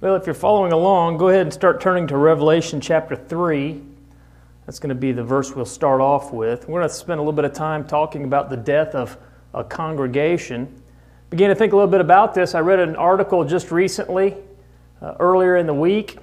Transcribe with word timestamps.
Well, 0.00 0.16
if 0.16 0.24
you're 0.24 0.34
following 0.34 0.72
along, 0.72 1.18
go 1.18 1.28
ahead 1.28 1.42
and 1.42 1.52
start 1.52 1.78
turning 1.78 2.06
to 2.06 2.16
Revelation 2.16 2.80
chapter 2.80 3.14
3. 3.14 3.82
That's 4.64 4.78
going 4.78 4.88
to 4.88 4.94
be 4.94 5.12
the 5.12 5.22
verse 5.22 5.54
we'll 5.54 5.66
start 5.66 6.00
off 6.00 6.32
with. 6.32 6.66
We're 6.66 6.80
going 6.80 6.88
to 6.88 6.94
spend 6.94 7.18
a 7.18 7.22
little 7.22 7.34
bit 7.34 7.44
of 7.44 7.52
time 7.52 7.86
talking 7.86 8.24
about 8.24 8.48
the 8.48 8.56
death 8.56 8.94
of 8.94 9.18
a 9.52 9.62
congregation. 9.62 10.82
Began 11.28 11.50
to 11.50 11.54
think 11.54 11.74
a 11.74 11.76
little 11.76 11.90
bit 11.90 12.00
about 12.00 12.32
this. 12.32 12.54
I 12.54 12.60
read 12.60 12.78
an 12.78 12.96
article 12.96 13.44
just 13.44 13.70
recently, 13.70 14.36
uh, 15.02 15.16
earlier 15.20 15.58
in 15.58 15.66
the 15.66 15.74
week, 15.74 16.16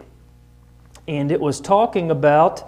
and 1.08 1.32
it 1.32 1.40
was 1.40 1.62
talking 1.62 2.10
about 2.10 2.68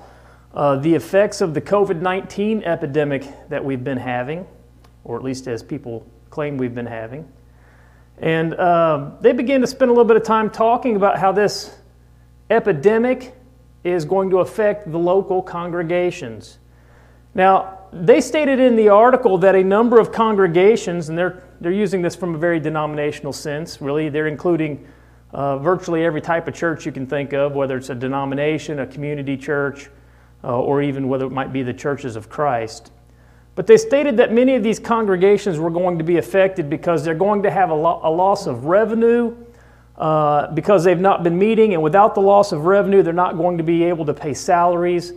uh, 0.54 0.76
the 0.76 0.94
effects 0.94 1.42
of 1.42 1.56
the 1.56 1.62
COVID 1.62 2.02
19 2.02 2.62
epidemic 2.66 3.26
that 3.50 3.66
we've 3.66 3.84
been 3.84 3.98
having, 3.98 4.46
or 5.04 5.18
at 5.18 5.24
least 5.24 5.48
as 5.48 5.64
people 5.64 6.06
claim 6.30 6.56
we've 6.56 6.76
been 6.76 6.86
having. 6.86 7.28
And 8.20 8.54
uh, 8.54 9.12
they 9.22 9.32
began 9.32 9.62
to 9.62 9.68
spend 9.68 9.90
a 9.90 9.94
little 9.94 10.08
bit 10.08 10.18
of 10.18 10.24
time 10.24 10.50
talking 10.50 10.96
about 10.96 11.18
how 11.18 11.32
this 11.32 11.78
epidemic 12.50 13.34
is 13.84 14.04
going 14.06 14.30
to 14.32 14.40
affect 14.40 14.92
the 14.92 15.00
local 15.00 15.42
congregations. 15.42 16.58
Now, 17.34 17.80
they 17.92 18.22
stated 18.22 18.60
in 18.60 18.76
the 18.76 18.90
article 18.90 19.38
that 19.40 19.56
a 19.56 19.64
number 19.64 20.00
of 20.00 20.12
congregations, 20.12 21.10
and 21.10 21.18
they're, 21.18 21.44
they're 21.62 21.72
using 21.72 22.02
this 22.02 22.16
from 22.16 22.36
a 22.36 22.38
very 22.38 22.60
denominational 22.60 23.34
sense, 23.34 23.82
really, 23.82 24.10
they're 24.10 24.28
including 24.28 24.86
uh, 25.32 25.58
virtually 25.60 26.04
every 26.04 26.22
type 26.22 26.48
of 26.48 26.54
church 26.54 26.86
you 26.86 26.92
can 26.92 27.08
think 27.08 27.34
of, 27.34 27.54
whether 27.54 27.78
it's 27.78 27.90
a 27.90 27.96
denomination, 27.96 28.80
a 28.80 28.88
community 28.88 29.38
church, 29.38 29.90
uh, 30.44 30.60
or 30.60 30.82
even 30.82 31.08
whether 31.08 31.26
it 31.26 31.32
might 31.32 31.54
be 31.54 31.64
the 31.64 31.74
churches 31.74 32.16
of 32.16 32.30
Christ. 32.30 32.92
But 33.60 33.68
they 33.68 33.76
stated 33.76 34.16
that 34.16 34.32
many 34.32 34.56
of 34.56 34.64
these 34.64 34.80
congregations 34.80 35.60
were 35.60 35.70
going 35.70 35.98
to 35.98 36.04
be 36.06 36.16
affected 36.16 36.70
because 36.70 37.04
they're 37.04 37.14
going 37.14 37.44
to 37.44 37.52
have 37.52 37.72
a, 37.72 37.76
lo- 37.76 38.00
a 38.04 38.10
loss 38.10 38.48
of 38.48 38.64
revenue 38.64 39.36
uh, 39.98 40.50
because 40.54 40.86
they've 40.86 40.98
not 40.98 41.24
been 41.24 41.38
meeting, 41.38 41.74
and 41.74 41.84
without 41.84 42.16
the 42.16 42.22
loss 42.22 42.54
of 42.54 42.64
revenue, 42.64 43.04
they're 43.04 43.12
not 43.12 43.36
going 43.36 43.58
to 43.58 43.64
be 43.66 43.84
able 43.84 44.06
to 44.06 44.14
pay 44.14 44.34
salaries 44.34 45.12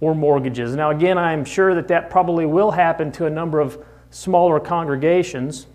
or 0.00 0.14
mortgages. 0.14 0.76
Now, 0.76 0.90
again, 0.90 1.16
I'm 1.16 1.42
sure 1.42 1.74
that 1.74 1.88
that 1.88 2.10
probably 2.10 2.44
will 2.44 2.70
happen 2.70 3.10
to 3.12 3.24
a 3.24 3.30
number 3.30 3.60
of 3.60 3.82
smaller 4.10 4.60
congregations. 4.60 5.66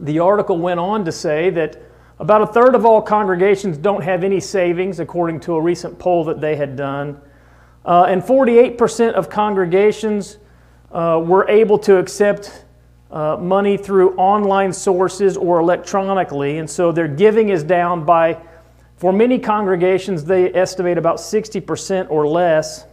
The 0.00 0.20
article 0.20 0.56
went 0.56 0.78
on 0.78 1.04
to 1.04 1.10
say 1.10 1.50
that 1.50 1.82
about 2.20 2.42
a 2.42 2.46
third 2.46 2.76
of 2.76 2.86
all 2.86 3.02
congregations 3.02 3.76
don't 3.76 4.04
have 4.04 4.22
any 4.22 4.38
savings, 4.38 5.00
according 5.00 5.40
to 5.40 5.56
a 5.56 5.60
recent 5.60 5.98
poll 5.98 6.22
that 6.26 6.40
they 6.40 6.54
had 6.54 6.76
done. 6.76 7.20
Uh, 7.84 8.04
and 8.04 8.22
48% 8.22 9.14
of 9.14 9.28
congregations 9.28 10.36
uh, 10.92 11.22
were 11.24 11.48
able 11.48 11.78
to 11.78 11.96
accept 11.98 12.64
uh, 13.10 13.36
money 13.36 13.76
through 13.76 14.14
online 14.16 14.72
sources 14.72 15.36
or 15.36 15.60
electronically, 15.60 16.58
and 16.58 16.68
so 16.68 16.92
their 16.92 17.08
giving 17.08 17.48
is 17.48 17.62
down 17.62 18.04
by, 18.04 18.40
for 18.96 19.12
many 19.12 19.38
congregations, 19.38 20.24
they 20.24 20.52
estimate 20.54 20.98
about 20.98 21.16
60% 21.16 22.10
or 22.10 22.26
less. 22.26 22.86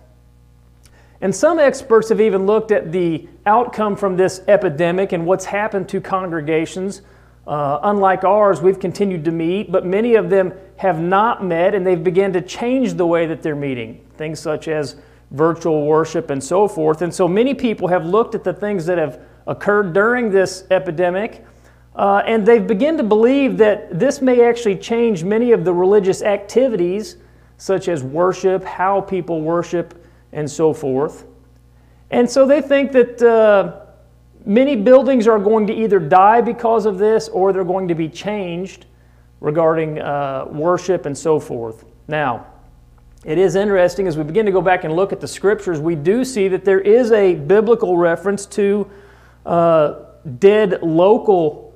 And 1.22 1.36
some 1.36 1.60
experts 1.60 2.10
have 2.10 2.22
even 2.22 2.46
looked 2.46 2.72
at 2.72 2.92
the 2.92 3.28
outcome 3.46 3.96
from 3.96 4.18
this 4.18 4.42
epidemic 4.48 5.14
and 5.14 5.26
what's 5.26 5.46
happened 5.46 5.90
to 5.90 6.02
congregations. 6.02 7.02
Uh, 7.48 7.80
unlike 7.84 8.24
ours, 8.24 8.62
we've 8.62 8.80
continued 8.80 9.26
to 9.26 9.32
meet, 9.32 9.72
but 9.72 9.86
many 9.86 10.16
of 10.16 10.30
them 10.30 10.54
have 10.78 11.00
not 11.00 11.44
met 11.44 11.74
and 11.74 11.88
they've 11.88 12.04
begun 12.04 12.34
to 12.34 12.42
change 12.42 12.94
the 12.94 13.06
way 13.06 13.26
that 13.26 13.42
they're 13.42 13.56
meeting. 13.56 14.06
Things 14.18 14.40
such 14.40 14.68
as 14.68 14.98
virtual 15.32 15.86
worship 15.86 16.30
and 16.30 16.44
so 16.44 16.68
forth. 16.68 17.02
And 17.02 17.14
so 17.14 17.28
many 17.28 17.54
people 17.54 17.88
have 17.88 18.06
looked 18.06 18.36
at 18.36 18.44
the 18.44 18.54
things 18.54 18.86
that 18.86 18.98
have 18.98 19.22
occurred 19.46 19.94
during 19.94 20.30
this 20.30 20.66
epidemic 20.72 21.46
uh, 21.98 22.22
and 22.28 22.46
they've 22.46 22.68
begun 22.68 22.96
to 22.96 23.04
believe 23.04 23.58
that 23.58 23.98
this 23.98 24.22
may 24.22 24.48
actually 24.48 24.76
change 24.76 25.24
many 25.24 25.52
of 25.52 25.66
the 25.66 25.74
religious 25.74 26.22
activities, 26.22 27.18
such 27.58 27.88
as 27.88 28.04
worship, 28.04 28.64
how 28.64 29.02
people 29.02 29.42
worship, 29.42 30.06
and 30.32 30.50
so 30.50 30.74
forth. 30.74 31.26
And 32.12 32.30
so 32.30 32.46
they 32.46 32.62
think 32.62 32.92
that 32.92 33.22
uh, 33.22 33.82
many 34.46 34.76
buildings 34.76 35.28
are 35.28 35.40
going 35.40 35.66
to 35.68 35.74
either 35.74 35.98
die 35.98 36.40
because 36.40 36.86
of 36.86 37.00
this 37.00 37.30
or 37.30 37.52
they're 37.52 37.64
going 37.64 37.88
to 37.88 37.96
be 37.96 38.08
changed 38.08 38.86
regarding 39.40 40.00
uh, 40.00 40.46
worship 40.52 41.08
and 41.08 41.18
so 41.18 41.40
forth. 41.40 41.84
Now, 42.08 42.46
it 43.28 43.38
is 43.38 43.56
interesting 43.56 44.08
as 44.08 44.18
we 44.18 44.24
begin 44.24 44.46
to 44.46 44.54
go 44.54 44.62
back 44.62 44.86
and 44.86 44.96
look 44.96 45.12
at 45.12 45.20
the 45.20 45.28
scriptures, 45.28 45.82
we 45.82 45.96
do 45.96 46.24
see 46.24 46.48
that 46.48 46.64
there 46.64 46.80
is 46.80 47.12
a 47.12 47.36
biblical 47.36 47.98
reference 47.98 48.46
to 48.46 48.90
uh, 49.46 49.96
dead 50.40 50.82
local 50.82 51.74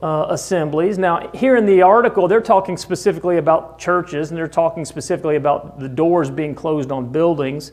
uh, 0.00 0.26
assemblies. 0.28 0.98
Now, 0.98 1.28
here 1.34 1.56
in 1.56 1.66
the 1.66 1.82
article, 1.82 2.28
they're 2.28 2.40
talking 2.40 2.76
specifically 2.76 3.38
about 3.38 3.80
churches 3.80 4.30
and 4.30 4.38
they're 4.38 4.46
talking 4.46 4.84
specifically 4.84 5.34
about 5.34 5.80
the 5.80 5.88
doors 5.88 6.30
being 6.30 6.54
closed 6.54 6.92
on 6.92 7.10
buildings. 7.10 7.72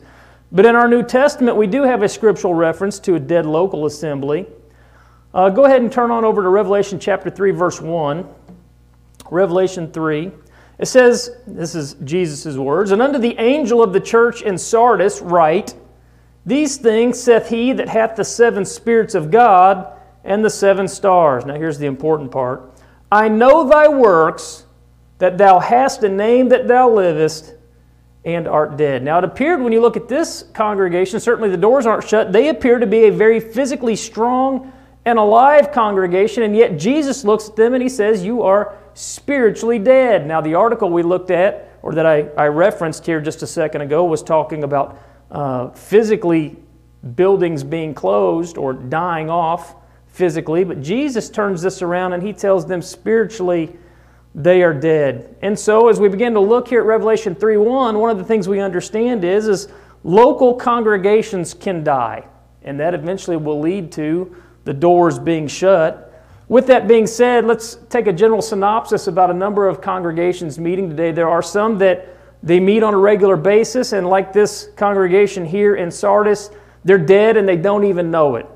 But 0.50 0.66
in 0.66 0.74
our 0.74 0.88
New 0.88 1.04
Testament, 1.04 1.56
we 1.56 1.68
do 1.68 1.84
have 1.84 2.02
a 2.02 2.08
scriptural 2.08 2.54
reference 2.54 2.98
to 2.98 3.14
a 3.14 3.20
dead 3.20 3.46
local 3.46 3.86
assembly. 3.86 4.48
Uh, 5.32 5.50
go 5.50 5.66
ahead 5.66 5.82
and 5.82 5.92
turn 5.92 6.10
on 6.10 6.24
over 6.24 6.42
to 6.42 6.48
Revelation 6.48 6.98
chapter 6.98 7.30
3, 7.30 7.52
verse 7.52 7.80
1. 7.80 8.26
Revelation 9.30 9.92
3. 9.92 10.32
It 10.80 10.88
says, 10.88 11.36
this 11.46 11.74
is 11.74 11.94
Jesus' 12.04 12.56
words, 12.56 12.90
and 12.90 13.02
unto 13.02 13.18
the 13.18 13.38
angel 13.38 13.82
of 13.82 13.92
the 13.92 14.00
church 14.00 14.40
in 14.40 14.56
Sardis 14.56 15.20
write, 15.20 15.74
These 16.46 16.78
things 16.78 17.22
saith 17.22 17.50
he 17.50 17.74
that 17.74 17.86
hath 17.86 18.16
the 18.16 18.24
seven 18.24 18.64
spirits 18.64 19.14
of 19.14 19.30
God 19.30 19.92
and 20.24 20.42
the 20.42 20.48
seven 20.48 20.88
stars. 20.88 21.44
Now 21.44 21.54
here's 21.56 21.76
the 21.76 21.84
important 21.84 22.30
part. 22.30 22.72
I 23.12 23.28
know 23.28 23.68
thy 23.68 23.88
works, 23.88 24.64
that 25.18 25.36
thou 25.36 25.58
hast 25.58 26.02
a 26.02 26.08
name 26.08 26.48
that 26.48 26.66
thou 26.66 26.88
livest, 26.88 27.56
and 28.24 28.48
art 28.48 28.78
dead. 28.78 29.02
Now 29.02 29.18
it 29.18 29.24
appeared 29.24 29.60
when 29.60 29.74
you 29.74 29.82
look 29.82 29.98
at 29.98 30.08
this 30.08 30.44
congregation, 30.54 31.20
certainly 31.20 31.50
the 31.50 31.58
doors 31.58 31.84
aren't 31.84 32.08
shut, 32.08 32.32
they 32.32 32.48
appear 32.48 32.78
to 32.78 32.86
be 32.86 33.04
a 33.04 33.12
very 33.12 33.38
physically 33.38 33.96
strong 33.96 34.72
and 35.04 35.18
alive 35.18 35.72
congregation, 35.72 36.42
and 36.42 36.56
yet 36.56 36.78
Jesus 36.78 37.22
looks 37.22 37.50
at 37.50 37.56
them 37.56 37.74
and 37.74 37.82
he 37.82 37.88
says, 37.90 38.24
You 38.24 38.42
are 38.42 38.78
spiritually 39.00 39.78
dead. 39.78 40.26
Now, 40.26 40.40
the 40.40 40.54
article 40.54 40.90
we 40.90 41.02
looked 41.02 41.30
at, 41.30 41.78
or 41.82 41.94
that 41.94 42.04
I, 42.04 42.28
I 42.36 42.48
referenced 42.48 43.06
here 43.06 43.20
just 43.20 43.42
a 43.42 43.46
second 43.46 43.80
ago, 43.80 44.04
was 44.04 44.22
talking 44.22 44.62
about 44.62 44.98
uh, 45.30 45.70
physically 45.70 46.56
buildings 47.16 47.64
being 47.64 47.94
closed 47.94 48.58
or 48.58 48.74
dying 48.74 49.30
off 49.30 49.74
physically, 50.08 50.64
but 50.64 50.82
Jesus 50.82 51.30
turns 51.30 51.62
this 51.62 51.80
around 51.80 52.12
and 52.12 52.22
he 52.22 52.32
tells 52.32 52.66
them 52.66 52.82
spiritually 52.82 53.74
they 54.34 54.62
are 54.62 54.74
dead. 54.74 55.34
And 55.40 55.58
so 55.58 55.88
as 55.88 55.98
we 55.98 56.08
begin 56.08 56.34
to 56.34 56.40
look 56.40 56.68
here 56.68 56.80
at 56.80 56.86
Revelation 56.86 57.34
3:1, 57.34 57.98
one 57.98 58.10
of 58.10 58.18
the 58.18 58.24
things 58.24 58.48
we 58.48 58.60
understand 58.60 59.24
is 59.24 59.48
is 59.48 59.68
local 60.04 60.54
congregations 60.54 61.54
can 61.54 61.82
die, 61.82 62.26
and 62.62 62.78
that 62.78 62.92
eventually 62.92 63.36
will 63.36 63.60
lead 63.60 63.90
to 63.92 64.34
the 64.64 64.74
doors 64.74 65.18
being 65.18 65.46
shut 65.46 66.09
with 66.50 66.66
that 66.66 66.88
being 66.88 67.06
said, 67.06 67.44
let's 67.44 67.76
take 67.90 68.08
a 68.08 68.12
general 68.12 68.42
synopsis 68.42 69.06
about 69.06 69.30
a 69.30 69.34
number 69.34 69.68
of 69.68 69.80
congregations 69.80 70.58
meeting 70.58 70.90
today. 70.90 71.12
There 71.12 71.28
are 71.28 71.42
some 71.42 71.78
that 71.78 72.08
they 72.42 72.58
meet 72.58 72.82
on 72.82 72.92
a 72.92 72.98
regular 72.98 73.36
basis, 73.36 73.92
and 73.92 74.08
like 74.08 74.32
this 74.32 74.68
congregation 74.74 75.46
here 75.46 75.76
in 75.76 75.92
Sardis, 75.92 76.50
they're 76.84 76.98
dead 76.98 77.36
and 77.36 77.48
they 77.48 77.56
don't 77.56 77.84
even 77.84 78.10
know 78.10 78.34
it. 78.34 78.46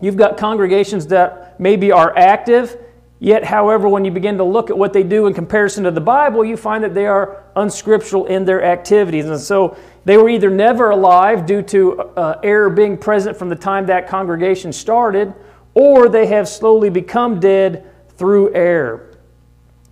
You've 0.00 0.16
got 0.16 0.36
congregations 0.36 1.08
that 1.08 1.58
maybe 1.58 1.90
are 1.90 2.16
active, 2.16 2.78
yet, 3.18 3.42
however, 3.42 3.88
when 3.88 4.04
you 4.04 4.12
begin 4.12 4.38
to 4.38 4.44
look 4.44 4.70
at 4.70 4.78
what 4.78 4.92
they 4.92 5.02
do 5.02 5.26
in 5.26 5.34
comparison 5.34 5.82
to 5.84 5.90
the 5.90 6.00
Bible, 6.00 6.44
you 6.44 6.56
find 6.56 6.84
that 6.84 6.94
they 6.94 7.06
are 7.06 7.42
unscriptural 7.56 8.26
in 8.26 8.44
their 8.44 8.62
activities. 8.62 9.24
And 9.24 9.40
so 9.40 9.76
they 10.04 10.16
were 10.16 10.28
either 10.28 10.48
never 10.48 10.90
alive 10.90 11.44
due 11.44 11.62
to 11.62 12.02
uh, 12.02 12.38
error 12.44 12.70
being 12.70 12.96
present 12.96 13.36
from 13.36 13.48
the 13.48 13.56
time 13.56 13.86
that 13.86 14.06
congregation 14.06 14.72
started 14.72 15.34
or 15.74 16.08
they 16.08 16.26
have 16.26 16.48
slowly 16.48 16.90
become 16.90 17.40
dead 17.40 17.86
through 18.16 18.54
error. 18.54 19.10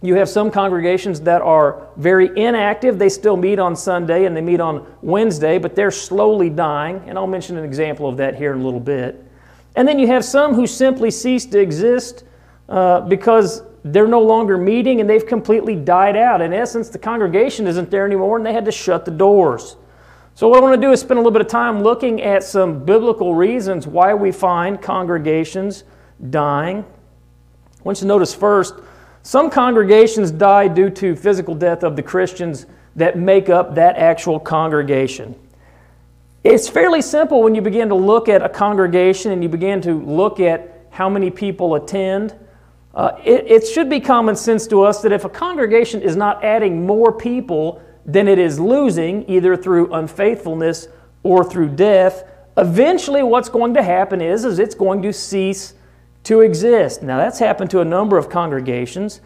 You 0.01 0.15
have 0.15 0.29
some 0.29 0.51
congregations 0.51 1.21
that 1.23 1.43
are 1.43 1.89
very 1.97 2.29
inactive. 2.39 2.99
They 2.99 3.09
still 3.09 3.37
meet 3.37 3.59
on 3.59 3.75
Sunday 3.75 4.27
and 4.27 4.37
they 4.37 4.41
meet 4.41 4.61
on 4.61 4.87
Wednesday, 5.03 5.59
but 5.59 5.75
they're 5.75 5.91
slowly 5.91 6.51
dying. 6.51 7.03
And 7.07 7.19
I'll 7.19 7.27
mention 7.27 7.57
an 7.57 7.65
example 7.65 8.09
of 8.09 8.17
that 8.19 8.37
here 8.37 8.53
in 8.53 8.61
a 8.61 8.65
little 8.65 8.81
bit. 8.81 9.25
And 9.75 9.89
then 9.89 9.99
you 9.99 10.07
have 10.07 10.25
some 10.25 10.55
who 10.55 10.67
simply 10.67 11.11
cease 11.11 11.47
to 11.47 11.59
exist 11.59 12.25
uh, 12.69 13.01
because 13.01 13.63
they're 13.85 14.09
no 14.09 14.21
longer 14.21 14.57
meeting 14.57 15.01
and 15.01 15.11
they've 15.11 15.27
completely 15.27 15.75
died 15.75 16.17
out. 16.17 16.41
In 16.41 16.53
essence, 16.53 16.91
the 16.91 16.99
congregation 16.99 17.67
isn't 17.67 17.91
there 17.91 18.07
anymore 18.07 18.37
and 18.37 18.47
they 18.47 18.53
had 18.53 18.65
to 18.67 18.73
shut 18.73 19.05
the 19.05 19.11
doors. 19.11 19.77
So, 20.38 20.46
what 20.46 20.58
I 20.58 20.62
want 20.62 20.81
to 20.81 20.81
do 20.81 20.93
is 20.93 21.00
spend 21.00 21.19
a 21.19 21.20
little 21.20 21.32
bit 21.32 21.40
of 21.40 21.49
time 21.49 21.82
looking 21.82 22.23
at 22.23 22.44
some 22.44 22.85
biblical 22.85 23.35
reasons 23.35 23.88
why 23.88 24.14
we 24.14 24.31
find 24.31 24.81
congregations 24.81 25.82
dying. 26.31 26.85
I 26.85 27.82
want 27.82 27.99
you 27.99 28.02
to 28.02 28.06
notice 28.06 28.37
first, 28.37 28.75
some 29.25 29.50
congregations 29.50 30.31
die 30.31 30.69
due 30.69 30.90
to 30.90 31.17
physical 31.17 31.56
death 31.56 31.82
of 31.82 31.96
the 31.96 32.05
Christians 32.05 32.67
that 32.94 33.19
make 33.19 33.49
up 33.49 33.75
that 33.75 33.96
actual 33.96 34.38
congregation. 34.38 35.35
It's 36.44 36.69
fairly 36.69 37.02
simple 37.02 37.43
when 37.43 37.56
you 37.56 37.61
begin 37.61 37.88
to 37.88 37.96
look 37.96 38.29
at 38.29 38.40
a 38.40 38.49
congregation 38.49 39.32
and 39.32 39.43
you 39.43 39.49
begin 39.49 39.81
to 39.81 39.94
look 39.94 40.38
at 40.38 40.87
how 40.90 41.08
many 41.08 41.32
people 41.32 41.75
attend. 41.75 42.37
Uh, 42.94 43.19
it, 43.25 43.44
it 43.50 43.67
should 43.67 43.90
be 43.90 43.99
common 43.99 44.37
sense 44.37 44.69
to 44.69 44.82
us 44.82 45.02
that 45.02 45.11
if 45.11 45.25
a 45.25 45.29
congregation 45.29 46.00
is 46.00 46.14
not 46.14 46.44
adding 46.44 46.87
more 46.87 47.12
people 47.12 47.82
than 48.09 48.27
it 48.27 48.39
is 48.39 48.59
losing, 48.59 49.29
either 49.31 49.55
through 49.55 49.93
unfaithfulness 49.93 50.89
or 51.23 51.45
through 51.45 51.69
death, 51.69 52.25
eventually 52.57 53.23
what's 53.23 53.51
going 53.51 53.75
to 53.75 53.83
happen 53.83 54.21
is, 54.21 54.45
is 54.47 54.59
it's 54.59 54.75
going 54.75 55.03
to 55.03 55.13
cease 55.13 55.75
to 56.25 56.41
exist. 56.41 57.03
Now, 57.03 57.19
that's 57.19 57.39
happened 57.39 57.71
to 57.71 57.81
a 57.81 57.85
number 57.85 58.17
of 58.17 58.31
congregations. 58.31 59.21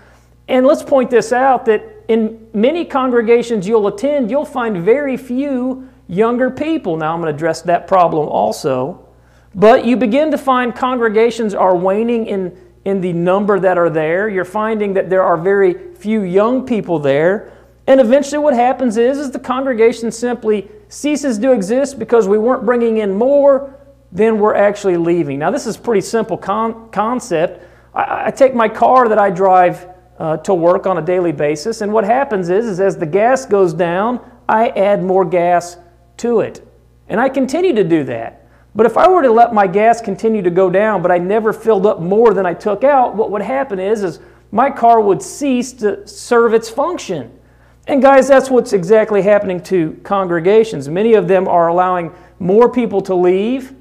And 0.48 0.66
let's 0.66 0.82
point 0.82 1.10
this 1.10 1.32
out 1.32 1.64
that 1.66 1.82
in 2.08 2.48
many 2.52 2.84
congregations 2.84 3.66
you'll 3.66 3.86
attend, 3.86 4.30
you'll 4.30 4.44
find 4.44 4.76
very 4.78 5.16
few 5.16 5.88
younger 6.08 6.50
people. 6.50 6.96
Now, 6.96 7.14
I'm 7.14 7.20
going 7.20 7.32
to 7.32 7.36
address 7.36 7.62
that 7.62 7.86
problem 7.86 8.28
also. 8.28 9.08
But 9.54 9.84
you 9.84 9.96
begin 9.96 10.30
to 10.32 10.38
find 10.38 10.74
congregations 10.74 11.54
are 11.54 11.76
waning 11.76 12.26
in, 12.26 12.58
in 12.84 13.00
the 13.00 13.12
number 13.12 13.60
that 13.60 13.78
are 13.78 13.90
there. 13.90 14.28
You're 14.28 14.44
finding 14.44 14.94
that 14.94 15.08
there 15.08 15.22
are 15.22 15.36
very 15.36 15.94
few 15.94 16.22
young 16.22 16.66
people 16.66 16.98
there. 16.98 17.52
And 17.92 18.00
eventually, 18.00 18.38
what 18.38 18.54
happens 18.54 18.96
is, 18.96 19.18
is 19.18 19.32
the 19.32 19.38
congregation 19.38 20.10
simply 20.10 20.66
ceases 20.88 21.38
to 21.40 21.52
exist 21.52 21.98
because 21.98 22.26
we 22.26 22.38
weren't 22.38 22.64
bringing 22.64 22.96
in 22.96 23.14
more 23.14 23.78
than 24.10 24.38
we're 24.38 24.54
actually 24.54 24.96
leaving. 24.96 25.38
Now, 25.38 25.50
this 25.50 25.66
is 25.66 25.76
a 25.76 25.78
pretty 25.78 26.00
simple 26.00 26.38
con- 26.38 26.88
concept. 26.88 27.62
I, 27.94 28.28
I, 28.28 28.30
take 28.30 28.54
my 28.54 28.66
car 28.66 29.10
that 29.10 29.18
I 29.18 29.28
drive 29.28 29.88
uh, 30.18 30.38
to 30.38 30.54
work 30.54 30.86
on 30.86 30.96
a 30.96 31.02
daily 31.02 31.32
basis, 31.32 31.82
and 31.82 31.92
what 31.92 32.04
happens 32.04 32.48
is, 32.48 32.64
is 32.64 32.80
as 32.80 32.96
the 32.96 33.04
gas 33.04 33.44
goes 33.44 33.74
down, 33.74 34.20
I 34.48 34.68
add 34.68 35.02
more 35.02 35.26
gas 35.26 35.76
to 36.16 36.40
it. 36.40 36.66
And 37.10 37.20
I 37.20 37.28
continue 37.28 37.74
to 37.74 37.84
do 37.84 38.04
that. 38.04 38.48
But 38.74 38.86
if 38.86 38.96
I 38.96 39.06
were 39.06 39.20
to 39.20 39.30
let 39.30 39.52
my 39.52 39.66
gas 39.66 40.00
continue 40.00 40.40
to 40.40 40.50
go 40.50 40.70
down, 40.70 41.02
but 41.02 41.10
I 41.10 41.18
never 41.18 41.52
filled 41.52 41.84
up 41.84 42.00
more 42.00 42.32
than 42.32 42.46
I 42.46 42.54
took 42.54 42.84
out, 42.84 43.14
what 43.14 43.30
would 43.30 43.42
happen 43.42 43.78
is, 43.78 44.02
is 44.02 44.18
my 44.50 44.70
car 44.70 44.98
would 45.02 45.20
cease 45.20 45.74
to 45.74 46.08
serve 46.08 46.54
its 46.54 46.70
function. 46.70 47.38
And 47.86 48.00
guys, 48.00 48.28
that's 48.28 48.48
what's 48.48 48.72
exactly 48.72 49.22
happening 49.22 49.60
to 49.64 49.98
congregations. 50.04 50.88
Many 50.88 51.14
of 51.14 51.26
them 51.26 51.48
are 51.48 51.68
allowing 51.68 52.12
more 52.38 52.68
people 52.68 53.00
to 53.02 53.14
leave 53.14 53.74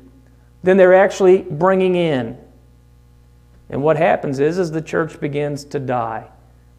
than 0.64 0.78
they're 0.78 0.96
actually 0.96 1.44
bringing 1.44 1.96
in. 1.96 2.38
And 3.70 3.82
what 3.82 3.98
happens 3.98 4.40
is, 4.40 4.58
is 4.58 4.72
the 4.72 4.82
church 4.82 5.20
begins 5.20 5.64
to 5.66 5.80
die. 5.80 6.28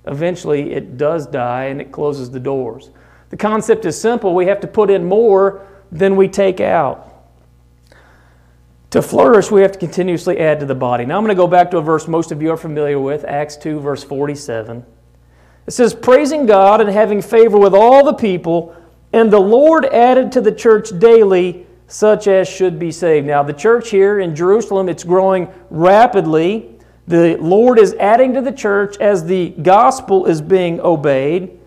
Eventually, 0.04 0.72
it 0.72 0.96
does 0.98 1.26
die 1.26 1.64
and 1.64 1.80
it 1.80 1.92
closes 1.92 2.30
the 2.30 2.40
doors. 2.40 2.90
The 3.30 3.36
concept 3.36 3.84
is 3.84 3.98
simple. 3.98 4.34
We 4.34 4.46
have 4.46 4.60
to 4.60 4.66
put 4.66 4.90
in 4.90 5.04
more 5.04 5.66
than 5.90 6.16
we 6.16 6.28
take 6.28 6.60
out. 6.60 7.08
To 8.90 9.00
flourish, 9.00 9.50
we 9.50 9.62
have 9.62 9.72
to 9.72 9.78
continuously 9.78 10.38
add 10.38 10.60
to 10.60 10.66
the 10.66 10.74
body. 10.74 11.06
Now, 11.06 11.16
I'm 11.16 11.22
going 11.22 11.34
to 11.34 11.40
go 11.40 11.46
back 11.46 11.70
to 11.70 11.78
a 11.78 11.82
verse 11.82 12.06
most 12.08 12.30
of 12.30 12.42
you 12.42 12.50
are 12.50 12.58
familiar 12.58 13.00
with, 13.00 13.24
Acts 13.24 13.56
2, 13.56 13.80
verse 13.80 14.04
47. 14.04 14.84
It 15.66 15.70
says, 15.72 15.94
Praising 15.94 16.46
God 16.46 16.80
and 16.80 16.90
having 16.90 17.22
favor 17.22 17.58
with 17.58 17.74
all 17.74 18.04
the 18.04 18.14
people, 18.14 18.76
and 19.12 19.30
the 19.30 19.40
Lord 19.40 19.84
added 19.86 20.32
to 20.32 20.40
the 20.40 20.52
church 20.52 20.98
daily 20.98 21.66
such 21.86 22.26
as 22.26 22.48
should 22.48 22.78
be 22.78 22.90
saved. 22.90 23.26
Now, 23.26 23.42
the 23.42 23.52
church 23.52 23.90
here 23.90 24.20
in 24.20 24.34
Jerusalem, 24.34 24.88
it's 24.88 25.04
growing 25.04 25.48
rapidly. 25.68 26.70
The 27.06 27.36
Lord 27.36 27.78
is 27.78 27.92
adding 27.94 28.32
to 28.32 28.40
the 28.40 28.52
church 28.52 28.96
as 28.96 29.24
the 29.24 29.50
gospel 29.50 30.24
is 30.24 30.40
being 30.40 30.80
obeyed. 30.80 31.58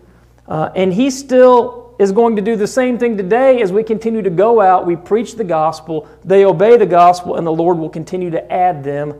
Uh, 0.48 0.70
and 0.74 0.92
He 0.92 1.10
still 1.10 1.94
is 1.98 2.10
going 2.10 2.36
to 2.36 2.42
do 2.42 2.56
the 2.56 2.66
same 2.66 2.98
thing 2.98 3.16
today 3.16 3.62
as 3.62 3.72
we 3.72 3.84
continue 3.84 4.20
to 4.22 4.30
go 4.30 4.60
out. 4.60 4.84
We 4.84 4.96
preach 4.96 5.36
the 5.36 5.44
gospel, 5.44 6.08
they 6.24 6.44
obey 6.44 6.76
the 6.76 6.86
gospel, 6.86 7.36
and 7.36 7.46
the 7.46 7.52
Lord 7.52 7.78
will 7.78 7.88
continue 7.88 8.30
to 8.30 8.52
add 8.52 8.82
them 8.82 9.14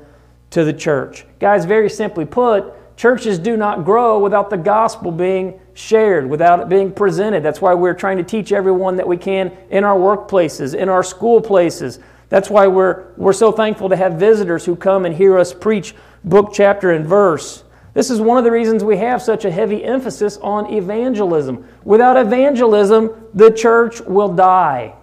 to 0.50 0.64
the 0.64 0.72
church. 0.72 1.24
Guys, 1.38 1.64
very 1.64 1.88
simply 1.88 2.24
put, 2.24 2.72
Churches 2.96 3.38
do 3.38 3.56
not 3.56 3.84
grow 3.84 4.18
without 4.18 4.48
the 4.48 4.56
gospel 4.56 5.12
being 5.12 5.60
shared, 5.74 6.28
without 6.28 6.60
it 6.60 6.68
being 6.68 6.90
presented. 6.90 7.42
That's 7.42 7.60
why 7.60 7.74
we're 7.74 7.94
trying 7.94 8.16
to 8.16 8.24
teach 8.24 8.52
everyone 8.52 8.96
that 8.96 9.06
we 9.06 9.18
can 9.18 9.56
in 9.70 9.84
our 9.84 9.96
workplaces, 9.96 10.74
in 10.74 10.88
our 10.88 11.02
school 11.02 11.40
places. 11.42 11.98
That's 12.30 12.48
why 12.48 12.66
we're, 12.66 13.12
we're 13.16 13.34
so 13.34 13.52
thankful 13.52 13.90
to 13.90 13.96
have 13.96 14.14
visitors 14.14 14.64
who 14.64 14.74
come 14.76 15.04
and 15.04 15.14
hear 15.14 15.38
us 15.38 15.52
preach 15.52 15.94
book, 16.24 16.52
chapter, 16.54 16.92
and 16.92 17.06
verse. 17.06 17.64
This 17.92 18.10
is 18.10 18.20
one 18.20 18.38
of 18.38 18.44
the 18.44 18.50
reasons 18.50 18.82
we 18.82 18.96
have 18.96 19.22
such 19.22 19.44
a 19.44 19.50
heavy 19.50 19.84
emphasis 19.84 20.38
on 20.38 20.72
evangelism. 20.72 21.66
Without 21.84 22.16
evangelism, 22.16 23.10
the 23.34 23.50
church 23.50 24.00
will 24.00 24.34
die. 24.34 24.94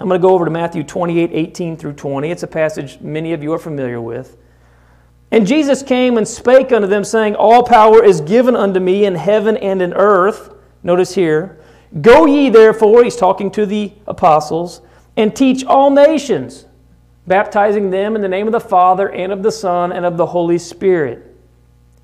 I'm 0.00 0.08
going 0.08 0.20
to 0.20 0.22
go 0.22 0.34
over 0.34 0.44
to 0.44 0.50
Matthew 0.50 0.82
28 0.82 1.30
18 1.32 1.76
through 1.76 1.94
20. 1.94 2.30
It's 2.30 2.42
a 2.42 2.48
passage 2.48 3.00
many 3.00 3.32
of 3.32 3.42
you 3.42 3.52
are 3.52 3.58
familiar 3.58 4.00
with. 4.00 4.36
And 5.34 5.48
Jesus 5.48 5.82
came 5.82 6.16
and 6.16 6.28
spake 6.28 6.70
unto 6.70 6.86
them, 6.86 7.02
saying, 7.02 7.34
All 7.34 7.64
power 7.64 8.04
is 8.04 8.20
given 8.20 8.54
unto 8.54 8.78
me 8.78 9.04
in 9.04 9.16
heaven 9.16 9.56
and 9.56 9.82
in 9.82 9.92
earth. 9.92 10.54
Notice 10.84 11.12
here, 11.16 11.58
Go 12.00 12.24
ye 12.24 12.50
therefore, 12.50 13.02
he's 13.02 13.16
talking 13.16 13.50
to 13.50 13.66
the 13.66 13.92
apostles, 14.06 14.80
and 15.16 15.34
teach 15.34 15.64
all 15.64 15.90
nations, 15.90 16.66
baptizing 17.26 17.90
them 17.90 18.14
in 18.14 18.22
the 18.22 18.28
name 18.28 18.46
of 18.46 18.52
the 18.52 18.60
Father 18.60 19.10
and 19.10 19.32
of 19.32 19.42
the 19.42 19.50
Son 19.50 19.90
and 19.90 20.06
of 20.06 20.16
the 20.16 20.26
Holy 20.26 20.56
Spirit. 20.56 21.36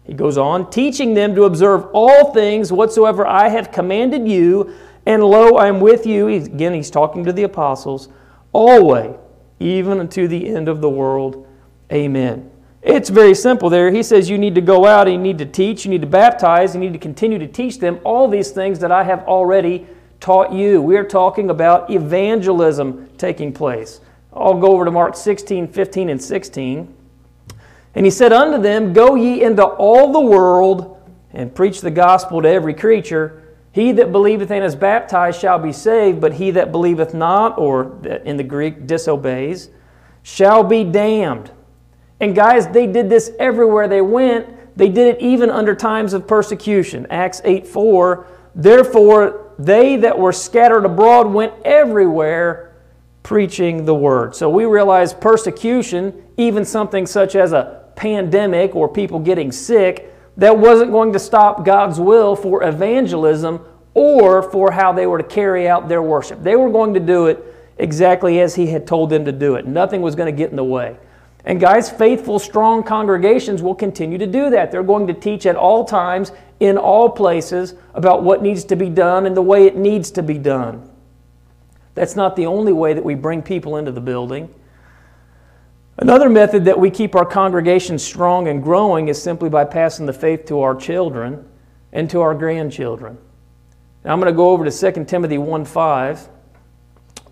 He 0.02 0.12
goes 0.12 0.36
on, 0.36 0.68
teaching 0.68 1.14
them 1.14 1.36
to 1.36 1.44
observe 1.44 1.86
all 1.92 2.32
things 2.32 2.72
whatsoever 2.72 3.24
I 3.24 3.48
have 3.48 3.70
commanded 3.70 4.26
you, 4.26 4.74
and 5.06 5.22
lo, 5.22 5.54
I 5.54 5.68
am 5.68 5.78
with 5.78 6.04
you. 6.04 6.26
Again, 6.26 6.74
he's 6.74 6.90
talking 6.90 7.22
to 7.26 7.32
the 7.32 7.44
apostles, 7.44 8.08
always, 8.52 9.14
even 9.60 10.00
unto 10.00 10.26
the 10.26 10.48
end 10.48 10.68
of 10.68 10.80
the 10.80 10.90
world. 10.90 11.46
Amen. 11.92 12.49
It's 12.82 13.10
very 13.10 13.34
simple 13.34 13.68
there. 13.68 13.90
He 13.90 14.02
says 14.02 14.30
you 14.30 14.38
need 14.38 14.54
to 14.54 14.62
go 14.62 14.86
out 14.86 15.06
and 15.06 15.16
you 15.16 15.22
need 15.22 15.38
to 15.38 15.46
teach, 15.46 15.84
you 15.84 15.90
need 15.90 16.00
to 16.00 16.06
baptize, 16.06 16.74
you 16.74 16.80
need 16.80 16.94
to 16.94 16.98
continue 16.98 17.38
to 17.38 17.46
teach 17.46 17.78
them 17.78 18.00
all 18.04 18.26
these 18.26 18.50
things 18.50 18.78
that 18.78 18.90
I 18.90 19.04
have 19.04 19.22
already 19.24 19.86
taught 20.18 20.52
you. 20.52 20.80
We 20.80 20.96
are 20.96 21.04
talking 21.04 21.50
about 21.50 21.90
evangelism 21.90 23.10
taking 23.18 23.52
place. 23.52 24.00
I'll 24.32 24.58
go 24.58 24.72
over 24.72 24.86
to 24.86 24.90
Mark 24.90 25.14
16, 25.14 25.68
15, 25.68 26.08
and 26.08 26.22
16. 26.22 26.94
And 27.94 28.06
he 28.06 28.10
said 28.10 28.32
unto 28.32 28.62
them, 28.62 28.92
Go 28.92 29.14
ye 29.14 29.42
into 29.42 29.64
all 29.64 30.12
the 30.12 30.20
world 30.20 30.96
and 31.32 31.54
preach 31.54 31.80
the 31.80 31.90
gospel 31.90 32.40
to 32.40 32.48
every 32.48 32.74
creature. 32.74 33.42
He 33.72 33.92
that 33.92 34.10
believeth 34.10 34.50
and 34.50 34.64
is 34.64 34.74
baptized 34.74 35.40
shall 35.40 35.58
be 35.58 35.72
saved, 35.72 36.20
but 36.20 36.34
he 36.34 36.50
that 36.52 36.72
believeth 36.72 37.12
not, 37.12 37.58
or 37.58 37.98
in 38.24 38.36
the 38.36 38.44
Greek 38.44 38.86
disobeys, 38.86 39.68
shall 40.22 40.62
be 40.64 40.82
damned. 40.82 41.50
And 42.20 42.34
guys, 42.34 42.68
they 42.68 42.86
did 42.86 43.08
this 43.08 43.32
everywhere 43.38 43.88
they 43.88 44.02
went. 44.02 44.76
They 44.76 44.88
did 44.88 45.16
it 45.16 45.20
even 45.20 45.50
under 45.50 45.74
times 45.74 46.12
of 46.12 46.26
persecution. 46.26 47.06
Acts 47.10 47.40
8 47.44 47.66
4. 47.66 48.26
Therefore, 48.54 49.52
they 49.58 49.96
that 49.96 50.18
were 50.18 50.32
scattered 50.32 50.84
abroad 50.84 51.26
went 51.26 51.52
everywhere 51.64 52.74
preaching 53.22 53.84
the 53.84 53.94
word. 53.94 54.34
So 54.34 54.48
we 54.48 54.64
realize 54.64 55.12
persecution, 55.12 56.24
even 56.36 56.64
something 56.64 57.06
such 57.06 57.36
as 57.36 57.52
a 57.52 57.84
pandemic 57.96 58.74
or 58.74 58.88
people 58.88 59.18
getting 59.18 59.52
sick, 59.52 60.14
that 60.36 60.56
wasn't 60.56 60.90
going 60.90 61.12
to 61.12 61.18
stop 61.18 61.64
God's 61.64 62.00
will 62.00 62.34
for 62.34 62.62
evangelism 62.62 63.60
or 63.92 64.42
for 64.42 64.70
how 64.70 64.92
they 64.92 65.06
were 65.06 65.18
to 65.18 65.24
carry 65.24 65.68
out 65.68 65.88
their 65.88 66.02
worship. 66.02 66.42
They 66.42 66.56
were 66.56 66.70
going 66.70 66.94
to 66.94 67.00
do 67.00 67.26
it 67.26 67.44
exactly 67.78 68.40
as 68.40 68.54
He 68.54 68.66
had 68.66 68.86
told 68.86 69.10
them 69.10 69.24
to 69.26 69.32
do 69.32 69.56
it. 69.56 69.66
Nothing 69.66 70.00
was 70.00 70.14
going 70.14 70.32
to 70.32 70.36
get 70.36 70.50
in 70.50 70.56
the 70.56 70.64
way. 70.64 70.96
And 71.44 71.58
guys, 71.58 71.90
faithful, 71.90 72.38
strong 72.38 72.82
congregations 72.82 73.62
will 73.62 73.74
continue 73.74 74.18
to 74.18 74.26
do 74.26 74.50
that. 74.50 74.70
They're 74.70 74.82
going 74.82 75.06
to 75.06 75.14
teach 75.14 75.46
at 75.46 75.56
all 75.56 75.84
times, 75.84 76.32
in 76.60 76.76
all 76.76 77.08
places, 77.08 77.74
about 77.94 78.22
what 78.22 78.42
needs 78.42 78.64
to 78.64 78.76
be 78.76 78.90
done 78.90 79.26
and 79.26 79.36
the 79.36 79.42
way 79.42 79.66
it 79.66 79.76
needs 79.76 80.10
to 80.12 80.22
be 80.22 80.36
done. 80.36 80.90
That's 81.94 82.16
not 82.16 82.36
the 82.36 82.46
only 82.46 82.72
way 82.72 82.92
that 82.92 83.04
we 83.04 83.14
bring 83.14 83.42
people 83.42 83.76
into 83.76 83.92
the 83.92 84.00
building. 84.00 84.54
Another 85.96 86.28
method 86.28 86.64
that 86.64 86.78
we 86.78 86.90
keep 86.90 87.14
our 87.14 87.26
congregation 87.26 87.98
strong 87.98 88.48
and 88.48 88.62
growing 88.62 89.08
is 89.08 89.20
simply 89.20 89.50
by 89.50 89.64
passing 89.64 90.06
the 90.06 90.12
faith 90.12 90.46
to 90.46 90.60
our 90.60 90.74
children 90.74 91.46
and 91.92 92.08
to 92.10 92.20
our 92.20 92.34
grandchildren. 92.34 93.18
Now 94.04 94.12
I'm 94.12 94.20
going 94.20 94.32
to 94.32 94.36
go 94.36 94.50
over 94.50 94.68
to 94.68 94.92
2 94.92 95.04
Timothy 95.04 95.36
1 95.36 95.64
5. 95.64 96.28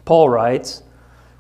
Paul 0.05 0.29
writes, 0.29 0.83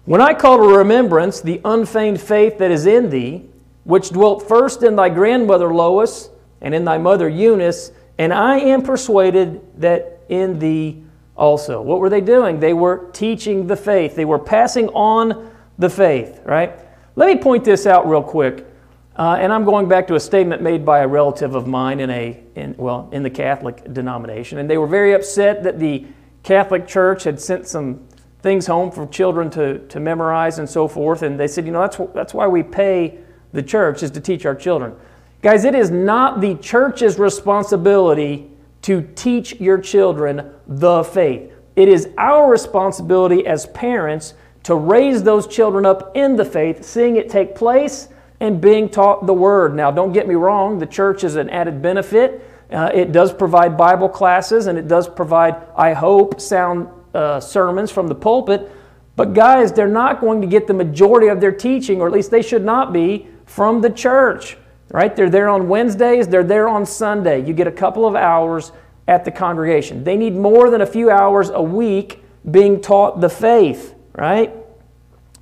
when 0.08 0.22
I 0.22 0.32
call 0.32 0.56
to 0.56 0.78
remembrance 0.78 1.42
the 1.42 1.60
unfeigned 1.66 2.18
faith 2.18 2.56
that 2.56 2.70
is 2.70 2.86
in 2.86 3.10
thee, 3.10 3.44
which 3.84 4.08
dwelt 4.08 4.48
first 4.48 4.82
in 4.82 4.96
thy 4.96 5.10
grandmother 5.10 5.74
Lois 5.74 6.30
and 6.62 6.74
in 6.74 6.86
thy 6.86 6.96
mother 6.96 7.28
Eunice, 7.28 7.92
and 8.16 8.32
I 8.32 8.58
am 8.58 8.80
persuaded 8.80 9.60
that 9.82 10.22
in 10.30 10.58
thee 10.58 11.04
also. 11.36 11.82
What 11.82 12.00
were 12.00 12.08
they 12.08 12.22
doing? 12.22 12.58
They 12.58 12.72
were 12.72 13.10
teaching 13.12 13.66
the 13.66 13.76
faith, 13.76 14.16
they 14.16 14.24
were 14.24 14.38
passing 14.38 14.88
on 14.88 15.50
the 15.76 15.90
faith, 15.90 16.40
right? 16.46 16.72
Let 17.14 17.26
me 17.26 17.42
point 17.42 17.64
this 17.64 17.84
out 17.84 18.08
real 18.08 18.22
quick. 18.22 18.66
Uh, 19.14 19.36
and 19.38 19.52
I'm 19.52 19.66
going 19.66 19.88
back 19.88 20.06
to 20.06 20.14
a 20.14 20.20
statement 20.20 20.62
made 20.62 20.86
by 20.86 21.00
a 21.00 21.06
relative 21.06 21.54
of 21.54 21.66
mine 21.66 22.00
in 22.00 22.08
a, 22.08 22.42
in, 22.54 22.74
well, 22.78 23.10
in 23.12 23.22
the 23.22 23.30
Catholic 23.30 23.92
denomination. 23.92 24.56
And 24.56 24.70
they 24.70 24.78
were 24.78 24.86
very 24.86 25.12
upset 25.12 25.64
that 25.64 25.78
the 25.78 26.06
Catholic 26.44 26.86
Church 26.88 27.24
had 27.24 27.38
sent 27.38 27.66
some 27.66 28.08
things 28.40 28.66
home 28.66 28.90
for 28.90 29.06
children 29.06 29.50
to, 29.50 29.86
to 29.88 30.00
memorize 30.00 30.58
and 30.58 30.68
so 30.68 30.86
forth. 30.88 31.22
And 31.22 31.38
they 31.38 31.48
said, 31.48 31.66
you 31.66 31.72
know, 31.72 31.80
that's, 31.80 31.98
that's 32.14 32.34
why 32.34 32.46
we 32.46 32.62
pay 32.62 33.18
the 33.52 33.62
church 33.62 34.02
is 34.02 34.10
to 34.12 34.20
teach 34.20 34.46
our 34.46 34.54
children. 34.54 34.94
Guys, 35.42 35.64
it 35.64 35.74
is 35.74 35.90
not 35.90 36.40
the 36.40 36.54
church's 36.56 37.18
responsibility 37.18 38.50
to 38.82 39.02
teach 39.14 39.60
your 39.60 39.78
children 39.78 40.52
the 40.66 41.02
faith. 41.04 41.52
It 41.76 41.88
is 41.88 42.08
our 42.18 42.50
responsibility 42.50 43.46
as 43.46 43.66
parents 43.66 44.34
to 44.64 44.74
raise 44.74 45.22
those 45.22 45.46
children 45.46 45.86
up 45.86 46.16
in 46.16 46.36
the 46.36 46.44
faith, 46.44 46.84
seeing 46.84 47.16
it 47.16 47.30
take 47.30 47.54
place 47.54 48.08
and 48.40 48.60
being 48.60 48.88
taught 48.88 49.26
the 49.26 49.32
Word. 49.34 49.74
Now, 49.74 49.90
don't 49.90 50.12
get 50.12 50.28
me 50.28 50.34
wrong, 50.34 50.78
the 50.78 50.86
church 50.86 51.24
is 51.24 51.36
an 51.36 51.48
added 51.50 51.80
benefit. 51.80 52.44
Uh, 52.70 52.90
it 52.92 53.12
does 53.12 53.32
provide 53.32 53.78
Bible 53.78 54.08
classes 54.08 54.66
and 54.66 54.78
it 54.78 54.88
does 54.88 55.08
provide, 55.08 55.56
I 55.76 55.94
hope, 55.94 56.40
sound 56.40 56.88
uh, 57.18 57.40
sermons 57.40 57.90
from 57.90 58.06
the 58.06 58.14
pulpit. 58.14 58.70
But, 59.16 59.34
guys, 59.34 59.72
they're 59.72 59.88
not 59.88 60.20
going 60.20 60.40
to 60.40 60.46
get 60.46 60.68
the 60.68 60.74
majority 60.74 61.26
of 61.26 61.40
their 61.40 61.52
teaching, 61.52 62.00
or 62.00 62.06
at 62.06 62.12
least 62.12 62.30
they 62.30 62.42
should 62.42 62.64
not 62.64 62.92
be, 62.92 63.26
from 63.46 63.80
the 63.80 63.90
church. 63.90 64.56
Right? 64.90 65.14
They're 65.14 65.28
there 65.28 65.48
on 65.48 65.68
Wednesdays, 65.68 66.28
they're 66.28 66.44
there 66.44 66.68
on 66.68 66.86
Sunday. 66.86 67.44
You 67.44 67.52
get 67.52 67.66
a 67.66 67.72
couple 67.72 68.06
of 68.06 68.14
hours 68.14 68.72
at 69.08 69.24
the 69.24 69.30
congregation. 69.30 70.04
They 70.04 70.16
need 70.16 70.34
more 70.34 70.70
than 70.70 70.82
a 70.82 70.86
few 70.86 71.10
hours 71.10 71.50
a 71.50 71.62
week 71.62 72.22
being 72.50 72.80
taught 72.80 73.20
the 73.20 73.28
faith, 73.28 73.94
right? 74.14 74.54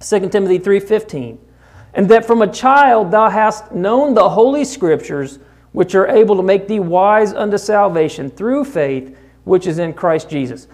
2 0.01 0.31
Timothy 0.31 0.59
3:15. 0.59 1.39
And 1.95 2.09
that 2.09 2.25
from 2.25 2.43
a 2.43 2.47
child 2.47 3.11
thou 3.11 3.29
hast 3.29 3.73
known 3.73 4.15
the 4.15 4.31
holy 4.31 4.65
scriptures 4.65 5.39
which 5.73 5.95
are 5.95 6.09
able 6.09 6.37
to 6.37 6.43
make 6.43 6.69
thee 6.69 6.81
wise 6.81 7.33
unto 7.33 7.59
salvation 7.59 8.31
through 8.31 8.65
faith 8.65 9.17
which 9.45 9.67
is 9.67 9.79
in 9.79 9.93
Christ 9.93 10.29
Jesus. 10.29 10.67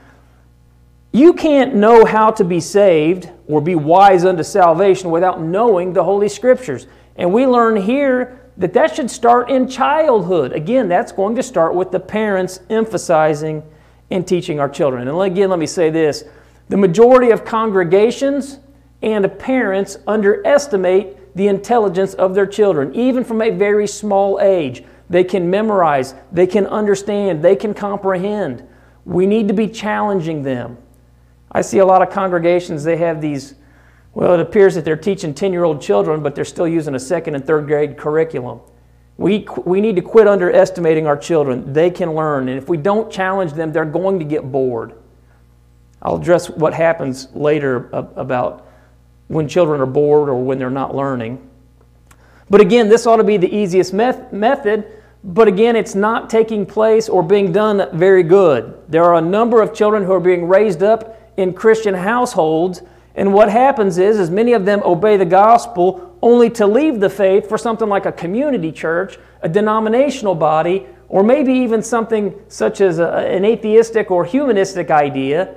You 1.15 1.35
can't 1.35 1.75
know 1.75 2.07
how 2.07 2.31
to 2.31 2.45
be 2.45 2.59
saved 2.59 3.29
or 3.47 3.61
be 3.61 3.75
wise 3.75 4.25
unto 4.25 4.43
salvation 4.43 5.11
without 5.11 5.43
knowing 5.43 5.93
the 5.93 6.03
holy 6.03 6.31
scriptures. 6.31 6.87
And 7.17 7.35
we 7.35 7.47
learn 7.47 7.77
here 7.77 8.51
that 8.57 8.73
that 8.73 8.95
should 8.95 9.11
start 9.11 9.51
in 9.51 9.69
childhood. 9.69 10.53
Again, 10.53 10.89
that's 10.89 11.13
going 11.13 11.37
to 11.37 11.43
start 11.43 11.75
with 11.75 11.91
the 11.91 12.01
parents 12.01 12.61
emphasizing 12.71 13.63
and 14.11 14.27
teaching 14.27 14.59
our 14.59 14.71
children. 14.71 15.07
And 15.07 15.21
again, 15.21 15.51
let 15.51 15.59
me 15.59 15.67
say 15.67 15.91
this 15.91 16.25
the 16.71 16.79
majority 16.79 17.31
of 17.31 17.45
congregations 17.45 18.61
and 19.03 19.39
parents 19.39 19.99
underestimate 20.07 21.35
the 21.37 21.49
intelligence 21.49 22.15
of 22.15 22.35
their 22.35 22.47
children, 22.47 22.95
even 22.95 23.23
from 23.23 23.43
a 23.43 23.51
very 23.51 23.87
small 23.87 24.41
age. 24.41 24.83
They 25.11 25.25
can 25.25 25.51
memorize, 25.51 26.15
they 26.31 26.47
can 26.47 26.67
understand, 26.67 27.43
they 27.43 27.57
can 27.57 27.75
comprehend. 27.75 28.67
We 29.05 29.27
need 29.27 29.49
to 29.49 29.55
be 29.55 29.69
challenging 29.69 30.43
them. 30.43 30.79
I 31.53 31.61
see 31.61 31.79
a 31.79 31.87
lot 31.87 32.03
of 32.03 32.11
congregations, 32.11 32.83
they 32.83 32.97
have 32.97 33.21
these 33.21 33.55
well, 34.15 34.35
it 34.35 34.41
appears 34.41 34.75
that 34.75 34.85
they're 34.85 34.97
teaching 34.97 35.33
10 35.33 35.53
year 35.53 35.65
old 35.65 35.81
children, 35.81 36.23
but 36.23 36.35
they're 36.35 36.45
still 36.45 36.69
using 36.69 36.95
a 36.95 37.01
second 37.01 37.35
and 37.35 37.45
third 37.45 37.67
grade 37.67 37.97
curriculum. 37.97 38.61
We, 39.17 39.47
we 39.65 39.81
need 39.81 39.97
to 39.97 40.03
quit 40.03 40.27
underestimating 40.27 41.07
our 41.07 41.17
children. 41.17 41.73
They 41.73 41.91
can 41.91 42.15
learn, 42.15 42.49
and 42.49 42.59
if 42.59 42.69
we 42.69 42.77
don't 42.77 43.11
challenge 43.11 43.53
them, 43.53 43.73
they're 43.73 43.85
going 43.85 44.19
to 44.19 44.25
get 44.25 44.51
bored. 44.51 44.95
I'll 46.03 46.17
address 46.17 46.51
what 46.51 46.75
happens 46.75 47.29
later 47.33 47.89
about 47.93 48.67
when 49.29 49.49
children 49.49 49.81
are 49.81 49.87
bored 49.87 50.29
or 50.29 50.43
when 50.43 50.59
they're 50.59 50.71
not 50.71 50.95
learning. 50.95 51.49
But 52.51 52.61
again, 52.61 52.89
this 52.89 53.07
ought 53.07 53.17
to 53.17 53.25
be 53.25 53.37
the 53.37 53.55
easiest 53.55 53.95
method, 53.95 55.01
but 55.25 55.47
again, 55.47 55.77
it's 55.77 55.95
not 55.95 56.29
taking 56.29 56.67
place 56.67 57.09
or 57.09 57.23
being 57.23 57.53
done 57.53 57.89
very 57.97 58.25
good. 58.25 58.83
There 58.89 59.05
are 59.05 59.15
a 59.15 59.21
number 59.21 59.63
of 59.63 59.73
children 59.73 60.05
who 60.05 60.13
are 60.13 60.21
being 60.21 60.47
raised 60.49 60.83
up 60.83 61.22
in 61.37 61.53
Christian 61.55 61.95
households 61.95 62.83
and 63.15 63.35
what 63.35 63.51
happens 63.51 63.99
is, 63.99 64.19
is 64.19 64.31
many 64.31 64.53
of 64.53 64.65
them 64.65 64.83
obey 64.85 65.17
the 65.17 65.25
gospel 65.25 66.17
only 66.23 66.49
to 66.51 66.67
leave 66.67 67.01
the 67.01 67.11
faith 67.11 67.49
for 67.49 67.59
something 67.59 67.89
like 67.89 68.07
a 68.07 68.13
community 68.13 68.73
church, 68.73 69.19
a 69.43 69.49
denominational 69.49 70.35
body, 70.35 70.87
or 71.09 71.23
maybe 71.23 71.53
even 71.53 71.83
something 71.83 72.35
such 72.49 72.81
as 72.81 72.99
a, 72.99 73.09
an 73.09 73.45
atheistic 73.45 74.11
or 74.11 74.25
humanistic 74.25 74.91
idea, 74.91 75.55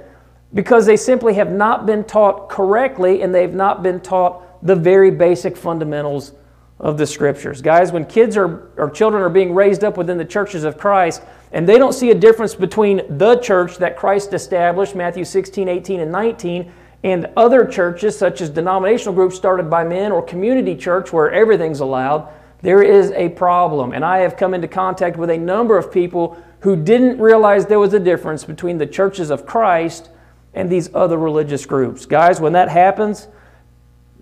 because 0.53 0.85
they 0.85 0.97
simply 0.97 1.33
have 1.35 1.51
not 1.51 1.85
been 1.85 2.03
taught 2.03 2.49
correctly 2.49 3.21
and 3.21 3.33
they've 3.33 3.53
not 3.53 3.83
been 3.83 4.01
taught 4.01 4.41
the 4.65 4.75
very 4.75 5.11
basic 5.11 5.55
fundamentals 5.55 6.33
of 6.79 6.97
the 6.97 7.07
scriptures. 7.07 7.61
Guys, 7.61 7.91
when 7.91 8.05
kids 8.05 8.35
are, 8.35 8.69
or 8.77 8.89
children 8.89 9.23
are 9.23 9.29
being 9.29 9.53
raised 9.53 9.83
up 9.83 9.97
within 9.97 10.17
the 10.17 10.25
churches 10.25 10.63
of 10.63 10.77
Christ, 10.77 11.21
and 11.51 11.67
they 11.67 11.77
don't 11.77 11.93
see 11.93 12.11
a 12.11 12.15
difference 12.15 12.53
between 12.53 13.17
the 13.17 13.37
church 13.37 13.77
that 13.77 13.95
Christ 13.95 14.33
established, 14.33 14.95
Matthew 14.95 15.23
16, 15.23 15.69
18, 15.69 15.99
and 16.01 16.11
19, 16.11 16.71
and 17.03 17.27
other 17.37 17.65
churches, 17.65 18.17
such 18.17 18.41
as 18.41 18.49
denominational 18.49 19.13
groups 19.13 19.35
started 19.35 19.69
by 19.69 19.83
men 19.83 20.11
or 20.11 20.21
community 20.21 20.75
church 20.75 21.13
where 21.13 21.31
everything's 21.31 21.79
allowed, 21.79 22.27
there 22.61 22.81
is 22.81 23.11
a 23.11 23.29
problem. 23.29 23.93
And 23.93 24.03
I 24.03 24.19
have 24.19 24.35
come 24.35 24.53
into 24.53 24.67
contact 24.67 25.15
with 25.15 25.29
a 25.29 25.37
number 25.37 25.77
of 25.77 25.91
people 25.91 26.41
who 26.61 26.75
didn't 26.75 27.19
realize 27.19 27.67
there 27.67 27.79
was 27.79 27.93
a 27.93 27.99
difference 27.99 28.43
between 28.43 28.79
the 28.79 28.87
churches 28.87 29.29
of 29.29 29.45
Christ 29.45 30.09
and 30.55 30.69
these 30.69 30.89
other 30.95 31.17
religious 31.17 31.65
groups. 31.65 32.07
Guys, 32.07 32.41
when 32.41 32.53
that 32.53 32.69
happens, 32.69 33.27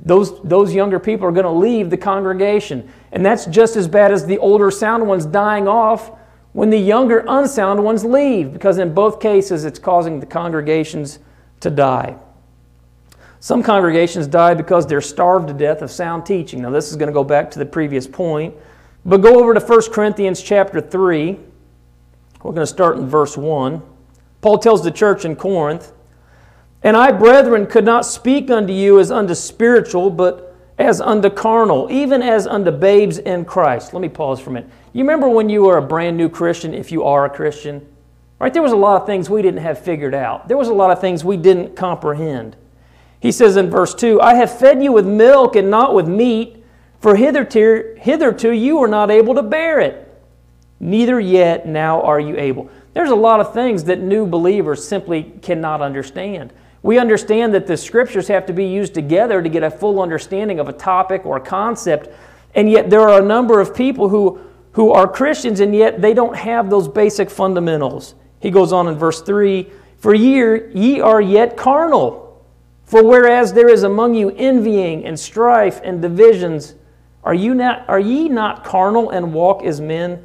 those, 0.05 0.41
those 0.41 0.73
younger 0.73 0.99
people 0.99 1.25
are 1.25 1.31
going 1.31 1.45
to 1.45 1.49
leave 1.49 1.89
the 1.89 1.97
congregation. 1.97 2.91
And 3.11 3.25
that's 3.25 3.45
just 3.45 3.75
as 3.75 3.87
bad 3.87 4.11
as 4.11 4.25
the 4.25 4.37
older 4.37 4.69
sound 4.69 5.07
ones 5.07 5.25
dying 5.25 5.67
off 5.67 6.11
when 6.51 6.69
the 6.69 6.77
younger 6.77 7.23
unsound 7.27 7.83
ones 7.83 8.03
leave, 8.03 8.53
because 8.53 8.77
in 8.77 8.93
both 8.93 9.19
cases 9.19 9.65
it's 9.65 9.79
causing 9.79 10.19
the 10.19 10.25
congregations 10.25 11.19
to 11.61 11.69
die. 11.69 12.15
Some 13.39 13.63
congregations 13.63 14.27
die 14.27 14.53
because 14.53 14.85
they're 14.85 15.01
starved 15.01 15.47
to 15.47 15.53
death 15.53 15.81
of 15.81 15.89
sound 15.89 16.25
teaching. 16.25 16.61
Now, 16.61 16.69
this 16.69 16.89
is 16.89 16.95
going 16.95 17.07
to 17.07 17.13
go 17.13 17.23
back 17.23 17.49
to 17.51 17.59
the 17.59 17.65
previous 17.65 18.07
point. 18.07 18.53
But 19.05 19.17
go 19.17 19.39
over 19.39 19.53
to 19.53 19.59
1 19.59 19.91
Corinthians 19.91 20.41
chapter 20.41 20.79
3. 20.79 21.31
We're 22.41 22.51
going 22.51 22.55
to 22.55 22.67
start 22.67 22.97
in 22.97 23.07
verse 23.07 23.35
1. 23.35 23.81
Paul 24.41 24.57
tells 24.57 24.83
the 24.83 24.91
church 24.91 25.25
in 25.25 25.35
Corinth, 25.35 25.92
And 26.83 26.97
I, 26.97 27.11
brethren, 27.11 27.65
could 27.65 27.85
not 27.85 28.05
speak 28.05 28.51
unto 28.51 28.73
you 28.73 28.99
as 28.99 29.09
unto 29.09 29.33
spiritual, 29.33 30.09
but 30.09 30.55
as 30.77 30.99
unto 30.99 31.29
carnal, 31.29 31.87
even 31.89 32.21
as 32.21 32.45
unto 32.45 32.71
babes 32.71 33.19
in 33.19 33.45
Christ. 33.45 33.93
Let 33.93 34.01
me 34.01 34.09
pause 34.09 34.39
for 34.39 34.49
a 34.49 34.53
minute. 34.53 34.69
You 34.91 35.03
remember 35.03 35.29
when 35.29 35.49
you 35.49 35.63
were 35.63 35.77
a 35.77 35.81
brand 35.81 36.17
new 36.17 36.29
Christian, 36.29 36.73
if 36.73 36.91
you 36.91 37.03
are 37.03 37.25
a 37.25 37.29
Christian? 37.29 37.87
Right? 38.39 38.53
There 38.53 38.61
was 38.61 38.73
a 38.73 38.77
lot 38.77 39.01
of 39.01 39.07
things 39.07 39.29
we 39.29 39.41
didn't 39.41 39.61
have 39.61 39.79
figured 39.79 40.13
out. 40.13 40.47
There 40.49 40.57
was 40.57 40.67
a 40.67 40.73
lot 40.73 40.91
of 40.91 40.99
things 40.99 41.23
we 41.23 41.37
didn't 41.37 41.75
comprehend. 41.75 42.57
He 43.19 43.31
says 43.31 43.55
in 43.55 43.69
verse 43.69 43.95
2 43.95 44.19
I 44.19 44.35
have 44.35 44.59
fed 44.59 44.83
you 44.83 44.91
with 44.91 45.07
milk 45.07 45.55
and 45.55 45.71
not 45.71 45.95
with 45.95 46.07
meat, 46.07 46.61
for 46.99 47.15
hitherto, 47.15 47.95
hitherto 47.97 48.51
you 48.51 48.77
were 48.77 48.87
not 48.87 49.09
able 49.09 49.35
to 49.35 49.43
bear 49.43 49.79
it. 49.79 50.09
Neither 50.81 51.19
yet 51.19 51.65
now 51.65 52.01
are 52.01 52.19
you 52.19 52.35
able. 52.37 52.69
There's 52.93 53.11
a 53.11 53.15
lot 53.15 53.39
of 53.39 53.53
things 53.53 53.85
that 53.85 54.01
new 54.01 54.25
believers 54.25 54.85
simply 54.85 55.23
cannot 55.41 55.81
understand. 55.81 56.51
We 56.83 56.99
understand 56.99 57.53
that 57.53 57.65
the 57.65 57.77
scriptures 57.77 58.27
have 58.27 58.45
to 58.45 58.53
be 58.53 58.65
used 58.65 58.93
together 58.93 59.41
to 59.41 59.49
get 59.49 59.63
a 59.63 59.71
full 59.71 60.01
understanding 60.01 60.59
of 60.59 60.67
a 60.67 60.73
topic 60.73 61.25
or 61.25 61.37
a 61.37 61.41
concept, 61.41 62.09
and 62.53 62.69
yet 62.69 62.89
there 62.89 63.01
are 63.01 63.21
a 63.21 63.25
number 63.25 63.61
of 63.61 63.73
people 63.73 64.09
who, 64.09 64.39
who 64.73 64.91
are 64.91 65.07
Christians 65.07 65.61
and 65.61 65.73
yet 65.73 66.01
they 66.01 66.13
don't 66.13 66.35
have 66.35 66.69
those 66.69 66.87
basic 66.89 67.29
fundamentals. 67.29 68.15
He 68.41 68.51
goes 68.51 68.73
on 68.73 68.87
in 68.87 68.95
verse 68.95 69.21
3 69.21 69.71
For 69.97 70.13
ye, 70.13 70.59
ye 70.73 70.99
are 70.99 71.21
yet 71.21 71.55
carnal. 71.55 72.21
For 72.83 73.01
whereas 73.01 73.53
there 73.53 73.69
is 73.69 73.83
among 73.83 74.13
you 74.13 74.31
envying 74.31 75.05
and 75.05 75.17
strife 75.17 75.79
and 75.83 76.01
divisions, 76.01 76.75
are, 77.23 77.33
you 77.33 77.55
not, 77.55 77.87
are 77.87 77.99
ye 77.99 78.27
not 78.27 78.65
carnal 78.65 79.09
and 79.09 79.33
walk 79.33 79.63
as 79.63 79.79
men? 79.79 80.23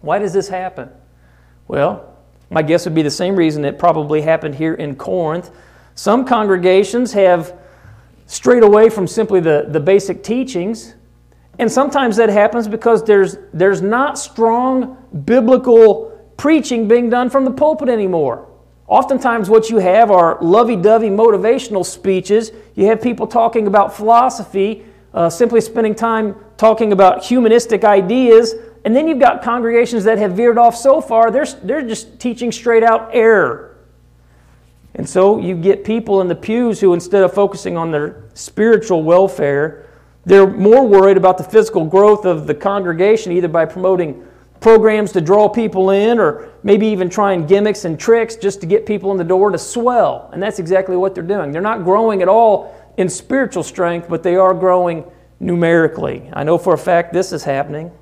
Why 0.00 0.18
does 0.18 0.32
this 0.32 0.48
happen? 0.48 0.88
Well, 1.68 2.16
my 2.48 2.62
guess 2.62 2.86
would 2.86 2.94
be 2.94 3.02
the 3.02 3.10
same 3.10 3.36
reason 3.36 3.64
it 3.64 3.78
probably 3.78 4.22
happened 4.22 4.54
here 4.54 4.74
in 4.74 4.96
Corinth. 4.96 5.50
Some 5.96 6.26
congregations 6.26 7.14
have 7.14 7.58
strayed 8.26 8.62
away 8.62 8.90
from 8.90 9.06
simply 9.06 9.40
the, 9.40 9.66
the 9.68 9.80
basic 9.80 10.22
teachings. 10.22 10.94
And 11.58 11.72
sometimes 11.72 12.16
that 12.16 12.28
happens 12.28 12.68
because 12.68 13.02
there's, 13.02 13.38
there's 13.54 13.80
not 13.80 14.18
strong 14.18 15.02
biblical 15.24 16.12
preaching 16.36 16.86
being 16.86 17.08
done 17.08 17.30
from 17.30 17.46
the 17.46 17.50
pulpit 17.50 17.88
anymore. 17.88 18.46
Oftentimes, 18.88 19.48
what 19.48 19.70
you 19.70 19.78
have 19.78 20.10
are 20.10 20.38
lovey 20.42 20.76
dovey 20.76 21.08
motivational 21.08 21.84
speeches. 21.84 22.52
You 22.74 22.86
have 22.86 23.00
people 23.00 23.26
talking 23.26 23.66
about 23.66 23.96
philosophy, 23.96 24.84
uh, 25.14 25.30
simply 25.30 25.62
spending 25.62 25.94
time 25.94 26.36
talking 26.58 26.92
about 26.92 27.24
humanistic 27.24 27.84
ideas. 27.84 28.54
And 28.84 28.94
then 28.94 29.08
you've 29.08 29.18
got 29.18 29.42
congregations 29.42 30.04
that 30.04 30.18
have 30.18 30.32
veered 30.32 30.58
off 30.58 30.76
so 30.76 31.00
far, 31.00 31.30
they're, 31.30 31.46
they're 31.64 31.82
just 31.82 32.20
teaching 32.20 32.52
straight 32.52 32.82
out 32.82 33.10
error. 33.14 33.65
And 34.96 35.08
so 35.08 35.38
you 35.38 35.54
get 35.54 35.84
people 35.84 36.22
in 36.22 36.28
the 36.28 36.34
pews 36.34 36.80
who, 36.80 36.94
instead 36.94 37.22
of 37.22 37.32
focusing 37.32 37.76
on 37.76 37.90
their 37.90 38.24
spiritual 38.34 39.02
welfare, 39.02 39.86
they're 40.24 40.46
more 40.46 40.86
worried 40.86 41.18
about 41.18 41.38
the 41.38 41.44
physical 41.44 41.84
growth 41.84 42.24
of 42.24 42.46
the 42.46 42.54
congregation, 42.54 43.30
either 43.32 43.48
by 43.48 43.66
promoting 43.66 44.26
programs 44.60 45.12
to 45.12 45.20
draw 45.20 45.48
people 45.48 45.90
in, 45.90 46.18
or 46.18 46.48
maybe 46.62 46.86
even 46.86 47.10
trying 47.10 47.46
gimmicks 47.46 47.84
and 47.84 48.00
tricks 48.00 48.36
just 48.36 48.60
to 48.62 48.66
get 48.66 48.86
people 48.86 49.12
in 49.12 49.18
the 49.18 49.24
door 49.24 49.50
to 49.50 49.58
swell. 49.58 50.30
And 50.32 50.42
that's 50.42 50.58
exactly 50.58 50.96
what 50.96 51.14
they're 51.14 51.22
doing. 51.22 51.52
They're 51.52 51.60
not 51.62 51.84
growing 51.84 52.22
at 52.22 52.28
all 52.28 52.74
in 52.96 53.08
spiritual 53.08 53.62
strength, 53.62 54.08
but 54.08 54.22
they 54.22 54.36
are 54.36 54.54
growing 54.54 55.04
numerically. 55.40 56.28
I 56.32 56.42
know 56.42 56.56
for 56.56 56.72
a 56.72 56.78
fact 56.78 57.12
this 57.12 57.32
is 57.32 57.44
happening. 57.44 57.92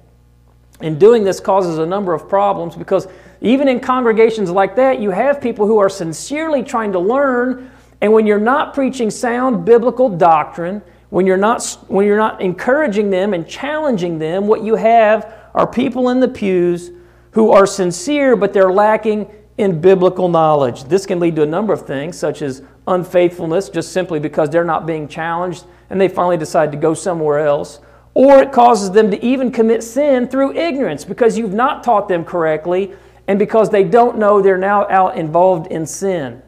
And 0.80 0.98
doing 0.98 1.24
this 1.24 1.40
causes 1.40 1.78
a 1.78 1.86
number 1.86 2.14
of 2.14 2.28
problems 2.28 2.76
because 2.76 3.08
even 3.44 3.68
in 3.68 3.78
congregations 3.78 4.50
like 4.50 4.74
that, 4.76 5.00
you 5.00 5.10
have 5.10 5.40
people 5.40 5.66
who 5.66 5.78
are 5.78 5.90
sincerely 5.90 6.62
trying 6.62 6.92
to 6.92 6.98
learn. 6.98 7.70
And 8.00 8.12
when 8.12 8.26
you're 8.26 8.40
not 8.40 8.72
preaching 8.72 9.10
sound 9.10 9.66
biblical 9.66 10.08
doctrine, 10.08 10.80
when 11.10 11.26
you're 11.26 11.36
not, 11.36 11.62
when 11.88 12.06
you're 12.06 12.16
not 12.16 12.40
encouraging 12.40 13.10
them 13.10 13.34
and 13.34 13.46
challenging 13.46 14.18
them, 14.18 14.46
what 14.46 14.64
you 14.64 14.76
have 14.76 15.32
are 15.54 15.66
people 15.66 16.08
in 16.08 16.20
the 16.20 16.28
pews 16.28 16.90
who 17.32 17.50
are 17.50 17.66
sincere, 17.66 18.34
but 18.34 18.54
they're 18.54 18.72
lacking 18.72 19.30
in 19.58 19.78
biblical 19.78 20.28
knowledge. 20.28 20.84
This 20.84 21.04
can 21.04 21.20
lead 21.20 21.36
to 21.36 21.42
a 21.42 21.46
number 21.46 21.72
of 21.72 21.86
things, 21.86 22.18
such 22.18 22.40
as 22.40 22.62
unfaithfulness, 22.86 23.68
just 23.68 23.92
simply 23.92 24.18
because 24.18 24.48
they're 24.48 24.64
not 24.64 24.86
being 24.86 25.06
challenged 25.06 25.64
and 25.90 26.00
they 26.00 26.08
finally 26.08 26.38
decide 26.38 26.72
to 26.72 26.78
go 26.78 26.94
somewhere 26.94 27.40
else. 27.40 27.80
Or 28.14 28.38
it 28.38 28.52
causes 28.52 28.90
them 28.90 29.10
to 29.10 29.22
even 29.22 29.52
commit 29.52 29.82
sin 29.82 30.28
through 30.28 30.54
ignorance 30.54 31.04
because 31.04 31.36
you've 31.36 31.52
not 31.52 31.84
taught 31.84 32.08
them 32.08 32.24
correctly 32.24 32.94
and 33.26 33.38
because 33.38 33.70
they 33.70 33.84
don't 33.84 34.18
know 34.18 34.40
they're 34.42 34.58
now 34.58 34.86
out 34.88 35.16
involved 35.16 35.66
in 35.68 35.86
sin. 35.86 36.42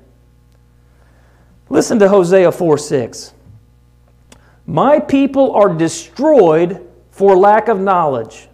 Listen 1.69 1.99
to 1.99 2.09
Hosea 2.09 2.53
4 2.53 2.79
6. 2.79 3.33
My 4.67 4.99
people 4.99 5.53
are 5.53 5.73
destroyed 5.73 6.87
for 7.11 7.37
lack 7.37 7.69
of 7.69 7.81
knowledge. 7.81 8.49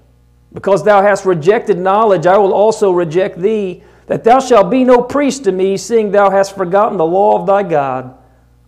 Because 0.52 0.84
thou 0.84 1.02
hast 1.02 1.24
rejected 1.24 1.78
knowledge, 1.78 2.26
I 2.26 2.36
will 2.36 2.52
also 2.52 2.92
reject 2.92 3.38
thee, 3.38 3.82
that 4.06 4.22
thou 4.24 4.38
shalt 4.38 4.70
be 4.70 4.84
no 4.84 5.02
priest 5.02 5.44
to 5.44 5.52
me, 5.52 5.76
seeing 5.76 6.10
thou 6.10 6.30
hast 6.30 6.54
forgotten 6.54 6.98
the 6.98 7.06
law 7.06 7.40
of 7.40 7.46
thy 7.46 7.62
God. 7.62 8.16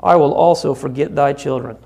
I 0.00 0.16
will 0.16 0.32
also 0.32 0.74
forget 0.74 1.14
thy 1.14 1.34
children. 1.34 1.76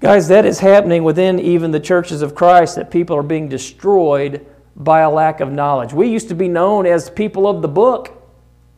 Guys, 0.00 0.28
that 0.28 0.46
is 0.46 0.58
happening 0.58 1.04
within 1.04 1.38
even 1.38 1.70
the 1.70 1.80
churches 1.80 2.22
of 2.22 2.34
Christ, 2.34 2.76
that 2.76 2.90
people 2.90 3.16
are 3.16 3.22
being 3.22 3.48
destroyed 3.48 4.44
by 4.76 5.00
a 5.00 5.10
lack 5.10 5.40
of 5.40 5.50
knowledge. 5.50 5.92
We 5.92 6.08
used 6.08 6.28
to 6.28 6.34
be 6.34 6.48
known 6.48 6.86
as 6.86 7.10
people 7.10 7.46
of 7.46 7.62
the 7.62 7.68
book. 7.68 8.16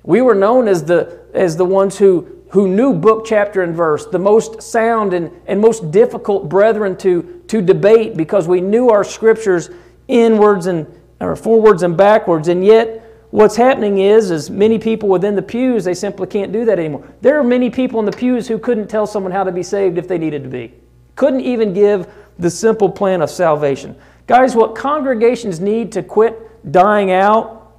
We 0.02 0.20
were 0.20 0.34
known 0.34 0.68
as 0.68 0.84
the, 0.84 1.20
as 1.32 1.56
the 1.56 1.64
ones 1.64 1.99
who, 1.99 2.42
who 2.50 2.68
knew 2.68 2.92
book, 2.92 3.25
chapter, 3.25 3.62
and 3.62 3.75
verse, 3.75 4.06
the 4.06 4.18
most 4.18 4.62
sound 4.62 5.14
and, 5.14 5.30
and 5.46 5.61
most 5.61 5.90
difficult 5.90 6.49
brethren 6.49 6.96
to, 6.99 7.42
to 7.49 7.62
debate 7.62 8.16
because 8.16 8.49
we 8.49 8.61
knew 8.61 8.90
our 8.90 9.04
scriptures 9.04 9.70
inwards 10.08 10.66
and 10.66 10.87
or 11.22 11.37
forwards 11.37 11.82
and 11.82 11.96
backwards. 11.96 12.49
And 12.49 12.64
yet, 12.64 13.00
what's 13.30 13.56
happening 13.56 13.99
is, 13.99 14.30
is 14.30 14.50
many 14.50 14.78
people 14.78 15.08
within 15.08 15.37
the 15.37 15.42
pews, 15.42 15.84
they 15.84 15.94
simply 15.94 16.26
can't 16.26 16.52
do 16.52 16.64
that 16.64 16.78
anymore. 16.78 17.08
There 17.20 17.38
are 17.38 17.44
many 17.44 17.70
people 17.70 18.00
in 18.00 18.06
the 18.06 18.12
pews 18.12 18.49
who 18.49 18.58
couldn't 18.58 18.88
tell 18.88 19.06
someone 19.06 19.32
how 19.32 19.44
to 19.44 19.52
be 19.52 19.62
saved 19.62 19.99
if 19.99 20.08
they 20.08 20.18
needed 20.18 20.42
to 20.42 20.49
be. 20.49 20.75
Couldn't 21.14 21.40
even 21.40 21.72
give 21.72 22.08
the 22.38 22.50
simple 22.50 22.90
plan 22.90 23.22
of 23.22 23.30
salvation. 23.30 23.96
Guys, 24.26 24.54
what 24.54 24.74
congregations 24.74 25.60
need 25.60 25.92
to 25.92 26.02
quit 26.02 26.70
dying 26.70 27.10
out 27.10 27.72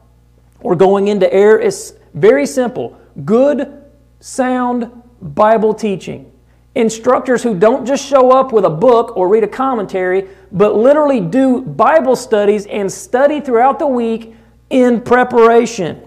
or 0.60 0.76
going 0.76 1.08
into 1.08 1.32
error 1.34 1.60
is 1.60 1.96
very 2.14 2.46
simple 2.46 2.98
good, 3.26 3.84
sound 4.20 4.92
Bible 5.22 5.74
teaching. 5.74 6.32
Instructors 6.76 7.44
who 7.44 7.58
don't 7.58 7.86
just 7.86 8.04
show 8.04 8.32
up 8.32 8.52
with 8.52 8.66
a 8.66 8.70
book 8.70 9.16
or 9.16 9.28
read 9.28 9.44
a 9.44 9.48
commentary, 9.48 10.28
but 10.52 10.76
literally 10.76 11.20
do 11.20 11.62
Bible 11.62 12.16
studies 12.16 12.66
and 12.66 12.92
study 12.92 13.40
throughout 13.40 13.78
the 13.78 13.86
week 13.86 14.36
in 14.72 15.00
preparation. 15.02 16.02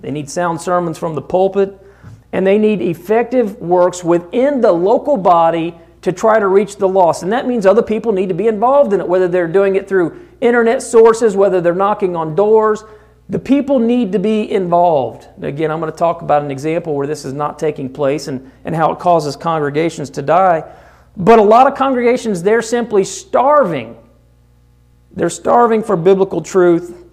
They 0.00 0.12
need 0.12 0.30
sound 0.30 0.60
sermons 0.60 0.98
from 0.98 1.16
the 1.16 1.22
pulpit 1.22 1.76
and 2.32 2.46
they 2.46 2.58
need 2.58 2.80
effective 2.80 3.56
works 3.56 4.04
within 4.04 4.60
the 4.60 4.70
local 4.70 5.16
body 5.16 5.74
to 6.02 6.12
try 6.12 6.38
to 6.38 6.46
reach 6.46 6.76
the 6.76 6.88
lost. 6.88 7.22
And 7.22 7.32
that 7.32 7.46
means 7.46 7.66
other 7.66 7.82
people 7.82 8.12
need 8.12 8.28
to 8.28 8.34
be 8.34 8.46
involved 8.46 8.92
in 8.92 9.00
it, 9.00 9.08
whether 9.08 9.28
they're 9.28 9.48
doing 9.48 9.76
it 9.76 9.88
through 9.88 10.26
internet 10.40 10.82
sources, 10.82 11.36
whether 11.36 11.60
they're 11.60 11.74
knocking 11.74 12.14
on 12.14 12.34
doors. 12.34 12.84
The 13.28 13.38
people 13.38 13.78
need 13.78 14.12
to 14.12 14.18
be 14.18 14.50
involved. 14.50 15.28
Again, 15.42 15.70
I'm 15.70 15.80
going 15.80 15.92
to 15.92 15.98
talk 15.98 16.22
about 16.22 16.42
an 16.42 16.50
example 16.50 16.94
where 16.94 17.06
this 17.06 17.24
is 17.24 17.34
not 17.34 17.58
taking 17.58 17.92
place 17.92 18.28
and, 18.28 18.50
and 18.64 18.74
how 18.74 18.92
it 18.92 18.98
causes 18.98 19.36
congregations 19.36 20.08
to 20.10 20.22
die. 20.22 20.64
But 21.16 21.38
a 21.38 21.42
lot 21.42 21.66
of 21.66 21.76
congregations, 21.76 22.42
they're 22.42 22.62
simply 22.62 23.04
starving. 23.04 23.96
They're 25.10 25.28
starving 25.28 25.82
for 25.82 25.96
biblical 25.96 26.40
truth, 26.40 27.04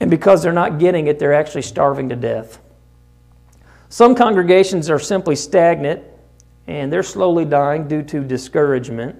and 0.00 0.10
because 0.10 0.42
they're 0.42 0.52
not 0.52 0.78
getting 0.78 1.06
it, 1.06 1.18
they're 1.18 1.32
actually 1.32 1.62
starving 1.62 2.08
to 2.08 2.16
death. 2.16 2.58
Some 3.88 4.14
congregations 4.14 4.90
are 4.90 4.98
simply 4.98 5.36
stagnant 5.36 6.02
and 6.70 6.92
they're 6.92 7.02
slowly 7.02 7.44
dying 7.44 7.88
due 7.88 8.02
to 8.04 8.22
discouragement. 8.22 9.16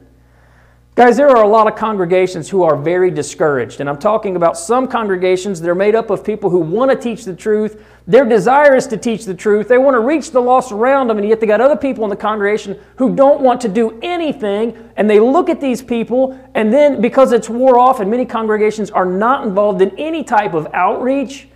Guys, 0.95 1.17
there 1.17 1.29
are 1.29 1.43
a 1.43 1.49
lot 1.49 1.67
of 1.67 1.77
congregations 1.77 2.49
who 2.49 2.63
are 2.63 2.77
very 2.77 3.11
discouraged. 3.11 3.81
And 3.81 3.89
I'm 3.89 3.99
talking 3.99 4.37
about 4.37 4.57
some 4.57 4.87
congregations 4.87 5.61
that 5.61 5.69
are 5.69 5.75
made 5.75 5.95
up 5.95 6.11
of 6.11 6.23
people 6.23 6.51
who 6.51 6.59
want 6.61 6.91
to 6.91 6.97
teach 6.97 7.25
the 7.25 7.35
truth. 7.35 7.83
Their 8.07 8.25
desire 8.25 8.77
is 8.77 8.87
to 8.89 8.97
teach 8.97 9.25
the 9.25 9.35
truth. 9.35 9.67
They 9.67 9.79
want 9.79 9.95
to 9.95 10.01
reach 10.01 10.31
the 10.31 10.41
lost 10.41 10.73
around 10.73 11.09
them, 11.09 11.19
and 11.19 11.29
yet 11.29 11.41
they 11.41 11.47
got 11.47 11.61
other 11.61 11.77
people 11.77 12.05
in 12.05 12.11
the 12.11 12.17
congregation 12.17 12.79
who 12.97 13.15
don't 13.17 13.41
want 13.41 13.61
to 13.63 13.69
do 13.69 13.99
anything. 14.03 14.91
And 14.97 15.09
they 15.09 15.19
look 15.19 15.49
at 15.49 15.61
these 15.61 15.83
people, 15.83 16.39
and 16.55 16.73
then 16.73 17.01
because 17.01 17.33
it's 17.33 17.49
wore 17.49 17.79
off, 17.79 18.01
and 18.01 18.11
many 18.11 18.27
congregations 18.27 18.91
are 18.91 19.07
not 19.07 19.47
involved 19.47 19.81
in 19.83 19.97
any 19.99 20.23
type 20.23 20.55
of 20.55 20.69
outreach, 20.75 21.49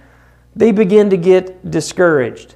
they 0.57 0.72
begin 0.72 1.11
to 1.11 1.16
get 1.16 1.70
discouraged. 1.70 2.54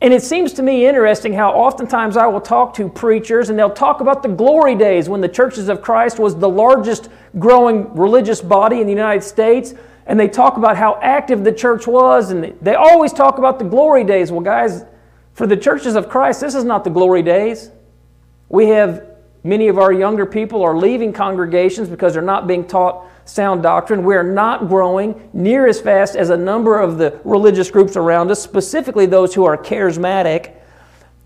And 0.00 0.14
it 0.14 0.22
seems 0.22 0.52
to 0.54 0.62
me 0.62 0.86
interesting 0.86 1.32
how 1.32 1.50
oftentimes 1.52 2.16
I 2.16 2.26
will 2.26 2.40
talk 2.40 2.74
to 2.74 2.88
preachers 2.88 3.50
and 3.50 3.58
they'll 3.58 3.70
talk 3.70 4.00
about 4.00 4.22
the 4.22 4.28
glory 4.28 4.76
days 4.76 5.08
when 5.08 5.20
the 5.20 5.28
churches 5.28 5.68
of 5.68 5.82
Christ 5.82 6.20
was 6.20 6.36
the 6.36 6.48
largest 6.48 7.08
growing 7.38 7.92
religious 7.94 8.40
body 8.40 8.80
in 8.80 8.86
the 8.86 8.92
United 8.92 9.22
States. 9.24 9.74
And 10.06 10.18
they 10.18 10.28
talk 10.28 10.56
about 10.56 10.76
how 10.76 10.98
active 11.02 11.42
the 11.42 11.52
church 11.52 11.86
was. 11.86 12.30
And 12.30 12.54
they 12.62 12.74
always 12.74 13.12
talk 13.12 13.38
about 13.38 13.58
the 13.58 13.64
glory 13.64 14.04
days. 14.04 14.30
Well, 14.30 14.40
guys, 14.40 14.84
for 15.34 15.46
the 15.46 15.56
churches 15.56 15.96
of 15.96 16.08
Christ, 16.08 16.40
this 16.40 16.54
is 16.54 16.64
not 16.64 16.84
the 16.84 16.90
glory 16.90 17.22
days. 17.22 17.70
We 18.48 18.68
have 18.68 19.04
many 19.42 19.68
of 19.68 19.78
our 19.78 19.92
younger 19.92 20.26
people 20.26 20.62
are 20.62 20.76
leaving 20.76 21.12
congregations 21.12 21.88
because 21.88 22.12
they're 22.12 22.22
not 22.22 22.46
being 22.46 22.66
taught 22.66 23.04
sound 23.28 23.62
doctrine. 23.62 24.04
We're 24.04 24.22
not 24.22 24.68
growing 24.68 25.28
near 25.32 25.66
as 25.66 25.80
fast 25.80 26.16
as 26.16 26.30
a 26.30 26.36
number 26.36 26.80
of 26.80 26.98
the 26.98 27.20
religious 27.24 27.70
groups 27.70 27.96
around 27.96 28.30
us, 28.30 28.42
specifically 28.42 29.06
those 29.06 29.34
who 29.34 29.44
are 29.44 29.56
charismatic. 29.56 30.54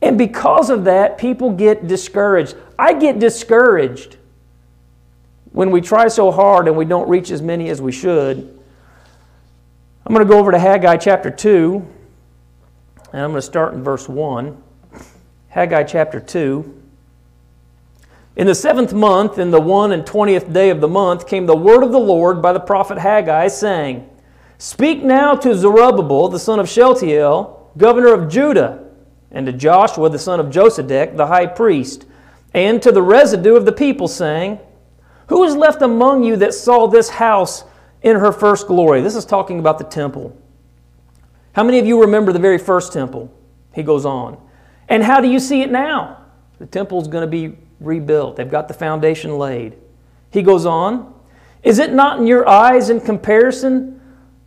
And 0.00 0.18
because 0.18 0.68
of 0.68 0.84
that, 0.84 1.16
people 1.16 1.50
get 1.52 1.86
discouraged. 1.86 2.56
I 2.78 2.94
get 2.94 3.20
discouraged 3.20 4.16
when 5.52 5.70
we 5.70 5.80
try 5.80 6.08
so 6.08 6.32
hard 6.32 6.66
and 6.66 6.76
we 6.76 6.84
don't 6.84 7.08
reach 7.08 7.30
as 7.30 7.40
many 7.40 7.68
as 7.68 7.80
we 7.80 7.92
should. 7.92 8.58
I'm 10.04 10.12
going 10.12 10.26
to 10.26 10.30
go 10.30 10.40
over 10.40 10.50
to 10.50 10.58
Haggai 10.58 10.96
chapter 10.96 11.30
2, 11.30 11.86
and 13.12 13.22
I'm 13.22 13.30
going 13.30 13.34
to 13.34 13.42
start 13.42 13.74
in 13.74 13.84
verse 13.84 14.08
1. 14.08 14.60
Haggai 15.50 15.84
chapter 15.84 16.18
2. 16.18 16.81
In 18.34 18.46
the 18.46 18.54
seventh 18.54 18.94
month, 18.94 19.38
in 19.38 19.50
the 19.50 19.60
one 19.60 19.92
and 19.92 20.06
twentieth 20.06 20.52
day 20.52 20.70
of 20.70 20.80
the 20.80 20.88
month, 20.88 21.26
came 21.26 21.44
the 21.44 21.54
word 21.54 21.82
of 21.82 21.92
the 21.92 22.00
Lord 22.00 22.40
by 22.40 22.54
the 22.54 22.60
prophet 22.60 22.96
Haggai, 22.96 23.48
saying, 23.48 24.08
Speak 24.56 25.02
now 25.02 25.34
to 25.34 25.54
Zerubbabel, 25.54 26.28
the 26.28 26.38
son 26.38 26.58
of 26.58 26.68
Shealtiel, 26.68 27.70
governor 27.76 28.14
of 28.14 28.30
Judah, 28.30 28.84
and 29.30 29.44
to 29.44 29.52
Joshua, 29.52 30.08
the 30.08 30.18
son 30.18 30.40
of 30.40 30.46
Josedech, 30.46 31.16
the 31.16 31.26
high 31.26 31.46
priest, 31.46 32.06
and 32.54 32.80
to 32.82 32.90
the 32.90 33.02
residue 33.02 33.54
of 33.54 33.66
the 33.66 33.72
people, 33.72 34.08
saying, 34.08 34.58
Who 35.26 35.44
is 35.44 35.54
left 35.54 35.82
among 35.82 36.22
you 36.22 36.36
that 36.36 36.54
saw 36.54 36.86
this 36.86 37.10
house 37.10 37.64
in 38.00 38.16
her 38.16 38.32
first 38.32 38.66
glory? 38.66 39.02
This 39.02 39.16
is 39.16 39.26
talking 39.26 39.58
about 39.58 39.78
the 39.78 39.84
temple. 39.84 40.34
How 41.52 41.64
many 41.64 41.78
of 41.78 41.84
you 41.84 42.00
remember 42.00 42.32
the 42.32 42.38
very 42.38 42.58
first 42.58 42.94
temple? 42.94 43.30
He 43.74 43.82
goes 43.82 44.06
on. 44.06 44.38
And 44.88 45.02
how 45.02 45.20
do 45.20 45.28
you 45.28 45.38
see 45.38 45.60
it 45.60 45.70
now? 45.70 46.24
The 46.58 46.66
temple 46.66 47.00
is 47.00 47.08
going 47.08 47.22
to 47.22 47.30
be 47.30 47.58
rebuilt. 47.84 48.36
They've 48.36 48.50
got 48.50 48.68
the 48.68 48.74
foundation 48.74 49.38
laid. 49.38 49.76
He 50.30 50.42
goes 50.42 50.66
on, 50.66 51.14
Is 51.62 51.78
it 51.78 51.92
not 51.92 52.18
in 52.18 52.26
your 52.26 52.48
eyes 52.48 52.90
in 52.90 53.00
comparison 53.00 54.00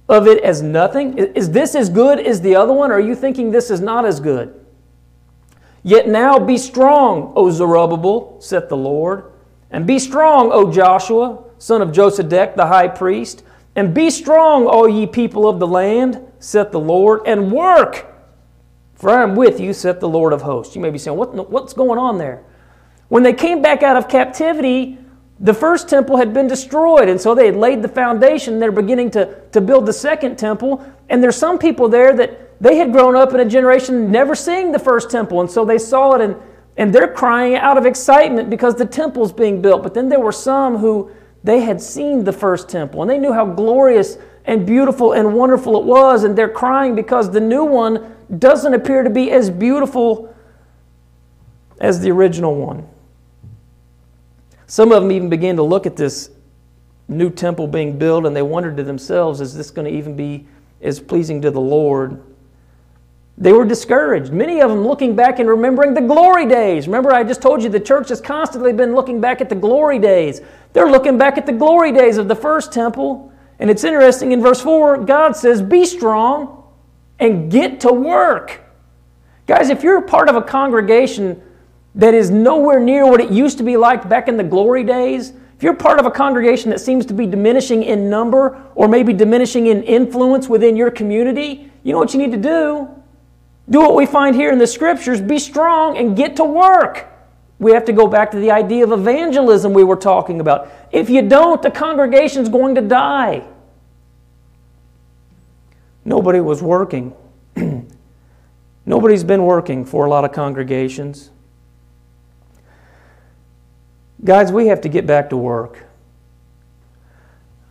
of 0.08 0.28
it 0.28 0.43
as 0.43 0.62
nothing? 0.62 1.17
Is 1.17 1.52
this 1.52 1.76
as 1.76 1.89
good 1.89 2.19
as 2.19 2.41
the 2.41 2.56
other 2.56 2.74
one, 2.74 2.91
or 2.91 2.95
are 2.95 3.00
you 3.00 3.15
thinking 3.15 3.52
this 3.52 3.69
is 3.71 3.82
not 3.82 4.06
as 4.06 4.19
good? 4.19 4.65
Yet 5.84 6.08
now 6.08 6.39
be 6.39 6.58
strong, 6.58 7.32
O 7.36 7.52
Zerubbabel, 7.52 8.38
saith 8.39 8.69
the 8.69 8.78
Lord, 8.78 9.32
and 9.69 9.86
be 9.86 10.00
strong, 10.00 10.52
O 10.52 10.71
Joshua, 10.71 11.43
son 11.60 11.82
of 11.82 11.89
Josedech, 11.89 12.56
the 12.56 12.65
high 12.65 12.88
priest, 12.88 13.43
and 13.76 13.93
be 13.93 14.10
strong, 14.10 14.65
all 14.65 14.89
ye 14.89 15.06
people 15.06 15.48
of 15.48 15.60
the 15.60 15.67
land, 15.67 16.19
saith 16.39 16.71
the 16.71 16.80
Lord, 16.80 17.21
and 17.26 17.52
work, 17.52 18.08
for 18.95 19.10
I 19.10 19.21
am 19.21 19.36
with 19.36 19.60
you, 19.60 19.74
saith 19.74 20.00
the 20.00 20.10
Lord 20.10 20.34
of 20.34 20.41
hosts. 20.41 20.76
You 20.76 20.82
may 20.82 20.89
be 20.89 20.98
saying, 20.98 21.17
what, 21.17 21.52
what's 21.52 21.74
going 21.74 22.00
on 22.00 22.17
there? 22.17 22.43
When 23.15 23.23
they 23.23 23.32
came 23.32 23.62
back 23.62 23.82
out 23.82 23.95
of 23.95 24.10
captivity, 24.10 24.97
the 25.39 25.54
first 25.54 25.88
temple 25.88 26.17
had 26.17 26.34
been 26.34 26.49
destroyed, 26.49 27.08
and 27.08 27.21
so 27.21 27.34
they 27.34 27.45
had 27.45 27.56
laid 27.56 27.82
the 27.82 27.88
foundation. 27.88 28.60
They're 28.60 28.73
beginning 28.73 29.12
to, 29.12 29.39
to 29.54 29.62
build 29.62 29.86
the 29.86 29.93
second 29.93 30.36
temple. 30.36 30.86
And 31.08 31.23
there's 31.23 31.38
some 31.38 31.58
people 31.58 31.88
there 31.88 32.13
that 32.13 32.62
they 32.62 32.75
had 32.75 32.91
grown 32.91 33.15
up 33.15 33.34
in 33.34 33.39
a 33.39 33.45
generation 33.45 34.12
never 34.12 34.36
seeing 34.36 34.73
the 34.73 34.80
first 34.80 35.10
temple, 35.10 35.39
and 35.39 35.49
so 35.49 35.63
they 35.63 35.78
saw 35.78 36.15
it 36.15 36.19
and, 36.19 36.36
and 36.75 36.93
they're 36.93 37.08
crying 37.08 37.56
out 37.56 37.78
of 37.78 37.86
excitement 37.86 38.49
because 38.49 38.75
the 38.75 38.86
temple's 38.86 39.32
being 39.32 39.62
built. 39.62 39.82
But 39.82 39.93
then 39.93 40.10
there 40.10 40.19
were 40.19 40.34
some 40.34 40.75
who 40.75 41.10
They 41.45 41.62
had 41.62 41.80
seen 41.80 42.23
the 42.23 42.34
first 42.34 42.67
temple 42.69 43.01
and 43.01 43.10
they 43.10 43.19
knew 43.19 43.32
how 43.32 43.45
glorious 43.45 44.17
and 44.45 44.65
beautiful 44.65 45.13
and 45.13 45.34
wonderful 45.34 45.80
it 45.80 45.86
was, 45.86 46.25
and 46.25 46.36
they're 46.36 46.49
crying 46.49 46.95
because 46.95 47.32
the 47.32 47.39
new 47.39 47.63
one 47.63 48.15
doesn't 48.39 48.73
appear 48.73 49.04
to 49.04 49.10
be 49.10 49.32
as 49.32 49.49
beautiful 49.49 50.36
as 51.80 52.01
the 52.01 52.12
original 52.12 52.56
one. 52.56 52.89
Some 54.67 54.91
of 54.91 55.04
them 55.04 55.12
even 55.12 55.30
began 55.30 55.56
to 55.58 55.63
look 55.63 55.86
at 55.86 55.95
this 55.95 56.32
new 57.08 57.30
temple 57.30 57.67
being 57.67 57.97
built 57.97 58.25
and 58.25 58.36
they 58.36 58.41
wondered 58.41 58.78
to 58.78 58.84
themselves, 58.84 59.41
is 59.41 59.54
this 59.56 59.69
going 59.69 59.86
to 59.86 59.95
even 59.95 60.15
be 60.15 60.47
as 60.82 60.99
pleasing 60.99 61.41
to 61.41 61.51
the 61.51 61.62
Lord? 61.62 62.21
They 63.38 63.51
were 63.51 63.65
discouraged. 63.65 64.32
Many 64.32 64.62
of 64.62 64.69
them 64.69 64.88
looking 64.88 65.15
back 65.15 65.39
and 65.39 65.49
remembering 65.49 65.93
the 65.93 66.01
glory 66.01 66.47
days. 66.47 66.88
Remember, 66.88 67.12
I 67.12 67.23
just 67.23 67.41
told 67.41 67.62
you 67.62 67.69
the 67.69 67.80
church 67.80 68.10
has 68.10 68.21
constantly 68.21 68.71
been 68.71 68.95
looking 68.95 69.19
back 69.19 69.41
at 69.41 69.49
the 69.49 69.56
glory 69.56 69.99
days. 69.99 70.41
They're 70.73 70.89
looking 70.89 71.17
back 71.17 71.38
at 71.38 71.45
the 71.45 71.51
glory 71.51 71.91
days 71.91 72.17
of 72.17 72.28
the 72.28 72.36
first 72.36 72.71
temple. 72.71 73.32
And 73.60 73.69
it's 73.69 73.84
interesting 73.84 74.32
in 74.32 74.41
verse 74.41 74.62
4, 74.62 75.06
God 75.06 75.36
says, 75.36 75.62
Be 75.62 75.86
strong 75.86 76.63
and 77.19 77.51
get 77.51 77.82
to 77.82 77.91
work. 77.91 78.62
Guys, 79.47 79.69
if 79.69 79.84
you're 79.84 80.01
part 80.01 80.30
of 80.30 80.36
a 80.36 80.41
congregation 80.41 81.41
that 81.95 82.13
is 82.13 82.29
nowhere 82.29 82.79
near 82.79 83.10
what 83.10 83.21
it 83.21 83.31
used 83.31 83.58
to 83.58 83.63
be 83.63 83.77
like 83.77 84.08
back 84.08 84.27
in 84.27 84.38
the 84.38 84.43
glory 84.43 84.84
days, 84.84 85.34
if 85.58 85.63
you're 85.63 85.73
part 85.73 85.99
of 85.99 86.05
a 86.05 86.12
congregation 86.12 86.69
that 86.69 86.81
seems 86.81 87.05
to 87.05 87.13
be 87.13 87.25
diminishing 87.25 87.84
in 87.84 88.10
number 88.10 88.62
or 88.75 88.89
maybe 88.89 89.13
diminishing 89.13 89.67
in 89.67 89.84
influence 89.84 90.49
within 90.49 90.75
your 90.75 90.91
community, 90.91 91.71
you 91.84 91.93
know 91.93 91.99
what 91.99 92.13
you 92.13 92.19
need 92.19 92.31
to 92.31 92.38
do? 92.38 92.89
Do 93.69 93.79
what 93.79 93.95
we 93.95 94.05
find 94.05 94.36
here 94.36 94.51
in 94.51 94.60
the 94.60 94.67
scriptures 94.67 95.21
be 95.21 95.39
strong 95.39 95.97
and 95.97 96.15
get 96.15 96.36
to 96.36 96.43
work. 96.43 97.08
We 97.58 97.71
have 97.71 97.86
to 97.86 97.93
go 97.93 98.05
back 98.05 98.31
to 98.31 98.39
the 98.39 98.51
idea 98.51 98.84
of 98.84 98.91
evangelism 98.91 99.73
we 99.73 99.86
were 99.86 99.95
talking 99.95 100.41
about. 100.41 100.69
If 100.91 101.10
you 101.10 101.21
don't, 101.21 101.62
the 101.62 101.71
congregation's 101.71 102.49
going 102.49 102.75
to 102.75 102.81
die. 102.81 103.47
Nobody 106.03 106.41
was 106.41 106.62
working. 106.62 107.15
Nobody's 108.86 109.23
been 109.23 109.43
working 109.43 109.86
for 109.86 110.05
a 110.05 110.10
lot 110.10 110.25
of 110.25 110.34
congregations. 110.34 111.31
Guys, 114.25 114.51
we 114.51 114.65
have 114.67 114.81
to 114.81 114.89
get 114.89 115.05
back 115.05 115.29
to 115.29 115.38
work. 115.38 115.85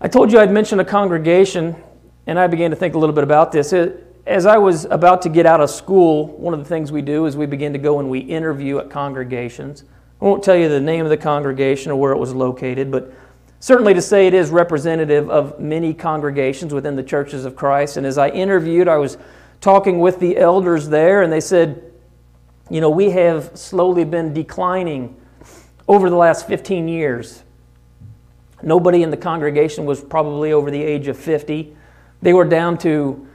I 0.00 0.06
told 0.06 0.30
you 0.30 0.38
I'd 0.38 0.52
mention 0.52 0.78
a 0.78 0.84
congregation, 0.84 1.74
and 2.28 2.38
I 2.38 2.46
began 2.46 2.70
to 2.70 2.76
think 2.76 2.94
a 2.94 2.98
little 2.98 3.14
bit 3.14 3.24
about 3.24 3.50
this. 3.50 3.74
As 4.24 4.46
I 4.46 4.58
was 4.58 4.84
about 4.84 5.20
to 5.22 5.28
get 5.28 5.46
out 5.46 5.60
of 5.60 5.68
school, 5.68 6.28
one 6.28 6.54
of 6.54 6.60
the 6.60 6.64
things 6.64 6.92
we 6.92 7.02
do 7.02 7.26
is 7.26 7.36
we 7.36 7.46
begin 7.46 7.72
to 7.72 7.78
go 7.80 7.98
and 7.98 8.08
we 8.08 8.20
interview 8.20 8.78
at 8.78 8.88
congregations. 8.88 9.82
I 10.22 10.24
won't 10.24 10.44
tell 10.44 10.54
you 10.54 10.68
the 10.68 10.80
name 10.80 11.04
of 11.04 11.10
the 11.10 11.16
congregation 11.16 11.90
or 11.90 11.96
where 11.96 12.12
it 12.12 12.18
was 12.18 12.32
located, 12.32 12.88
but 12.88 13.12
certainly 13.58 13.92
to 13.92 14.00
say 14.00 14.28
it 14.28 14.34
is 14.34 14.50
representative 14.50 15.28
of 15.28 15.58
many 15.58 15.92
congregations 15.92 16.72
within 16.72 16.94
the 16.94 17.02
churches 17.02 17.44
of 17.44 17.56
Christ. 17.56 17.96
And 17.96 18.06
as 18.06 18.16
I 18.16 18.28
interviewed, 18.28 18.86
I 18.86 18.98
was 18.98 19.18
talking 19.60 19.98
with 19.98 20.20
the 20.20 20.38
elders 20.38 20.88
there, 20.88 21.22
and 21.22 21.32
they 21.32 21.40
said, 21.40 21.82
You 22.70 22.80
know, 22.80 22.90
we 22.90 23.10
have 23.10 23.58
slowly 23.58 24.04
been 24.04 24.32
declining 24.32 25.16
over 25.88 26.08
the 26.08 26.16
last 26.16 26.46
15 26.46 26.88
years. 26.88 27.42
Nobody 28.62 29.02
in 29.02 29.10
the 29.10 29.16
congregation 29.16 29.84
was 29.84 30.02
probably 30.02 30.52
over 30.52 30.70
the 30.70 30.82
age 30.82 31.08
of 31.08 31.18
50. 31.18 31.76
They 32.22 32.32
were 32.32 32.46
down 32.46 32.78
to, 32.78 33.26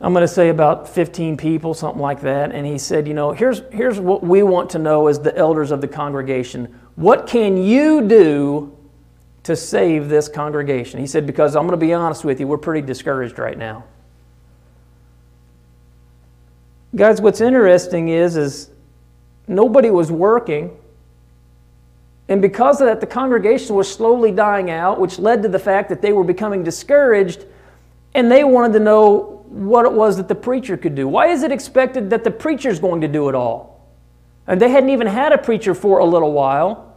I'm 0.00 0.14
going 0.14 0.22
to 0.22 0.28
say 0.28 0.48
about 0.48 0.88
15 0.88 1.36
people, 1.36 1.74
something 1.74 2.00
like 2.00 2.22
that. 2.22 2.52
And 2.52 2.66
he 2.66 2.78
said, 2.78 3.06
You 3.06 3.14
know, 3.14 3.32
here's, 3.32 3.62
here's 3.70 4.00
what 4.00 4.22
we 4.22 4.42
want 4.42 4.70
to 4.70 4.78
know 4.78 5.08
as 5.08 5.20
the 5.20 5.36
elders 5.36 5.70
of 5.70 5.80
the 5.80 5.88
congregation. 5.88 6.80
What 6.96 7.26
can 7.26 7.62
you 7.62 8.06
do 8.08 8.74
to 9.42 9.54
save 9.54 10.08
this 10.08 10.28
congregation? 10.28 11.00
He 11.00 11.06
said, 11.06 11.26
Because 11.26 11.54
I'm 11.54 11.66
going 11.66 11.78
to 11.78 11.86
be 11.86 11.92
honest 11.92 12.24
with 12.24 12.40
you, 12.40 12.46
we're 12.46 12.56
pretty 12.56 12.86
discouraged 12.86 13.38
right 13.38 13.58
now. 13.58 13.84
Guys, 16.96 17.20
what's 17.20 17.40
interesting 17.40 18.08
is, 18.08 18.36
is 18.36 18.70
nobody 19.48 19.90
was 19.90 20.10
working 20.10 20.74
and 22.28 22.40
because 22.40 22.80
of 22.80 22.86
that, 22.86 23.00
the 23.00 23.06
congregation 23.06 23.76
was 23.76 23.92
slowly 23.92 24.32
dying 24.32 24.70
out, 24.70 24.98
which 24.98 25.18
led 25.18 25.42
to 25.42 25.48
the 25.48 25.58
fact 25.58 25.88
that 25.90 26.00
they 26.00 26.12
were 26.12 26.24
becoming 26.24 26.62
discouraged 26.62 27.44
and 28.14 28.30
they 28.30 28.44
wanted 28.44 28.72
to 28.74 28.80
know 28.80 29.44
what 29.48 29.84
it 29.84 29.92
was 29.92 30.16
that 30.16 30.28
the 30.28 30.34
preacher 30.34 30.76
could 30.76 30.94
do. 30.94 31.06
Why 31.06 31.26
is 31.26 31.42
it 31.42 31.52
expected 31.52 32.10
that 32.10 32.24
the 32.24 32.30
preacher 32.30 32.70
is 32.70 32.78
going 32.78 33.00
to 33.02 33.08
do 33.08 33.28
it 33.28 33.34
all? 33.34 33.88
And 34.46 34.60
they 34.60 34.70
hadn't 34.70 34.90
even 34.90 35.06
had 35.06 35.32
a 35.32 35.38
preacher 35.38 35.74
for 35.74 35.98
a 35.98 36.04
little 36.04 36.32
while. 36.32 36.94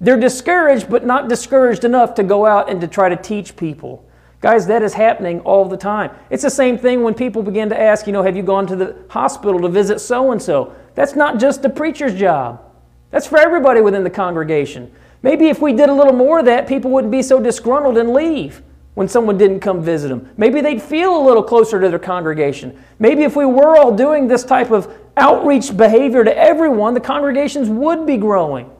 They're 0.00 0.18
discouraged, 0.18 0.88
but 0.88 1.04
not 1.04 1.28
discouraged 1.28 1.84
enough 1.84 2.14
to 2.14 2.22
go 2.22 2.46
out 2.46 2.70
and 2.70 2.80
to 2.80 2.88
try 2.88 3.08
to 3.08 3.16
teach 3.16 3.56
people. 3.56 4.04
Guys, 4.40 4.66
that 4.66 4.82
is 4.82 4.94
happening 4.94 5.40
all 5.40 5.66
the 5.66 5.76
time. 5.76 6.10
It's 6.30 6.42
the 6.42 6.50
same 6.50 6.78
thing 6.78 7.02
when 7.02 7.12
people 7.12 7.42
begin 7.42 7.68
to 7.68 7.78
ask, 7.78 8.06
you 8.06 8.12
know, 8.12 8.22
have 8.22 8.36
you 8.36 8.42
gone 8.42 8.66
to 8.68 8.76
the 8.76 8.96
hospital 9.10 9.60
to 9.60 9.68
visit 9.68 10.00
so 10.00 10.32
and 10.32 10.40
so? 10.40 10.74
That's 10.94 11.14
not 11.14 11.38
just 11.38 11.60
the 11.60 11.68
preacher's 11.68 12.14
job. 12.14 12.69
That's 13.10 13.26
for 13.26 13.38
everybody 13.38 13.80
within 13.80 14.04
the 14.04 14.10
congregation. 14.10 14.92
Maybe 15.22 15.48
if 15.48 15.60
we 15.60 15.72
did 15.72 15.88
a 15.88 15.94
little 15.94 16.12
more 16.12 16.38
of 16.38 16.44
that, 16.46 16.66
people 16.66 16.90
wouldn't 16.90 17.10
be 17.10 17.22
so 17.22 17.40
disgruntled 17.40 17.98
and 17.98 18.12
leave 18.12 18.62
when 18.94 19.08
someone 19.08 19.38
didn't 19.38 19.60
come 19.60 19.82
visit 19.82 20.08
them. 20.08 20.28
Maybe 20.36 20.60
they'd 20.60 20.82
feel 20.82 21.16
a 21.16 21.22
little 21.24 21.42
closer 21.42 21.80
to 21.80 21.88
their 21.88 21.98
congregation. 21.98 22.82
Maybe 22.98 23.22
if 23.22 23.36
we 23.36 23.44
were 23.44 23.76
all 23.76 23.94
doing 23.94 24.28
this 24.28 24.44
type 24.44 24.70
of 24.70 24.92
outreach 25.16 25.76
behavior 25.76 26.24
to 26.24 26.36
everyone, 26.36 26.94
the 26.94 27.00
congregations 27.00 27.68
would 27.68 28.06
be 28.06 28.16
growing. 28.16 28.70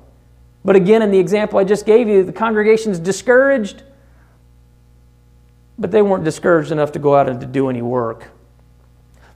But 0.64 0.76
again, 0.76 1.02
in 1.02 1.10
the 1.10 1.18
example 1.18 1.58
I 1.58 1.64
just 1.64 1.86
gave 1.86 2.08
you, 2.08 2.22
the 2.24 2.32
congregation's 2.32 2.98
discouraged, 2.98 3.82
but 5.78 5.90
they 5.90 6.02
weren't 6.02 6.24
discouraged 6.24 6.72
enough 6.72 6.92
to 6.92 6.98
go 6.98 7.14
out 7.14 7.28
and 7.28 7.40
to 7.40 7.46
do 7.46 7.68
any 7.68 7.82
work. 7.82 8.28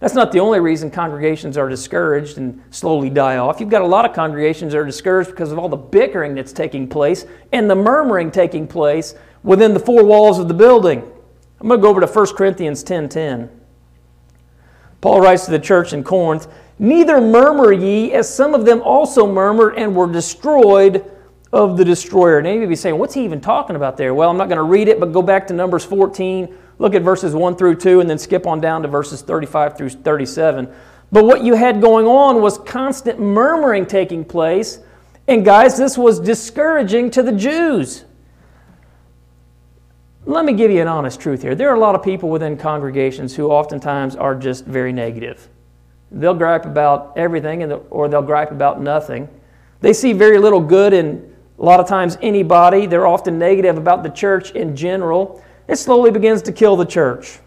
That's 0.01 0.15
not 0.15 0.33
the 0.33 0.41
only 0.41 0.61
reason 0.61 0.91
congregations 0.91 1.57
are 1.57 1.69
discouraged 1.69 2.37
and 2.39 2.63
slowly 2.71 3.11
die 3.11 3.37
off. 3.39 3.61
You've 3.61 3.71
got 3.71 3.83
a 3.83 3.87
lot 3.87 4.05
of 4.05 4.15
congregations 4.15 4.73
that 4.73 4.79
are 4.79 4.85
discouraged 4.85 5.31
because 5.31 5.53
of 5.53 5.59
all 5.59 5.69
the 5.69 5.77
bickering 5.77 6.35
that's 6.35 6.53
taking 6.53 6.89
place 6.89 7.27
and 7.53 7.71
the 7.71 7.75
murmuring 7.75 8.31
taking 8.31 8.67
place 8.67 9.15
within 9.43 9.73
the 9.73 9.81
four 9.81 10.05
walls 10.05 10.39
of 10.39 10.49
the 10.49 10.55
building. 10.55 11.03
I'm 11.61 11.69
going 11.69 11.81
to 11.81 11.83
go 11.83 11.89
over 11.89 12.01
to 12.01 12.07
1 12.07 12.37
Corinthians 12.37 12.85
10:10. 12.85 13.49
Paul 15.01 15.21
writes 15.21 15.45
to 15.47 15.51
the 15.51 15.59
church 15.59 15.93
in 15.93 16.03
Corinth, 16.03 16.49
"Neither 16.79 17.21
murmur 17.21 17.73
ye, 17.73 18.13
as 18.13 18.29
some 18.29 18.55
of 18.55 18.65
them 18.65 18.83
also 18.83 19.27
murmured 19.27 19.75
and 19.77 19.95
were 19.95 20.07
destroyed 20.07 21.05
of 21.53 21.77
the 21.77 21.85
destroyer." 21.85 22.43
Now 22.43 22.51
you 22.51 22.61
may 22.61 22.67
be 22.67 22.75
saying, 22.75 22.99
"What's 22.99 23.15
he 23.15 23.25
even 23.25 23.41
talking 23.41 23.77
about 23.77 23.97
there?" 23.97 24.15
Well, 24.15 24.29
I'm 24.29 24.37
not 24.37 24.49
going 24.49 24.59
to 24.59 24.65
read 24.65 24.89
it, 24.89 24.99
but 24.99 25.13
go 25.13 25.23
back 25.23 25.47
to 25.47 25.55
Numbers 25.55 25.85
14 25.85 26.49
Look 26.79 26.95
at 26.95 27.03
verses 27.03 27.35
1 27.35 27.57
through 27.57 27.77
2 27.77 28.01
and 28.01 28.11
then 28.11 28.19
skip 28.19 28.47
on 28.47 28.61
down 28.61 28.83
to 28.83 28.89
verses 28.89 29.23
35 29.23 29.77
through 29.77 29.91
37. 29.91 30.73
But 31.13 31.25
what 31.25 31.45
you 31.45 31.55
had 31.55 31.81
going 31.81 32.07
on 32.07 32.43
was 32.43 32.59
constant 32.59 33.21
murmuring 33.21 33.87
taking 33.87 34.25
place. 34.25 34.81
And 35.29 35.45
guys, 35.45 35.79
this 35.79 35.97
was 35.97 36.19
discouraging 36.19 37.11
to 37.13 37.23
the 37.23 37.33
Jews. 37.33 38.05
Let 40.27 40.45
me 40.45 40.55
give 40.55 40.71
you 40.71 40.81
an 40.81 40.89
honest 40.89 41.21
truth 41.21 41.43
here. 41.43 41.55
There 41.55 41.69
are 41.69 41.77
a 41.77 41.79
lot 41.79 41.95
of 41.95 42.03
people 42.03 42.31
within 42.31 42.57
congregations 42.57 43.37
who 43.37 43.51
oftentimes 43.51 44.17
are 44.17 44.35
just 44.35 44.65
very 44.65 44.93
negative. 44.93 45.49
They'll 46.11 46.35
gripe 46.35 46.65
about 46.65 47.13
everything 47.17 47.63
or 47.73 48.09
they'll 48.09 48.23
gripe 48.23 48.51
about 48.51 48.81
nothing. 48.81 49.29
They 49.81 49.93
see 49.93 50.13
very 50.13 50.39
little 50.39 50.61
good 50.61 50.93
in 50.93 51.35
a 51.59 51.63
lot 51.63 51.79
of 51.79 51.87
times 51.87 52.17
anybody. 52.23 52.87
They're 52.87 53.07
often 53.07 53.39
negative 53.39 53.77
about 53.77 54.03
the 54.03 54.09
church 54.09 54.53
in 54.53 54.75
general 54.75 55.43
it 55.69 55.77
slowly 55.77 56.11
begins 56.11 56.43
to 56.43 56.53
kill 56.53 56.77
the 56.77 56.85
church. 56.85 57.39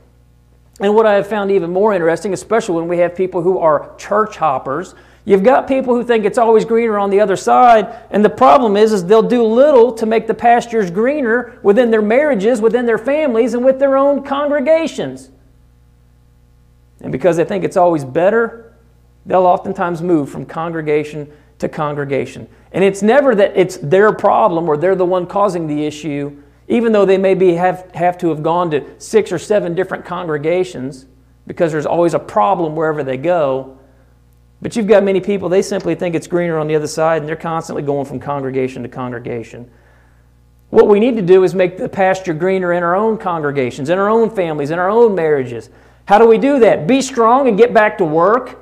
And 0.80 0.94
what 0.94 1.06
I 1.06 1.16
have 1.16 1.28
found 1.28 1.52
even 1.52 1.72
more 1.72 1.94
interesting, 1.94 2.34
especially 2.34 2.76
when 2.76 2.88
we 2.88 3.00
have 3.00 3.16
people 3.16 3.42
who 3.42 3.58
are 3.58 3.96
church 3.98 4.38
hoppers, 4.38 4.94
you've 5.26 5.44
got 5.44 5.68
people 5.68 5.96
who 5.96 6.04
think 6.04 6.24
it's 6.24 6.38
always 6.38 6.66
greener 6.66 7.00
on 7.00 7.10
the 7.10 7.20
other 7.20 7.36
side, 7.36 7.96
and 8.12 8.24
the 8.24 8.30
problem 8.30 8.78
is, 8.78 8.94
is 8.94 9.06
they'll 9.06 9.24
do 9.24 9.44
little 9.44 9.92
to 9.94 10.06
make 10.06 10.28
the 10.28 10.34
pastures 10.34 10.92
greener 10.92 11.60
within 11.64 11.90
their 11.90 12.02
marriages, 12.02 12.62
within 12.62 12.86
their 12.86 13.00
families, 13.00 13.54
and 13.56 13.66
with 13.66 13.80
their 13.80 13.98
own 13.98 14.24
congregations. 14.24 15.32
And 17.02 17.12
because 17.12 17.38
they 17.38 17.46
think 17.46 17.64
it's 17.64 17.78
always 17.78 18.04
better, 18.04 18.76
they'll 19.26 19.46
oftentimes 19.46 20.02
move 20.02 20.30
from 20.30 20.46
congregation 20.46 21.32
to 21.60 21.68
congregation. 21.68 22.48
And 22.72 22.84
it's 22.84 23.02
never 23.02 23.34
that 23.36 23.54
it's 23.56 23.78
their 23.78 24.14
problem 24.14 24.70
or 24.70 24.78
they're 24.78 24.96
the 24.96 25.06
one 25.06 25.26
causing 25.26 25.68
the 25.68 25.86
issue 25.86 26.42
even 26.68 26.92
though 26.92 27.06
they 27.06 27.18
maybe 27.18 27.54
have, 27.54 27.90
have 27.94 28.18
to 28.20 28.30
have 28.30 28.44
gone 28.44 28.72
to 28.72 29.00
six 29.00 29.32
or 29.32 29.40
seven 29.40 29.74
different 29.74 30.06
congregations, 30.06 31.06
because 31.46 31.72
there's 31.72 31.86
always 31.86 32.14
a 32.14 32.20
problem 32.20 32.76
wherever 32.76 33.04
they 33.04 33.18
go. 33.18 33.78
But 34.62 34.76
you've 34.76 34.88
got 34.88 35.04
many 35.04 35.22
people, 35.22 35.50
they 35.50 35.62
simply 35.62 35.96
think 35.96 36.16
it's 36.16 36.28
greener 36.28 36.58
on 36.58 36.68
the 36.68 36.76
other 36.76 36.88
side, 36.88 37.22
and 37.22 37.30
they're 37.30 37.36
constantly 37.36 37.84
going 37.84 38.06
from 38.06 38.20
congregation 38.20 38.84
to 38.84 38.90
congregation. 38.90 39.70
What 40.70 40.88
we 40.88 41.00
need 41.00 41.16
to 41.16 41.22
do 41.22 41.44
is 41.44 41.56
make 41.56 41.78
the 41.78 41.88
pasture 41.88 42.34
greener 42.34 42.74
in 42.74 42.84
our 42.84 42.96
own 42.96 43.18
congregations, 43.18 43.90
in 43.90 43.98
our 43.98 44.10
own 44.10 44.30
families, 44.30 44.72
in 44.72 44.80
our 44.80 44.90
own 44.90 45.16
marriages. 45.16 45.70
How 46.06 46.18
do 46.18 46.28
we 46.28 46.38
do 46.38 46.60
that? 46.60 46.88
Be 46.88 47.02
strong 47.02 47.48
and 47.48 47.58
get 47.58 47.74
back 47.74 47.98
to 48.00 48.06
work. 48.06 48.60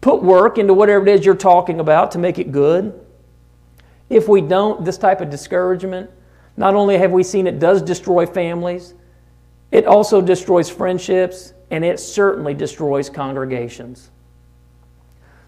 Put 0.00 0.22
work 0.22 0.58
into 0.58 0.74
whatever 0.74 1.06
it 1.06 1.12
is 1.12 1.26
you're 1.26 1.34
talking 1.34 1.80
about 1.80 2.12
to 2.12 2.18
make 2.18 2.38
it 2.38 2.52
good. 2.52 3.00
If 4.08 4.28
we 4.28 4.40
don't, 4.40 4.84
this 4.84 4.98
type 4.98 5.20
of 5.20 5.30
discouragement, 5.30 6.10
Not 6.56 6.74
only 6.74 6.98
have 6.98 7.12
we 7.12 7.22
seen 7.22 7.46
it 7.46 7.58
does 7.58 7.82
destroy 7.82 8.26
families, 8.26 8.94
it 9.70 9.86
also 9.86 10.20
destroys 10.20 10.68
friendships, 10.68 11.54
and 11.70 11.84
it 11.84 11.98
certainly 11.98 12.52
destroys 12.52 13.08
congregations. 13.08 14.10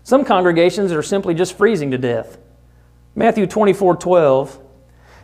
Some 0.03 0.25
congregations 0.25 0.93
are 0.93 1.03
simply 1.03 1.35
just 1.35 1.57
freezing 1.57 1.91
to 1.91 1.99
death. 1.99 2.39
Matthew 3.15 3.47
24 3.47 3.97
12, 3.97 4.61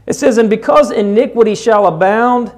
it 0.07 0.15
says, 0.15 0.39
And 0.39 0.51
because 0.51 0.91
iniquity 0.91 1.55
shall 1.55 1.87
abound, 1.87 2.53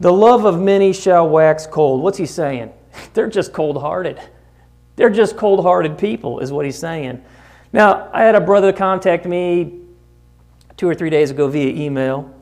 the 0.00 0.12
love 0.12 0.44
of 0.44 0.60
many 0.60 0.92
shall 0.92 1.28
wax 1.28 1.66
cold. 1.66 2.02
What's 2.02 2.18
he 2.18 2.26
saying? 2.26 2.72
They're 3.14 3.28
just 3.28 3.52
cold 3.52 3.80
hearted. 3.80 4.20
They're 4.96 5.10
just 5.10 5.36
cold 5.36 5.62
hearted 5.62 5.96
people, 5.96 6.40
is 6.40 6.50
what 6.50 6.64
he's 6.64 6.78
saying. 6.78 7.22
Now, 7.72 8.10
I 8.12 8.22
had 8.22 8.34
a 8.34 8.40
brother 8.40 8.72
contact 8.72 9.26
me 9.26 9.80
two 10.76 10.88
or 10.88 10.94
three 10.94 11.10
days 11.10 11.30
ago 11.30 11.48
via 11.48 11.72
email. 11.72 12.34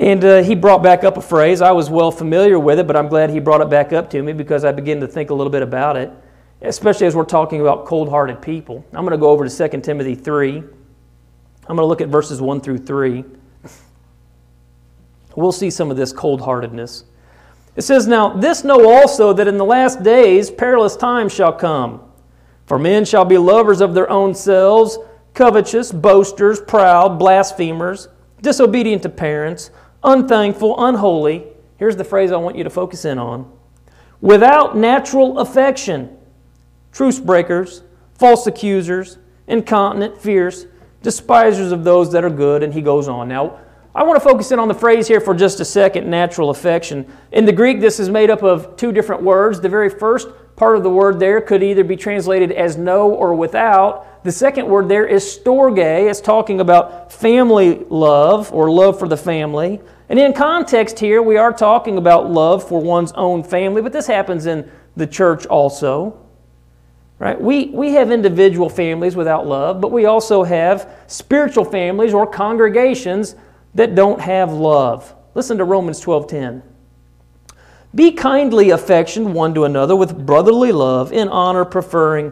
And 0.00 0.24
uh, 0.24 0.42
he 0.42 0.54
brought 0.54 0.82
back 0.82 1.04
up 1.04 1.18
a 1.18 1.20
phrase. 1.20 1.60
I 1.60 1.72
was 1.72 1.90
well 1.90 2.10
familiar 2.10 2.58
with 2.58 2.78
it, 2.78 2.86
but 2.86 2.96
I'm 2.96 3.08
glad 3.08 3.28
he 3.28 3.38
brought 3.38 3.60
it 3.60 3.68
back 3.68 3.92
up 3.92 4.08
to 4.10 4.22
me 4.22 4.32
because 4.32 4.64
I 4.64 4.72
began 4.72 4.98
to 5.00 5.06
think 5.06 5.28
a 5.28 5.34
little 5.34 5.50
bit 5.50 5.62
about 5.62 5.98
it, 5.98 6.10
especially 6.62 7.06
as 7.06 7.14
we're 7.14 7.24
talking 7.26 7.60
about 7.60 7.84
cold 7.84 8.08
hearted 8.08 8.40
people. 8.40 8.82
I'm 8.94 9.04
going 9.04 9.10
to 9.10 9.18
go 9.18 9.28
over 9.28 9.46
to 9.46 9.68
2 9.68 9.80
Timothy 9.82 10.14
3. 10.14 10.56
I'm 10.56 10.62
going 11.76 11.76
to 11.76 11.84
look 11.84 12.00
at 12.00 12.08
verses 12.08 12.40
1 12.40 12.62
through 12.62 12.78
3. 12.78 13.24
We'll 15.36 15.52
see 15.52 15.68
some 15.68 15.90
of 15.90 15.98
this 15.98 16.14
cold 16.14 16.40
heartedness. 16.40 17.04
It 17.76 17.82
says, 17.82 18.06
Now 18.06 18.30
this 18.30 18.64
know 18.64 18.90
also 18.90 19.34
that 19.34 19.46
in 19.46 19.58
the 19.58 19.66
last 19.66 20.02
days 20.02 20.50
perilous 20.50 20.96
times 20.96 21.34
shall 21.34 21.52
come. 21.52 22.00
For 22.64 22.78
men 22.78 23.04
shall 23.04 23.26
be 23.26 23.36
lovers 23.36 23.82
of 23.82 23.92
their 23.92 24.08
own 24.08 24.34
selves, 24.34 24.96
covetous, 25.34 25.92
boasters, 25.92 26.58
proud, 26.58 27.18
blasphemers, 27.18 28.08
disobedient 28.40 29.02
to 29.02 29.10
parents 29.10 29.70
unthankful, 30.02 30.84
unholy. 30.84 31.46
Here's 31.76 31.96
the 31.96 32.04
phrase 32.04 32.32
I 32.32 32.36
want 32.36 32.56
you 32.56 32.64
to 32.64 32.70
focus 32.70 33.04
in 33.04 33.18
on 33.18 33.50
without 34.20 34.76
natural 34.76 35.38
affection, 35.38 36.16
truce 36.92 37.18
breakers, 37.18 37.82
false 38.14 38.46
accusers, 38.46 39.18
incontinent, 39.46 40.20
fierce, 40.20 40.66
despisers 41.02 41.72
of 41.72 41.84
those 41.84 42.12
that 42.12 42.24
are 42.24 42.30
good. 42.30 42.62
And 42.62 42.72
he 42.72 42.82
goes 42.82 43.08
on. 43.08 43.28
Now, 43.28 43.60
I 43.94 44.04
want 44.04 44.22
to 44.22 44.28
focus 44.28 44.52
in 44.52 44.58
on 44.58 44.68
the 44.68 44.74
phrase 44.74 45.08
here 45.08 45.20
for 45.20 45.34
just 45.34 45.58
a 45.58 45.64
second 45.64 46.08
natural 46.08 46.50
affection. 46.50 47.10
In 47.32 47.44
the 47.44 47.52
Greek, 47.52 47.80
this 47.80 47.98
is 47.98 48.08
made 48.08 48.30
up 48.30 48.42
of 48.42 48.76
two 48.76 48.92
different 48.92 49.22
words. 49.22 49.60
The 49.60 49.68
very 49.68 49.90
first 49.90 50.28
part 50.60 50.76
of 50.76 50.82
the 50.82 50.90
word 50.90 51.18
there 51.18 51.40
could 51.40 51.62
either 51.62 51.82
be 51.82 51.96
translated 51.96 52.52
as 52.52 52.76
no 52.76 53.10
or 53.10 53.34
without. 53.34 54.22
The 54.24 54.30
second 54.30 54.66
word 54.66 54.90
there 54.90 55.06
is 55.06 55.24
storge. 55.24 55.78
It's 55.78 56.20
talking 56.20 56.60
about 56.60 57.10
family 57.10 57.86
love 57.88 58.52
or 58.52 58.70
love 58.70 58.98
for 58.98 59.08
the 59.08 59.16
family. 59.16 59.80
And 60.10 60.18
in 60.18 60.34
context 60.34 60.98
here, 60.98 61.22
we 61.22 61.38
are 61.38 61.50
talking 61.50 61.96
about 61.96 62.30
love 62.30 62.68
for 62.68 62.78
one's 62.78 63.12
own 63.12 63.42
family, 63.42 63.80
but 63.80 63.94
this 63.94 64.06
happens 64.06 64.44
in 64.44 64.70
the 64.96 65.06
church 65.06 65.46
also. 65.46 66.26
Right? 67.18 67.40
We, 67.40 67.68
we 67.68 67.92
have 67.92 68.10
individual 68.10 68.68
families 68.68 69.16
without 69.16 69.46
love, 69.46 69.80
but 69.80 69.92
we 69.92 70.04
also 70.04 70.42
have 70.42 70.92
spiritual 71.06 71.64
families 71.64 72.12
or 72.12 72.26
congregations 72.26 73.34
that 73.74 73.94
don't 73.94 74.20
have 74.20 74.52
love. 74.52 75.14
Listen 75.34 75.56
to 75.56 75.64
Romans 75.64 76.04
12:10. 76.04 76.60
Be 77.94 78.12
kindly 78.12 78.70
affectioned 78.70 79.34
one 79.34 79.52
to 79.54 79.64
another 79.64 79.96
with 79.96 80.24
brotherly 80.24 80.70
love, 80.70 81.12
in 81.12 81.28
honor 81.28 81.64
preferring 81.64 82.30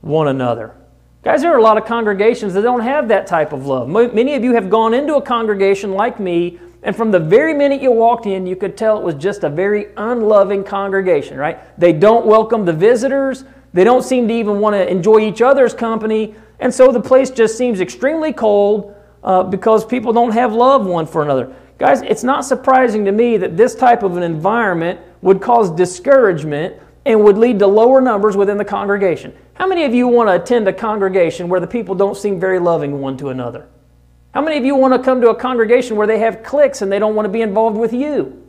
one 0.00 0.28
another. 0.28 0.74
Guys, 1.22 1.42
there 1.42 1.52
are 1.52 1.58
a 1.58 1.62
lot 1.62 1.76
of 1.76 1.84
congregations 1.84 2.54
that 2.54 2.62
don't 2.62 2.80
have 2.80 3.08
that 3.08 3.26
type 3.26 3.52
of 3.52 3.66
love. 3.66 3.88
Many 3.88 4.34
of 4.34 4.42
you 4.42 4.54
have 4.54 4.70
gone 4.70 4.94
into 4.94 5.16
a 5.16 5.22
congregation 5.22 5.92
like 5.92 6.18
me, 6.18 6.58
and 6.82 6.96
from 6.96 7.10
the 7.10 7.18
very 7.18 7.52
minute 7.52 7.82
you 7.82 7.90
walked 7.90 8.26
in, 8.26 8.46
you 8.46 8.56
could 8.56 8.76
tell 8.76 8.98
it 8.98 9.04
was 9.04 9.14
just 9.14 9.44
a 9.44 9.50
very 9.50 9.88
unloving 9.96 10.64
congregation, 10.64 11.36
right? 11.36 11.78
They 11.78 11.92
don't 11.92 12.24
welcome 12.24 12.64
the 12.64 12.72
visitors, 12.72 13.44
they 13.74 13.84
don't 13.84 14.02
seem 14.02 14.28
to 14.28 14.34
even 14.34 14.60
want 14.60 14.74
to 14.74 14.90
enjoy 14.90 15.20
each 15.20 15.42
other's 15.42 15.74
company, 15.74 16.34
and 16.60 16.72
so 16.72 16.92
the 16.92 17.00
place 17.00 17.30
just 17.30 17.58
seems 17.58 17.80
extremely 17.80 18.32
cold 18.32 18.94
uh, 19.22 19.42
because 19.42 19.84
people 19.84 20.12
don't 20.12 20.32
have 20.32 20.54
love 20.54 20.86
one 20.86 21.06
for 21.06 21.22
another. 21.22 21.54
Guys, 21.78 22.02
it's 22.02 22.22
not 22.22 22.44
surprising 22.44 23.04
to 23.04 23.12
me 23.12 23.36
that 23.36 23.56
this 23.56 23.74
type 23.74 24.02
of 24.02 24.16
an 24.16 24.22
environment 24.22 25.00
would 25.22 25.40
cause 25.40 25.70
discouragement 25.70 26.76
and 27.04 27.22
would 27.22 27.36
lead 27.36 27.58
to 27.58 27.66
lower 27.66 28.00
numbers 28.00 28.36
within 28.36 28.56
the 28.56 28.64
congregation. 28.64 29.34
How 29.54 29.66
many 29.66 29.84
of 29.84 29.94
you 29.94 30.08
want 30.08 30.28
to 30.28 30.40
attend 30.40 30.68
a 30.68 30.72
congregation 30.72 31.48
where 31.48 31.60
the 31.60 31.66
people 31.66 31.94
don't 31.94 32.16
seem 32.16 32.40
very 32.40 32.58
loving 32.58 33.00
one 33.00 33.16
to 33.18 33.28
another? 33.28 33.68
How 34.32 34.40
many 34.40 34.56
of 34.56 34.64
you 34.64 34.74
want 34.74 34.94
to 34.94 35.02
come 35.02 35.20
to 35.20 35.28
a 35.28 35.34
congregation 35.34 35.96
where 35.96 36.06
they 36.06 36.18
have 36.18 36.42
cliques 36.42 36.82
and 36.82 36.90
they 36.90 36.98
don't 36.98 37.14
want 37.14 37.26
to 37.26 37.30
be 37.30 37.42
involved 37.42 37.76
with 37.76 37.92
you? 37.92 38.40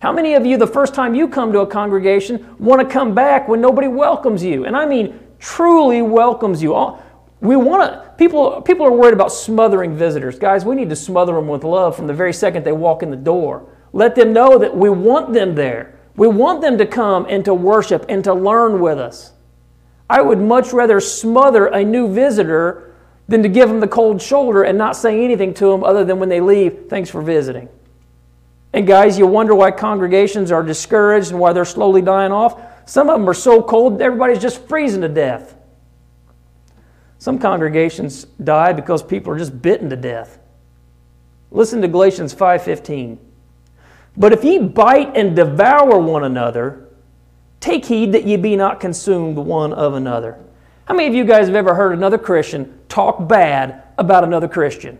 How 0.00 0.12
many 0.12 0.34
of 0.34 0.46
you, 0.46 0.56
the 0.56 0.66
first 0.66 0.94
time 0.94 1.14
you 1.14 1.28
come 1.28 1.52
to 1.52 1.60
a 1.60 1.66
congregation, 1.66 2.54
want 2.58 2.80
to 2.80 2.88
come 2.88 3.14
back 3.14 3.48
when 3.48 3.60
nobody 3.60 3.88
welcomes 3.88 4.42
you? 4.42 4.64
And 4.64 4.76
I 4.76 4.86
mean 4.86 5.18
truly 5.38 6.02
welcomes 6.02 6.62
you. 6.62 6.74
We 7.40 7.54
want 7.56 7.92
to, 7.92 8.10
people, 8.18 8.60
people 8.62 8.84
are 8.86 8.92
worried 8.92 9.14
about 9.14 9.32
smothering 9.32 9.96
visitors. 9.96 10.38
Guys, 10.38 10.64
we 10.64 10.74
need 10.74 10.88
to 10.90 10.96
smother 10.96 11.34
them 11.34 11.46
with 11.46 11.62
love 11.62 11.94
from 11.94 12.06
the 12.06 12.14
very 12.14 12.32
second 12.32 12.64
they 12.64 12.72
walk 12.72 13.02
in 13.02 13.10
the 13.10 13.16
door. 13.16 13.68
Let 13.92 14.14
them 14.14 14.32
know 14.32 14.58
that 14.58 14.76
we 14.76 14.90
want 14.90 15.32
them 15.32 15.54
there. 15.54 15.98
We 16.16 16.26
want 16.26 16.60
them 16.60 16.76
to 16.78 16.86
come 16.86 17.26
and 17.28 17.44
to 17.44 17.54
worship 17.54 18.06
and 18.08 18.24
to 18.24 18.34
learn 18.34 18.80
with 18.80 18.98
us. 18.98 19.32
I 20.10 20.20
would 20.20 20.40
much 20.40 20.72
rather 20.72 20.98
smother 21.00 21.66
a 21.66 21.84
new 21.84 22.12
visitor 22.12 22.96
than 23.28 23.42
to 23.42 23.48
give 23.48 23.68
them 23.68 23.78
the 23.80 23.88
cold 23.88 24.20
shoulder 24.20 24.64
and 24.64 24.76
not 24.76 24.96
say 24.96 25.22
anything 25.22 25.54
to 25.54 25.70
them 25.70 25.84
other 25.84 26.04
than 26.04 26.18
when 26.18 26.28
they 26.28 26.40
leave, 26.40 26.86
thanks 26.88 27.10
for 27.10 27.22
visiting. 27.22 27.68
And 28.72 28.86
guys, 28.86 29.18
you 29.18 29.26
wonder 29.26 29.54
why 29.54 29.70
congregations 29.70 30.50
are 30.50 30.62
discouraged 30.62 31.30
and 31.30 31.38
why 31.38 31.52
they're 31.52 31.64
slowly 31.64 32.02
dying 32.02 32.32
off. 32.32 32.60
Some 32.86 33.08
of 33.10 33.20
them 33.20 33.28
are 33.28 33.34
so 33.34 33.62
cold, 33.62 34.00
everybody's 34.00 34.40
just 34.40 34.66
freezing 34.66 35.02
to 35.02 35.08
death. 35.08 35.54
Some 37.18 37.38
congregations 37.38 38.24
die 38.42 38.72
because 38.72 39.02
people 39.02 39.32
are 39.32 39.38
just 39.38 39.60
bitten 39.60 39.90
to 39.90 39.96
death. 39.96 40.38
Listen 41.50 41.82
to 41.82 41.88
Galatians 41.88 42.32
5:15. 42.32 43.18
But 44.16 44.32
if 44.32 44.44
ye 44.44 44.58
bite 44.58 45.16
and 45.16 45.34
devour 45.34 45.98
one 45.98 46.24
another, 46.24 46.88
take 47.60 47.86
heed 47.86 48.12
that 48.12 48.24
ye 48.24 48.36
be 48.36 48.56
not 48.56 48.80
consumed 48.80 49.36
one 49.36 49.72
of 49.72 49.94
another. 49.94 50.36
How 50.84 50.94
many 50.94 51.08
of 51.08 51.14
you 51.14 51.24
guys 51.24 51.46
have 51.46 51.56
ever 51.56 51.74
heard 51.74 51.92
another 51.92 52.18
Christian 52.18 52.78
talk 52.88 53.28
bad 53.28 53.82
about 53.98 54.24
another 54.24 54.48
Christian? 54.48 54.98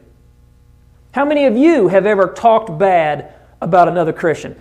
How 1.13 1.25
many 1.25 1.47
of 1.47 1.57
you 1.57 1.89
have 1.89 2.07
ever 2.07 2.29
talked 2.29 2.79
bad 2.79 3.33
about 3.61 3.89
another 3.89 4.13
Christian? 4.13 4.55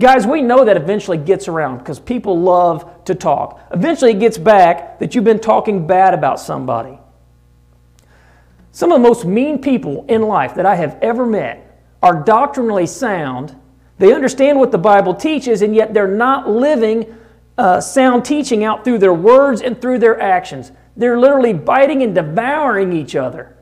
Guys, 0.00 0.26
we 0.26 0.42
know 0.42 0.64
that 0.64 0.76
eventually 0.76 1.18
gets 1.18 1.46
around 1.46 1.78
because 1.78 2.00
people 2.00 2.38
love 2.38 3.04
to 3.04 3.14
talk. 3.14 3.60
Eventually 3.70 4.10
it 4.10 4.18
gets 4.18 4.36
back 4.36 4.98
that 4.98 5.14
you've 5.14 5.24
been 5.24 5.38
talking 5.38 5.86
bad 5.86 6.14
about 6.14 6.40
somebody. 6.40 6.98
Some 8.72 8.90
of 8.90 9.00
the 9.00 9.08
most 9.08 9.26
mean 9.26 9.60
people 9.60 10.04
in 10.08 10.22
life 10.22 10.54
that 10.54 10.66
I 10.66 10.74
have 10.74 10.98
ever 11.02 11.26
met 11.26 11.84
are 12.02 12.22
doctrinally 12.22 12.86
sound. 12.86 13.54
They 13.98 14.12
understand 14.12 14.58
what 14.58 14.72
the 14.72 14.78
Bible 14.78 15.14
teaches, 15.14 15.60
and 15.62 15.74
yet 15.74 15.92
they're 15.94 16.08
not 16.08 16.48
living 16.48 17.14
uh, 17.58 17.80
sound 17.80 18.24
teaching 18.24 18.64
out 18.64 18.82
through 18.82 18.98
their 18.98 19.12
words 19.12 19.60
and 19.60 19.80
through 19.80 19.98
their 19.98 20.18
actions. 20.20 20.72
They're 20.96 21.20
literally 21.20 21.52
biting 21.52 22.02
and 22.02 22.14
devouring 22.14 22.94
each 22.94 23.14
other. 23.14 23.56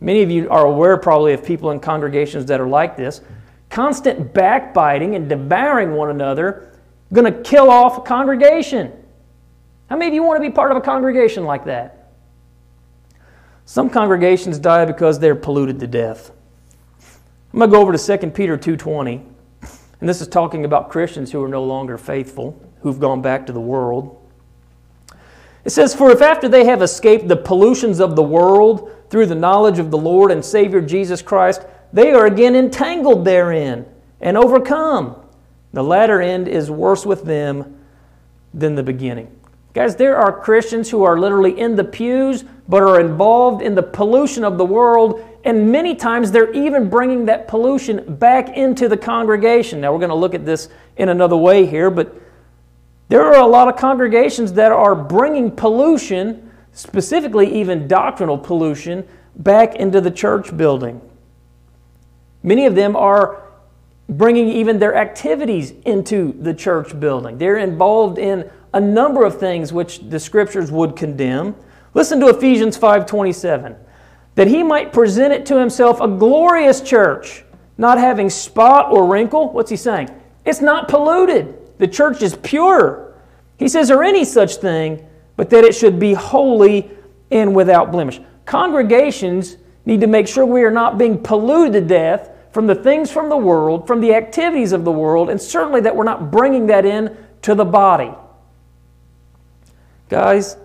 Many 0.00 0.22
of 0.22 0.30
you 0.30 0.50
are 0.50 0.64
aware 0.64 0.96
probably 0.96 1.34
of 1.34 1.44
people 1.44 1.70
in 1.70 1.78
congregations 1.78 2.46
that 2.46 2.60
are 2.60 2.66
like 2.66 2.96
this. 2.96 3.20
Constant 3.68 4.34
backbiting 4.34 5.14
and 5.14 5.28
devouring 5.28 5.92
one 5.92 6.10
another 6.10 6.72
going 7.12 7.32
to 7.32 7.42
kill 7.42 7.70
off 7.70 7.98
a 7.98 8.00
congregation. 8.00 8.92
How 9.88 9.96
many 9.96 10.08
of 10.08 10.14
you 10.14 10.22
want 10.22 10.42
to 10.42 10.48
be 10.48 10.52
part 10.52 10.70
of 10.70 10.76
a 10.78 10.80
congregation 10.80 11.44
like 11.44 11.66
that? 11.66 12.01
Some 13.64 13.88
congregations 13.90 14.58
die 14.58 14.84
because 14.84 15.18
they're 15.18 15.34
polluted 15.34 15.80
to 15.80 15.86
death. 15.86 16.32
I'm 17.52 17.58
going 17.58 17.70
to 17.70 17.76
go 17.76 17.82
over 17.82 17.92
to 17.92 18.18
2 18.18 18.30
Peter 18.34 18.56
2:20. 18.56 19.22
And 20.00 20.08
this 20.08 20.20
is 20.20 20.26
talking 20.26 20.64
about 20.64 20.90
Christians 20.90 21.30
who 21.30 21.42
are 21.44 21.48
no 21.48 21.62
longer 21.62 21.96
faithful, 21.96 22.60
who've 22.80 22.98
gone 22.98 23.22
back 23.22 23.46
to 23.46 23.52
the 23.52 23.60
world. 23.60 24.18
It 25.64 25.70
says, 25.70 25.94
For 25.94 26.10
if 26.10 26.20
after 26.20 26.48
they 26.48 26.64
have 26.64 26.82
escaped 26.82 27.28
the 27.28 27.36
pollutions 27.36 28.00
of 28.00 28.16
the 28.16 28.22
world 28.22 28.90
through 29.10 29.26
the 29.26 29.36
knowledge 29.36 29.78
of 29.78 29.92
the 29.92 29.98
Lord 29.98 30.32
and 30.32 30.44
Savior 30.44 30.80
Jesus 30.80 31.22
Christ, 31.22 31.62
they 31.92 32.12
are 32.12 32.26
again 32.26 32.56
entangled 32.56 33.24
therein 33.24 33.86
and 34.20 34.36
overcome. 34.36 35.16
The 35.72 35.84
latter 35.84 36.20
end 36.20 36.48
is 36.48 36.70
worse 36.70 37.06
with 37.06 37.24
them 37.24 37.78
than 38.52 38.74
the 38.74 38.82
beginning. 38.82 39.30
Guys, 39.74 39.96
there 39.96 40.16
are 40.16 40.38
Christians 40.38 40.90
who 40.90 41.02
are 41.02 41.18
literally 41.18 41.58
in 41.58 41.76
the 41.76 41.84
pews 41.84 42.44
but 42.68 42.82
are 42.82 43.00
involved 43.00 43.62
in 43.62 43.74
the 43.74 43.82
pollution 43.82 44.44
of 44.44 44.58
the 44.58 44.64
world, 44.64 45.24
and 45.44 45.72
many 45.72 45.94
times 45.94 46.30
they're 46.30 46.52
even 46.52 46.88
bringing 46.88 47.24
that 47.26 47.48
pollution 47.48 48.16
back 48.16 48.56
into 48.56 48.88
the 48.88 48.96
congregation. 48.96 49.80
Now, 49.80 49.92
we're 49.92 49.98
going 49.98 50.10
to 50.10 50.14
look 50.14 50.34
at 50.34 50.46
this 50.46 50.68
in 50.96 51.08
another 51.08 51.36
way 51.36 51.66
here, 51.66 51.90
but 51.90 52.14
there 53.08 53.22
are 53.22 53.40
a 53.40 53.46
lot 53.46 53.68
of 53.68 53.76
congregations 53.76 54.52
that 54.54 54.72
are 54.72 54.94
bringing 54.94 55.50
pollution, 55.50 56.50
specifically 56.72 57.60
even 57.60 57.88
doctrinal 57.88 58.38
pollution, 58.38 59.06
back 59.36 59.74
into 59.76 60.00
the 60.00 60.10
church 60.10 60.56
building. 60.56 61.00
Many 62.42 62.66
of 62.66 62.74
them 62.74 62.94
are 62.94 63.42
bringing 64.08 64.48
even 64.48 64.78
their 64.78 64.94
activities 64.94 65.72
into 65.84 66.32
the 66.40 66.54
church 66.54 66.98
building. 66.98 67.38
They're 67.38 67.58
involved 67.58 68.18
in 68.18 68.50
a 68.74 68.80
number 68.80 69.24
of 69.24 69.38
things 69.38 69.72
which 69.72 70.00
the 70.08 70.18
scriptures 70.18 70.70
would 70.70 70.96
condemn. 70.96 71.54
Listen 71.94 72.20
to 72.20 72.28
Ephesians 72.28 72.76
5:27. 72.76 73.76
That 74.34 74.48
he 74.48 74.62
might 74.62 74.92
present 74.92 75.32
it 75.32 75.44
to 75.46 75.58
himself 75.58 76.00
a 76.00 76.08
glorious 76.08 76.80
church, 76.80 77.44
not 77.76 77.98
having 77.98 78.30
spot 78.30 78.90
or 78.90 79.06
wrinkle. 79.06 79.50
What's 79.50 79.70
he 79.70 79.76
saying? 79.76 80.08
It's 80.44 80.62
not 80.62 80.88
polluted. 80.88 81.54
The 81.78 81.86
church 81.86 82.22
is 82.22 82.36
pure. 82.36 83.12
He 83.58 83.68
says, 83.68 83.90
or 83.90 84.02
any 84.02 84.24
such 84.24 84.56
thing, 84.56 85.06
but 85.36 85.50
that 85.50 85.64
it 85.64 85.74
should 85.74 85.98
be 85.98 86.14
holy 86.14 86.90
and 87.30 87.54
without 87.54 87.92
blemish. 87.92 88.20
Congregations 88.44 89.56
need 89.84 90.00
to 90.00 90.06
make 90.06 90.26
sure 90.26 90.46
we 90.46 90.64
are 90.64 90.70
not 90.70 90.98
being 90.98 91.18
polluted 91.18 91.72
to 91.74 91.80
death 91.80 92.30
from 92.52 92.66
the 92.66 92.74
things 92.74 93.10
from 93.10 93.28
the 93.28 93.36
world, 93.36 93.86
from 93.86 94.00
the 94.00 94.14
activities 94.14 94.72
of 94.72 94.84
the 94.84 94.92
world, 94.92 95.30
and 95.30 95.40
certainly 95.40 95.80
that 95.80 95.94
we're 95.94 96.04
not 96.04 96.30
bringing 96.30 96.66
that 96.66 96.84
in 96.84 97.16
to 97.42 97.54
the 97.54 97.64
body. 97.64 98.12
Guys, 100.12 100.58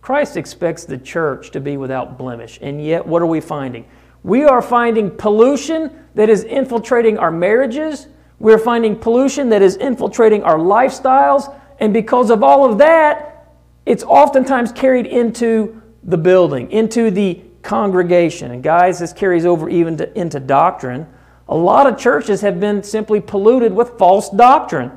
Christ 0.00 0.38
expects 0.38 0.86
the 0.86 0.96
church 0.96 1.50
to 1.50 1.60
be 1.60 1.76
without 1.76 2.16
blemish, 2.16 2.58
and 2.62 2.82
yet 2.82 3.06
what 3.06 3.20
are 3.20 3.26
we 3.26 3.42
finding? 3.42 3.84
We 4.22 4.44
are 4.44 4.62
finding 4.62 5.10
pollution 5.10 5.90
that 6.14 6.30
is 6.30 6.44
infiltrating 6.44 7.18
our 7.18 7.30
marriages. 7.30 8.08
We're 8.38 8.56
finding 8.56 8.96
pollution 8.96 9.50
that 9.50 9.60
is 9.60 9.76
infiltrating 9.76 10.42
our 10.44 10.56
lifestyles. 10.56 11.54
And 11.78 11.92
because 11.92 12.30
of 12.30 12.42
all 12.42 12.64
of 12.64 12.78
that, 12.78 13.52
it's 13.84 14.02
oftentimes 14.02 14.72
carried 14.72 15.04
into 15.04 15.82
the 16.02 16.16
building, 16.16 16.70
into 16.72 17.10
the 17.10 17.42
congregation. 17.60 18.50
And 18.50 18.62
guys, 18.62 18.98
this 18.98 19.12
carries 19.12 19.44
over 19.44 19.68
even 19.68 19.98
to, 19.98 20.18
into 20.18 20.40
doctrine. 20.40 21.06
A 21.50 21.54
lot 21.54 21.86
of 21.86 21.98
churches 21.98 22.40
have 22.40 22.60
been 22.60 22.82
simply 22.82 23.20
polluted 23.20 23.74
with 23.74 23.98
false 23.98 24.30
doctrine. 24.30 24.90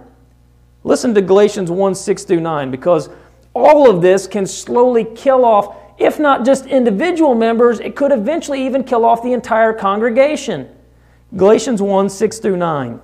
Listen 0.90 1.14
to 1.14 1.22
Galatians 1.22 1.70
1 1.70 1.94
6 1.94 2.24
through 2.24 2.40
9, 2.40 2.72
because 2.72 3.10
all 3.54 3.88
of 3.88 4.02
this 4.02 4.26
can 4.26 4.48
slowly 4.48 5.06
kill 5.06 5.46
off, 5.46 5.76
if 6.00 6.18
not 6.18 6.44
just 6.44 6.66
individual 6.66 7.36
members, 7.36 7.80
it 7.80 7.96
could 7.96 8.12
eventually 8.12 8.66
even 8.66 8.84
kill 8.84 9.06
off 9.06 9.22
the 9.22 9.32
entire 9.32 9.72
congregation. 9.72 10.68
Galatians 11.38 11.80
1 11.80 12.10
6 12.10 12.40
through 12.40 12.58
9. 12.58 13.00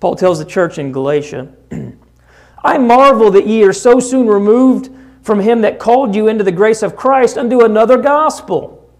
Paul 0.00 0.16
tells 0.16 0.40
the 0.40 0.44
church 0.44 0.78
in 0.78 0.90
Galatia, 0.90 1.54
I 2.64 2.76
marvel 2.76 3.30
that 3.30 3.46
ye 3.46 3.62
are 3.62 3.72
so 3.72 4.00
soon 4.00 4.26
removed 4.26 4.90
from 5.22 5.38
him 5.38 5.60
that 5.60 5.78
called 5.78 6.16
you 6.16 6.26
into 6.26 6.42
the 6.42 6.50
grace 6.50 6.82
of 6.82 6.96
Christ 6.96 7.38
unto 7.38 7.64
another 7.64 7.98
gospel, 7.98 8.92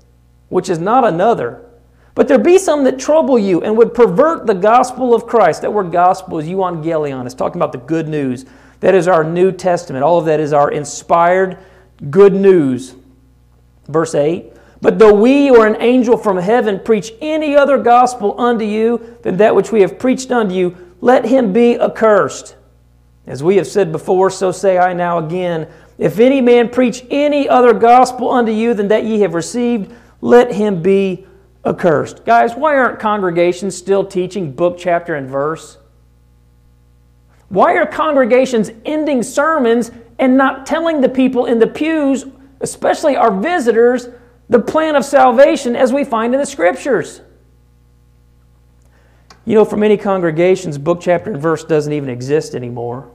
which 0.49 0.69
is 0.69 0.79
not 0.79 1.05
another. 1.05 1.68
But 2.19 2.27
there 2.27 2.37
be 2.37 2.59
some 2.59 2.83
that 2.83 2.99
trouble 2.99 3.39
you 3.39 3.63
and 3.63 3.77
would 3.77 3.95
pervert 3.95 4.45
the 4.45 4.53
gospel 4.53 5.15
of 5.15 5.25
Christ. 5.25 5.63
That 5.63 5.73
word 5.73 5.93
gospel 5.93 6.41
is 6.41 6.49
euangelion. 6.49 7.25
It's 7.25 7.33
talking 7.33 7.61
about 7.61 7.71
the 7.71 7.79
good 7.79 8.09
news. 8.09 8.45
That 8.81 8.97
is 8.97 9.07
our 9.07 9.23
New 9.23 9.53
Testament. 9.53 10.03
All 10.03 10.19
of 10.19 10.25
that 10.25 10.41
is 10.41 10.53
our 10.53 10.73
inspired 10.73 11.59
good 12.11 12.35
news. 12.35 12.97
Verse 13.87 14.17
8 14.17 14.53
But 14.81 14.99
though 14.99 15.15
we 15.15 15.49
or 15.49 15.65
an 15.65 15.81
angel 15.81 16.17
from 16.17 16.39
heaven 16.39 16.81
preach 16.81 17.13
any 17.21 17.55
other 17.55 17.79
gospel 17.79 18.35
unto 18.41 18.65
you 18.65 19.17
than 19.23 19.37
that 19.37 19.55
which 19.55 19.71
we 19.71 19.83
have 19.83 20.01
preached 20.01 20.33
unto 20.33 20.57
you, 20.57 20.77
let 21.01 21.25
him 21.25 21.53
be 21.53 21.79
accursed. 21.79 22.57
As 23.29 23.45
we 23.45 23.55
have 23.59 23.69
said 23.69 23.93
before, 23.93 24.29
so 24.31 24.51
say 24.51 24.77
I 24.77 24.93
now 24.93 25.19
again 25.19 25.69
if 25.99 26.19
any 26.19 26.41
man 26.41 26.71
preach 26.71 27.05
any 27.11 27.49
other 27.49 27.73
gospel 27.75 28.29
unto 28.33 28.51
you 28.51 28.75
than 28.75 28.89
that 28.89 29.05
ye 29.05 29.21
have 29.21 29.35
received, 29.35 29.95
let 30.21 30.53
him 30.53 30.83
be 30.83 31.28
accursed. 31.65 32.25
Guys, 32.25 32.55
why 32.55 32.77
aren't 32.77 32.99
congregations 32.99 33.77
still 33.77 34.05
teaching 34.05 34.53
book, 34.53 34.77
chapter, 34.79 35.15
and 35.15 35.29
verse? 35.29 35.79
Why 37.49 37.75
are 37.75 37.87
congregations 37.87 38.71
ending 38.85 39.23
sermons 39.23 39.91
and 40.19 40.37
not 40.37 40.67
telling 40.67 41.01
the 41.01 41.09
people 41.09 41.47
in 41.47 41.59
the 41.59 41.67
pews, 41.67 42.27
especially 42.61 43.17
our 43.17 43.31
visitors, 43.31 44.09
the 44.49 44.59
plan 44.59 44.97
of 44.97 45.05
salvation 45.05 45.77
as 45.77 45.93
we 45.93 46.05
find 46.05 46.35
in 46.35 46.41
the 46.41 46.47
scriptures? 46.47 47.23
You 49.45 49.55
know, 49.55 49.65
for 49.65 49.79
many 49.79 49.97
congregations, 49.97 50.77
book, 50.77 51.01
chapter, 51.01 51.33
and 51.33 51.41
verse 51.41 51.65
doesn't 51.65 51.93
even 51.93 52.11
exist 52.11 52.55
anymore. 52.55 53.11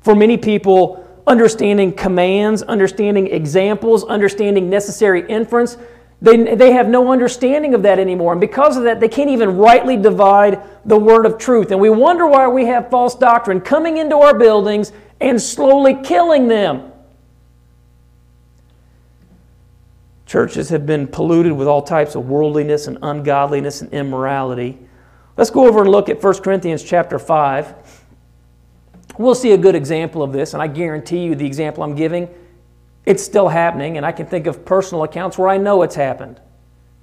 For 0.00 0.14
many 0.14 0.38
people, 0.38 1.06
understanding 1.26 1.92
commands, 1.92 2.62
understanding 2.62 3.26
examples, 3.26 4.04
understanding 4.04 4.70
necessary 4.70 5.28
inference. 5.28 5.76
They, 6.22 6.54
they 6.54 6.70
have 6.70 6.88
no 6.88 7.10
understanding 7.10 7.74
of 7.74 7.82
that 7.82 7.98
anymore. 7.98 8.30
And 8.30 8.40
because 8.40 8.76
of 8.76 8.84
that, 8.84 9.00
they 9.00 9.08
can't 9.08 9.28
even 9.28 9.56
rightly 9.56 9.96
divide 9.96 10.62
the 10.84 10.96
word 10.96 11.26
of 11.26 11.36
truth. 11.36 11.72
And 11.72 11.80
we 11.80 11.90
wonder 11.90 12.28
why 12.28 12.46
we 12.46 12.66
have 12.66 12.88
false 12.90 13.16
doctrine 13.16 13.60
coming 13.60 13.96
into 13.96 14.16
our 14.16 14.32
buildings 14.32 14.92
and 15.20 15.42
slowly 15.42 16.00
killing 16.04 16.46
them. 16.46 16.92
Churches 20.24 20.68
have 20.68 20.86
been 20.86 21.08
polluted 21.08 21.52
with 21.52 21.66
all 21.66 21.82
types 21.82 22.14
of 22.14 22.28
worldliness 22.28 22.86
and 22.86 22.98
ungodliness 23.02 23.82
and 23.82 23.92
immorality. 23.92 24.78
Let's 25.36 25.50
go 25.50 25.66
over 25.66 25.80
and 25.80 25.90
look 25.90 26.08
at 26.08 26.22
1 26.22 26.34
Corinthians 26.34 26.84
chapter 26.84 27.18
5. 27.18 27.74
We'll 29.18 29.34
see 29.34 29.52
a 29.52 29.58
good 29.58 29.74
example 29.74 30.22
of 30.22 30.32
this, 30.32 30.54
and 30.54 30.62
I 30.62 30.68
guarantee 30.68 31.24
you 31.24 31.34
the 31.34 31.44
example 31.44 31.82
I'm 31.82 31.96
giving, 31.96 32.32
it's 33.04 33.22
still 33.22 33.48
happening, 33.48 33.96
and 33.96 34.06
I 34.06 34.12
can 34.12 34.26
think 34.26 34.46
of 34.46 34.64
personal 34.64 35.04
accounts 35.04 35.36
where 35.36 35.48
I 35.48 35.58
know 35.58 35.82
it's 35.82 35.94
happened. 35.94 36.40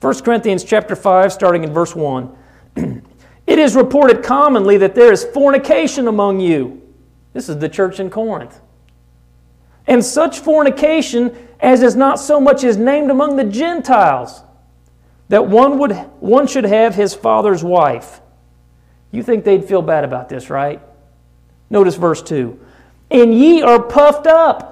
1 0.01 0.21
Corinthians 0.21 0.63
chapter 0.63 0.95
5, 0.95 1.33
starting 1.33 1.63
in 1.63 1.73
verse 1.73 1.95
1. 1.95 2.35
it 3.47 3.59
is 3.59 3.75
reported 3.75 4.23
commonly 4.23 4.77
that 4.77 4.95
there 4.95 5.11
is 5.11 5.25
fornication 5.25 6.07
among 6.07 6.39
you. 6.39 6.81
This 7.33 7.49
is 7.49 7.57
the 7.57 7.69
church 7.69 7.99
in 7.99 8.09
Corinth. 8.09 8.61
And 9.87 10.03
such 10.03 10.39
fornication 10.39 11.35
as 11.59 11.81
is 11.81 11.95
not 11.95 12.19
so 12.19 12.39
much 12.39 12.63
as 12.63 12.77
named 12.77 13.11
among 13.11 13.35
the 13.35 13.43
Gentiles, 13.43 14.43
that 15.27 15.47
one, 15.47 15.77
would, 15.77 15.91
one 16.19 16.47
should 16.47 16.63
have 16.63 16.95
his 16.95 17.13
father's 17.13 17.63
wife. 17.63 18.21
You 19.11 19.23
think 19.23 19.43
they'd 19.43 19.65
feel 19.65 19.81
bad 19.81 20.03
about 20.03 20.29
this, 20.29 20.49
right? 20.49 20.81
Notice 21.69 21.95
verse 21.95 22.21
2 22.21 22.59
And 23.11 23.33
ye 23.33 23.61
are 23.61 23.81
puffed 23.81 24.27
up, 24.27 24.68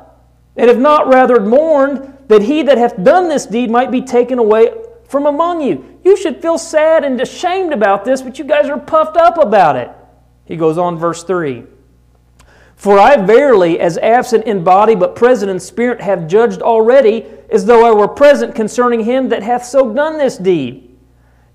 and 0.58 0.67
have 0.67 0.80
not 0.80 1.08
rather 1.08 1.39
mourned 1.39 2.13
that 2.28 2.41
he 2.41 2.63
that 2.63 2.78
hath 2.78 3.02
done 3.04 3.30
this 3.30 3.46
deed 3.46 3.70
might 3.70 3.91
be 3.91 4.02
taken 4.02 4.39
away 4.39 4.74
from 5.08 5.26
among 5.26 5.62
you. 5.62 6.00
You 6.04 6.17
should 6.17 6.41
feel 6.41 6.58
sad 6.58 7.04
and 7.04 7.20
ashamed 7.22 7.72
about 7.72 8.04
this, 8.04 8.22
but 8.22 8.38
you 8.38 8.46
guys 8.46 8.70
are 8.70 8.80
puffed 8.80 9.17
up 9.17 9.38
about 9.38 9.76
it. 9.76 9.89
He 10.46 10.58
goes 10.58 10.78
on, 10.78 10.98
verse 10.98 11.24
3 11.24 11.63
For 12.76 13.00
I 13.00 13.17
verily, 13.17 13.80
as 13.80 13.98
absent 14.00 14.46
in 14.46 14.63
body 14.63 14.96
but 14.96 15.15
present 15.15 15.52
in 15.52 15.60
spirit, 15.60 16.02
have 16.02 16.28
judged 16.28 16.62
already, 16.62 17.26
as 17.50 17.65
though 17.65 17.86
I 17.86 17.91
were 17.91 18.08
present 18.08 18.56
concerning 18.56 19.02
him 19.02 19.30
that 19.30 19.43
hath 19.43 19.65
so 19.65 19.93
done 19.93 20.17
this 20.17 20.38
deed. 20.38 20.84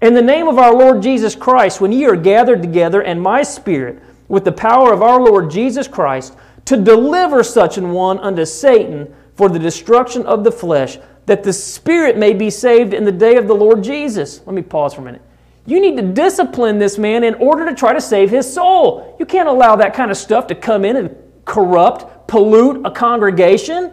In 0.00 0.14
the 0.14 0.22
name 0.22 0.48
of 0.48 0.58
our 0.58 0.74
Lord 0.74 1.02
Jesus 1.02 1.36
Christ, 1.36 1.80
when 1.80 1.92
ye 1.92 2.06
are 2.06 2.16
gathered 2.16 2.62
together, 2.62 3.02
and 3.02 3.20
my 3.20 3.42
spirit, 3.42 4.02
with 4.28 4.44
the 4.44 4.52
power 4.52 4.92
of 4.92 5.02
our 5.02 5.20
Lord 5.20 5.50
Jesus 5.50 5.86
Christ 5.86 6.34
to 6.66 6.76
deliver 6.76 7.42
such 7.42 7.78
an 7.78 7.92
one 7.92 8.18
unto 8.18 8.44
Satan 8.44 9.14
for 9.34 9.48
the 9.48 9.58
destruction 9.58 10.24
of 10.26 10.44
the 10.44 10.52
flesh, 10.52 10.98
that 11.26 11.42
the 11.42 11.52
spirit 11.52 12.16
may 12.16 12.32
be 12.32 12.50
saved 12.50 12.94
in 12.94 13.04
the 13.04 13.12
day 13.12 13.36
of 13.36 13.46
the 13.46 13.54
Lord 13.54 13.82
Jesus. 13.82 14.40
Let 14.46 14.54
me 14.54 14.62
pause 14.62 14.94
for 14.94 15.00
a 15.00 15.04
minute. 15.04 15.22
You 15.64 15.80
need 15.80 15.96
to 15.96 16.02
discipline 16.02 16.78
this 16.78 16.98
man 16.98 17.22
in 17.22 17.34
order 17.34 17.64
to 17.66 17.74
try 17.74 17.92
to 17.92 18.00
save 18.00 18.30
his 18.30 18.52
soul. 18.52 19.16
You 19.18 19.26
can't 19.26 19.48
allow 19.48 19.76
that 19.76 19.94
kind 19.94 20.10
of 20.10 20.16
stuff 20.16 20.48
to 20.48 20.54
come 20.54 20.84
in 20.84 20.96
and 20.96 21.16
corrupt, 21.44 22.26
pollute 22.26 22.84
a 22.84 22.90
congregation. 22.90 23.92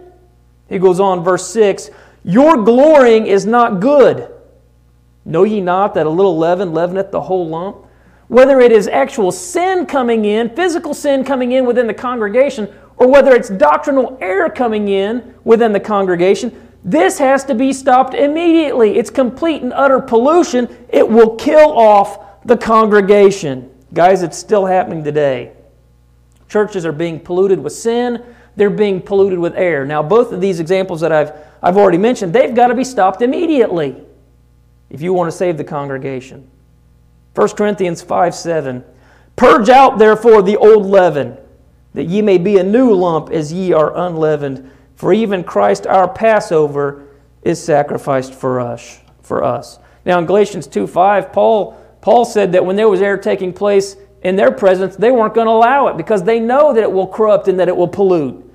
He 0.68 0.80
goes 0.80 1.00
on, 1.00 1.24
verse 1.24 1.48
6 1.52 1.92
Your 2.24 2.64
glorying 2.64 3.28
is 3.28 3.46
not 3.46 3.80
good. 3.80 4.32
Know 5.26 5.44
ye 5.44 5.62
not 5.62 5.94
that 5.94 6.08
a 6.08 6.10
little 6.10 6.38
leaven 6.38 6.74
leaveneth 6.74 7.12
the 7.12 7.22
whole 7.22 7.48
lump? 7.48 7.86
Whether 8.30 8.62
it 8.62 8.72
is 8.72 8.88
actual 8.88 9.32
sin 9.32 9.86
coming 9.86 10.24
in, 10.24 10.50
physical 10.56 10.94
sin 10.94 11.24
coming 11.24 11.52
in 11.52 11.66
within 11.66 11.88
the 11.88 11.94
congregation, 11.94 12.72
or 12.96 13.08
whether 13.08 13.36
it's 13.36 13.50
doctrinal 13.50 14.18
error 14.22 14.50
coming 14.50 14.88
in 14.88 15.36
within 15.44 15.74
the 15.74 15.80
congregation, 15.80 16.70
this 16.84 17.18
has 17.18 17.44
to 17.46 17.56
be 17.56 17.74
stopped 17.74 18.14
immediately. 18.14 18.98
It's 18.98 19.10
complete 19.10 19.64
and 19.64 19.74
utter 19.74 20.00
pollution. 20.00 20.70
It 20.90 21.08
will 21.08 21.36
kill 21.36 21.78
off 21.78 22.44
the 22.46 22.56
congregation. 22.56 23.70
Guys, 23.94 24.22
it's 24.22 24.38
still 24.38 24.66
happening 24.66 25.04
today. 25.04 25.52
Churches 26.48 26.86
are 26.86 26.92
being 26.92 27.20
polluted 27.20 27.60
with 27.60 27.74
sin, 27.74 28.24
they're 28.56 28.70
being 28.70 29.02
polluted 29.02 29.40
with 29.40 29.56
error. 29.56 29.86
Now, 29.86 30.04
both 30.04 30.32
of 30.32 30.40
these 30.40 30.60
examples 30.60 31.02
that 31.02 31.12
I've, 31.12 31.32
I've 31.62 31.78
already 31.78 31.98
mentioned, 31.98 32.34
they've 32.34 32.54
got 32.54 32.68
to 32.68 32.76
be 32.76 32.84
stopped 32.84 33.22
immediately 33.22 33.96
if 34.90 35.02
you 35.02 35.14
want 35.14 35.32
to 35.32 35.36
save 35.36 35.58
the 35.58 35.64
congregation. 35.64 36.50
1 37.36 37.50
Corinthians 37.50 38.02
5 38.02 38.36
7. 38.36 38.84
Purge 39.36 39.70
out 39.70 39.98
therefore 39.98 40.42
the 40.42 40.58
old 40.58 40.86
leaven, 40.86 41.38
that 41.94 42.08
ye 42.08 42.22
may 42.22 42.38
be 42.38 42.58
a 42.58 42.64
new 42.64 42.94
lump 42.94 43.30
as 43.30 43.54
ye 43.54 43.72
are 43.72 43.96
unleavened. 43.96 44.70
For 44.96 45.14
even 45.14 45.44
Christ 45.44 45.88
our 45.88 46.10
Passover 46.10 47.08
is 47.42 47.64
sacrificed 47.64 48.34
for 48.34 48.60
us. 48.60 49.00
For 49.22 49.44
us. 49.44 49.80
Now 50.06 50.20
in 50.20 50.26
Galatians 50.26 50.68
2 50.68 50.88
5, 50.88 51.32
Paul, 51.32 51.80
Paul 52.02 52.26
said 52.26 52.52
that 52.52 52.66
when 52.66 52.76
there 52.76 52.90
was 52.90 53.02
error 53.02 53.18
taking 53.18 53.54
place 53.54 53.96
in 54.24 54.36
their 54.36 54.52
presence, 54.52 54.96
they 54.96 55.12
weren't 55.12 55.34
going 55.34 55.48
to 55.48 55.52
allow 55.52 55.88
it 55.88 55.98
because 55.98 56.24
they 56.24 56.40
know 56.40 56.74
that 56.74 56.84
it 56.84 56.92
will 56.92 57.08
corrupt 57.08 57.48
and 57.48 57.60
that 57.60 57.70
it 57.70 57.78
will 57.78 57.88
pollute. 57.88 58.46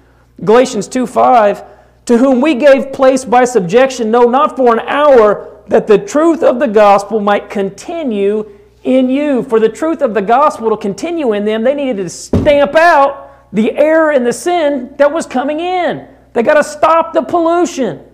Galatians 0.44 0.88
2 0.88 1.06
5, 1.06 1.64
to 2.06 2.18
whom 2.18 2.40
we 2.40 2.54
gave 2.54 2.92
place 2.92 3.24
by 3.24 3.44
subjection, 3.44 4.10
no, 4.10 4.24
not 4.24 4.56
for 4.56 4.74
an 4.74 4.80
hour, 4.80 5.62
that 5.68 5.86
the 5.86 5.98
truth 5.98 6.42
of 6.42 6.58
the 6.58 6.68
gospel 6.68 7.20
might 7.20 7.48
continue 7.48 8.50
in 8.84 9.08
you. 9.08 9.42
For 9.42 9.58
the 9.58 9.68
truth 9.68 10.02
of 10.02 10.14
the 10.14 10.22
gospel 10.22 10.70
to 10.70 10.76
continue 10.76 11.32
in 11.32 11.44
them, 11.44 11.64
they 11.64 11.74
needed 11.74 11.96
to 11.96 12.08
stamp 12.08 12.76
out 12.76 13.52
the 13.52 13.72
error 13.72 14.12
and 14.12 14.24
the 14.26 14.32
sin 14.32 14.94
that 14.98 15.10
was 15.10 15.26
coming 15.26 15.58
in. 15.58 16.06
They 16.34 16.42
got 16.42 16.54
to 16.54 16.64
stop 16.64 17.12
the 17.12 17.22
pollution. 17.22 18.04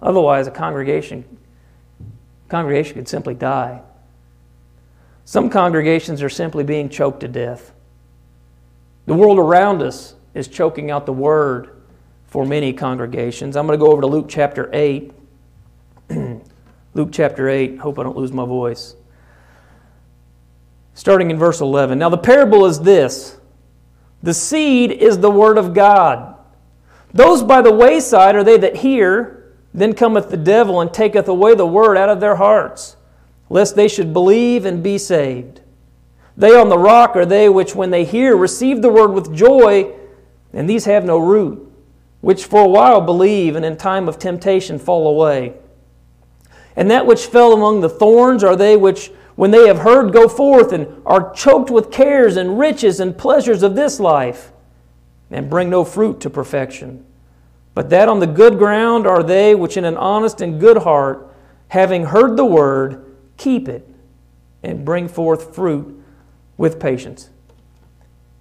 Otherwise, 0.00 0.46
a 0.46 0.50
congregation, 0.50 1.24
congregation 2.48 2.94
could 2.94 3.08
simply 3.08 3.34
die. 3.34 3.82
Some 5.24 5.48
congregations 5.50 6.22
are 6.22 6.28
simply 6.28 6.64
being 6.64 6.88
choked 6.88 7.20
to 7.20 7.28
death. 7.28 7.72
The 9.06 9.14
world 9.14 9.38
around 9.38 9.82
us 9.82 10.14
is 10.34 10.48
choking 10.48 10.90
out 10.90 11.06
the 11.06 11.12
word 11.12 11.82
for 12.26 12.46
many 12.46 12.72
congregations. 12.72 13.56
I'm 13.56 13.66
going 13.66 13.78
to 13.78 13.84
go 13.84 13.92
over 13.92 14.00
to 14.00 14.06
Luke 14.06 14.26
chapter 14.28 14.70
8. 14.72 15.12
Luke 16.94 17.10
chapter 17.12 17.48
8. 17.48 17.78
Hope 17.78 17.98
I 17.98 18.02
don't 18.02 18.16
lose 18.16 18.32
my 18.32 18.44
voice. 18.44 18.96
Starting 20.94 21.30
in 21.30 21.38
verse 21.38 21.60
11. 21.60 21.98
Now, 21.98 22.08
the 22.08 22.18
parable 22.18 22.66
is 22.66 22.80
this 22.80 23.38
the 24.22 24.34
seed 24.34 24.92
is 24.92 25.18
the 25.18 25.30
word 25.30 25.58
of 25.58 25.74
God. 25.74 26.36
Those 27.12 27.42
by 27.42 27.60
the 27.60 27.72
wayside 27.72 28.36
are 28.36 28.44
they 28.44 28.56
that 28.58 28.76
hear, 28.76 29.52
then 29.74 29.94
cometh 29.94 30.30
the 30.30 30.36
devil 30.36 30.80
and 30.80 30.92
taketh 30.92 31.28
away 31.28 31.54
the 31.54 31.66
word 31.66 31.96
out 31.96 32.08
of 32.08 32.20
their 32.20 32.36
hearts, 32.36 32.96
lest 33.50 33.74
they 33.74 33.88
should 33.88 34.12
believe 34.12 34.64
and 34.64 34.82
be 34.82 34.96
saved. 34.96 35.60
They 36.36 36.54
on 36.54 36.68
the 36.68 36.78
rock 36.78 37.16
are 37.16 37.26
they 37.26 37.48
which, 37.48 37.74
when 37.74 37.90
they 37.90 38.04
hear, 38.04 38.36
receive 38.36 38.80
the 38.80 38.88
word 38.88 39.12
with 39.12 39.34
joy, 39.34 39.92
and 40.52 40.68
these 40.68 40.86
have 40.86 41.04
no 41.04 41.18
root, 41.18 41.70
which 42.20 42.44
for 42.44 42.62
a 42.62 42.68
while 42.68 43.00
believe, 43.00 43.56
and 43.56 43.64
in 43.64 43.76
time 43.76 44.08
of 44.08 44.18
temptation 44.18 44.78
fall 44.78 45.08
away. 45.08 45.54
And 46.74 46.90
that 46.90 47.06
which 47.06 47.26
fell 47.26 47.52
among 47.52 47.80
the 47.80 47.88
thorns 47.88 48.42
are 48.42 48.56
they 48.56 48.76
which, 48.76 49.10
when 49.42 49.50
they 49.50 49.66
have 49.66 49.80
heard, 49.80 50.12
go 50.12 50.28
forth 50.28 50.72
and 50.72 51.02
are 51.04 51.32
choked 51.32 51.68
with 51.68 51.90
cares 51.90 52.36
and 52.36 52.60
riches 52.60 53.00
and 53.00 53.18
pleasures 53.18 53.64
of 53.64 53.74
this 53.74 53.98
life, 53.98 54.52
and 55.32 55.50
bring 55.50 55.68
no 55.68 55.84
fruit 55.84 56.20
to 56.20 56.30
perfection. 56.30 57.04
But 57.74 57.90
that 57.90 58.08
on 58.08 58.20
the 58.20 58.28
good 58.28 58.56
ground 58.56 59.04
are 59.04 59.24
they 59.24 59.56
which, 59.56 59.76
in 59.76 59.84
an 59.84 59.96
honest 59.96 60.40
and 60.42 60.60
good 60.60 60.76
heart, 60.76 61.28
having 61.66 62.04
heard 62.04 62.36
the 62.36 62.44
word, 62.44 63.16
keep 63.36 63.68
it, 63.68 63.84
and 64.62 64.84
bring 64.84 65.08
forth 65.08 65.52
fruit 65.52 66.00
with 66.56 66.78
patience. 66.78 67.28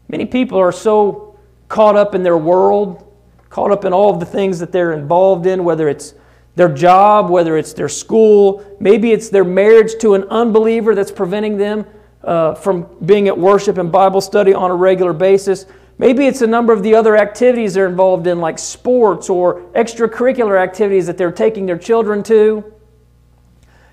Many 0.08 0.28
people 0.28 0.60
are 0.60 0.72
so 0.72 1.36
caught 1.68 1.96
up 1.96 2.14
in 2.14 2.22
their 2.22 2.38
world, 2.38 3.12
caught 3.50 3.72
up 3.72 3.86
in 3.86 3.92
all 3.92 4.14
of 4.14 4.20
the 4.20 4.28
things 4.28 4.60
that 4.60 4.72
they're 4.72 4.94
involved 4.94 5.48
in, 5.48 5.64
whether 5.64 5.90
it's 5.90 6.14
their 6.56 6.70
job, 6.70 7.30
whether 7.30 7.58
it's 7.58 7.74
their 7.74 7.90
school, 7.90 8.66
maybe 8.80 9.12
it's 9.12 9.30
their 9.30 9.44
marriage 9.44 9.94
to 10.02 10.16
an 10.16 10.24
unbeliever 10.26 10.94
that's 10.94 11.12
preventing 11.12 11.58
them 11.58 11.86
uh, 12.24 12.54
from 12.56 12.88
being 13.06 13.28
at 13.28 13.38
worship 13.38 13.78
and 13.78 13.92
Bible 13.92 14.22
study 14.22 14.54
on 14.54 14.70
a 14.70 14.76
regular 14.76 15.14
basis. 15.14 15.66
Maybe 15.98 16.26
it's 16.26 16.42
a 16.42 16.48
number 16.48 16.74
of 16.74 16.84
the 16.84 16.96
other 16.96 17.16
activities 17.16 17.74
they're 17.74 17.88
involved 17.88 18.28
in, 18.28 18.40
like 18.40 18.60
sports 18.60 19.30
or 19.30 19.62
extracurricular 19.74 20.60
activities 20.60 21.06
that 21.08 21.18
they're 21.18 21.32
taking 21.32 21.66
their 21.66 21.78
children 21.78 22.24
to. 22.24 22.74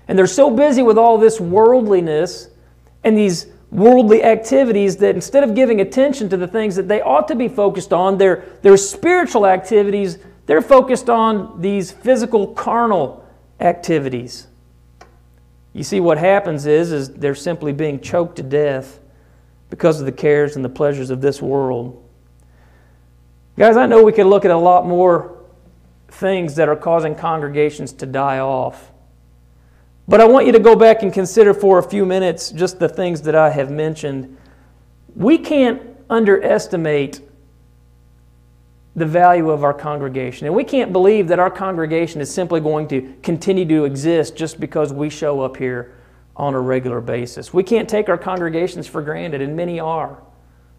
And 0.07 0.17
they're 0.17 0.27
so 0.27 0.49
busy 0.49 0.81
with 0.81 0.97
all 0.97 1.17
this 1.17 1.39
worldliness 1.39 2.49
and 3.03 3.15
these 3.15 3.47
worldly 3.71 4.23
activities 4.23 4.97
that 4.97 5.13
instead 5.13 5.43
of 5.43 5.53
giving 5.53 5.81
attention 5.81 6.29
to 6.29 6.37
the 6.37 6.47
things 6.47 6.75
that 6.75 6.87
they 6.87 7.01
ought 7.01 7.27
to 7.27 7.35
be 7.35 7.47
focused 7.47 7.93
on, 7.93 8.17
their, 8.17 8.43
their 8.63 8.75
spiritual 8.75 9.45
activities, 9.45 10.17
they're 10.49 10.63
focused 10.63 11.11
on 11.11 11.61
these 11.61 11.91
physical, 11.91 12.47
carnal 12.47 13.23
activities. 13.59 14.47
You 15.73 15.83
see, 15.83 15.99
what 15.99 16.17
happens 16.17 16.65
is, 16.65 16.91
is 16.91 17.13
they're 17.13 17.35
simply 17.35 17.71
being 17.71 17.99
choked 17.99 18.37
to 18.37 18.41
death 18.41 18.99
because 19.69 19.99
of 19.99 20.07
the 20.07 20.11
cares 20.11 20.55
and 20.55 20.65
the 20.65 20.69
pleasures 20.69 21.11
of 21.11 21.21
this 21.21 21.39
world. 21.39 22.03
Guys, 23.59 23.77
I 23.77 23.85
know 23.85 24.03
we 24.03 24.11
could 24.11 24.25
look 24.25 24.43
at 24.43 24.49
a 24.49 24.57
lot 24.57 24.87
more 24.87 25.37
things 26.07 26.55
that 26.55 26.67
are 26.67 26.75
causing 26.75 27.13
congregations 27.13 27.93
to 27.93 28.07
die 28.07 28.39
off. 28.39 28.91
But 30.07 30.19
I 30.19 30.25
want 30.25 30.47
you 30.47 30.51
to 30.53 30.59
go 30.59 30.75
back 30.75 31.03
and 31.03 31.13
consider 31.13 31.53
for 31.53 31.77
a 31.77 31.83
few 31.83 32.07
minutes 32.07 32.49
just 32.49 32.79
the 32.79 32.89
things 32.89 33.21
that 33.21 33.35
I 33.35 33.51
have 33.51 33.69
mentioned. 33.69 34.35
We 35.15 35.37
can't 35.37 35.79
underestimate 36.09 37.21
the 38.95 39.05
value 39.05 39.49
of 39.49 39.63
our 39.63 39.73
congregation. 39.73 40.47
And 40.47 40.55
we 40.55 40.63
can't 40.63 40.91
believe 40.91 41.27
that 41.27 41.39
our 41.39 41.51
congregation 41.51 42.21
is 42.21 42.33
simply 42.33 42.59
going 42.59 42.87
to 42.89 43.13
continue 43.21 43.65
to 43.65 43.85
exist 43.85 44.35
just 44.35 44.59
because 44.59 44.91
we 44.91 45.09
show 45.09 45.41
up 45.41 45.57
here 45.57 45.95
on 46.35 46.53
a 46.53 46.59
regular 46.59 47.01
basis. 47.01 47.53
We 47.53 47.63
can't 47.63 47.87
take 47.87 48.09
our 48.09 48.17
congregations 48.17 48.87
for 48.87 49.01
granted, 49.01 49.41
and 49.41 49.55
many 49.55 49.79
are. 49.79 50.21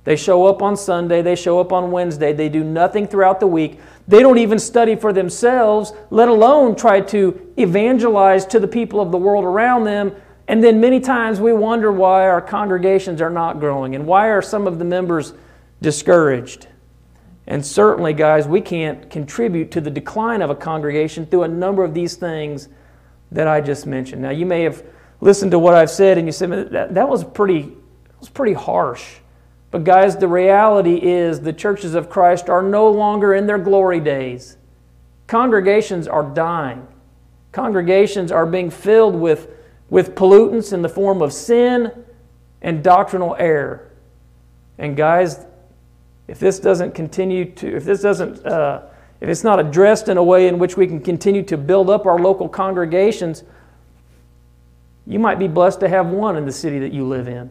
They 0.05 0.17
show 0.17 0.47
up 0.47 0.63
on 0.63 0.77
Sunday, 0.77 1.21
they 1.21 1.37
show 1.37 1.61
up 1.61 1.73
on 1.73 1.91
Wednesday, 1.91 2.33
they 2.33 2.49
do 2.49 2.65
nothing 2.65 3.07
throughout 3.07 3.39
the 3.39 3.47
week. 3.47 3.79
They 4.09 4.21
don't 4.21 4.39
even 4.39 4.59
study 4.59 4.97
for 4.97 5.13
themselves, 5.13 5.93
let 6.09 6.29
alone 6.29 6.75
try 6.75 7.03
to 7.03 7.53
evangelize 7.59 8.47
to 8.47 8.59
the 8.59 8.67
people 8.67 9.01
of 9.01 9.13
the 9.13 9.19
world 9.19 9.45
around 9.45 9.85
them. 9.85 10.13
And 10.49 10.65
then 10.65 10.81
many 10.81 11.01
times 11.01 11.39
we 11.39 11.53
wonder 11.53 11.93
why 11.93 12.27
our 12.27 12.41
congregations 12.41 13.21
are 13.21 13.31
not 13.31 13.61
growing 13.61 13.95
and 13.95 14.07
why 14.07 14.29
are 14.29 14.43
some 14.43 14.67
of 14.67 14.79
the 14.79 14.85
members 14.87 15.35
discouraged. 15.83 16.67
And 17.51 17.67
certainly, 17.67 18.13
guys, 18.13 18.47
we 18.47 18.61
can't 18.61 19.11
contribute 19.11 19.73
to 19.73 19.81
the 19.81 19.91
decline 19.91 20.41
of 20.41 20.51
a 20.51 20.55
congregation 20.55 21.27
through 21.27 21.43
a 21.43 21.49
number 21.49 21.83
of 21.83 21.95
these 21.95 22.15
things 22.15 22.69
that 23.33 23.49
I 23.49 23.61
just 23.61 23.87
mentioned. 23.87 24.23
Now, 24.23 24.31
you 24.31 24.47
may 24.47 24.63
have 24.63 24.85
listened 25.21 25.51
to 25.51 25.59
what 25.59 25.75
I've 25.75 25.91
said 25.91 26.17
and 26.17 26.29
you 26.29 26.33
said 26.33 26.71
that, 26.71 26.95
that 26.95 27.09
was 27.09 27.25
pretty 27.25 27.73
was 28.21 28.29
pretty 28.29 28.53
harsh. 28.53 29.17
But 29.73 29.83
guys, 29.83 30.17
the 30.17 30.29
reality 30.29 30.95
is 31.03 31.41
the 31.41 31.53
churches 31.53 31.95
of 31.95 32.09
Christ 32.09 32.49
are 32.49 32.63
no 32.63 32.89
longer 32.89 33.35
in 33.35 33.49
their 33.49 33.59
glory 33.59 33.99
days. 33.99 34.57
Congregations 35.27 36.07
are 36.07 36.23
dying. 36.23 36.87
Congregations 37.51 38.31
are 38.31 38.47
being 38.47 38.71
filled 38.71 39.17
with, 39.17 39.49
with 39.89 40.15
pollutants 40.15 40.73
in 40.73 40.83
the 40.83 40.89
form 40.89 41.21
of 41.21 41.33
sin 41.33 42.05
and 42.63 42.85
doctrinal 42.85 43.35
error. 43.41 43.91
And 44.79 44.97
guys, 44.97 45.47
if 46.31 46.39
this 46.39 46.61
doesn't 46.61 46.95
continue 46.95 47.45
to, 47.45 47.77
if 47.77 47.85
this 47.85 48.03
doesn't, 48.03 48.47
uh, 48.47 48.83
if 49.21 49.29
it's 49.29 49.43
not 49.43 49.59
addressed 49.59 50.09
in 50.09 50.17
a 50.17 50.23
way 50.23 50.47
in 50.47 50.61
which 50.61 50.77
we 50.77 50.87
can 50.87 51.01
continue 51.01 51.43
to 51.43 51.57
build 51.57 51.91
up 51.91 52.07
our 52.07 52.21
local 52.21 52.49
congregations, 52.49 53.43
you 55.09 55.19
might 55.19 55.41
be 55.41 55.49
blessed 55.49 55.81
to 55.81 55.89
have 55.89 56.07
one 56.07 56.37
in 56.37 56.47
the 56.47 56.53
city 56.53 56.79
that 56.79 56.93
you 56.93 57.05
live 57.05 57.27
in. 57.27 57.51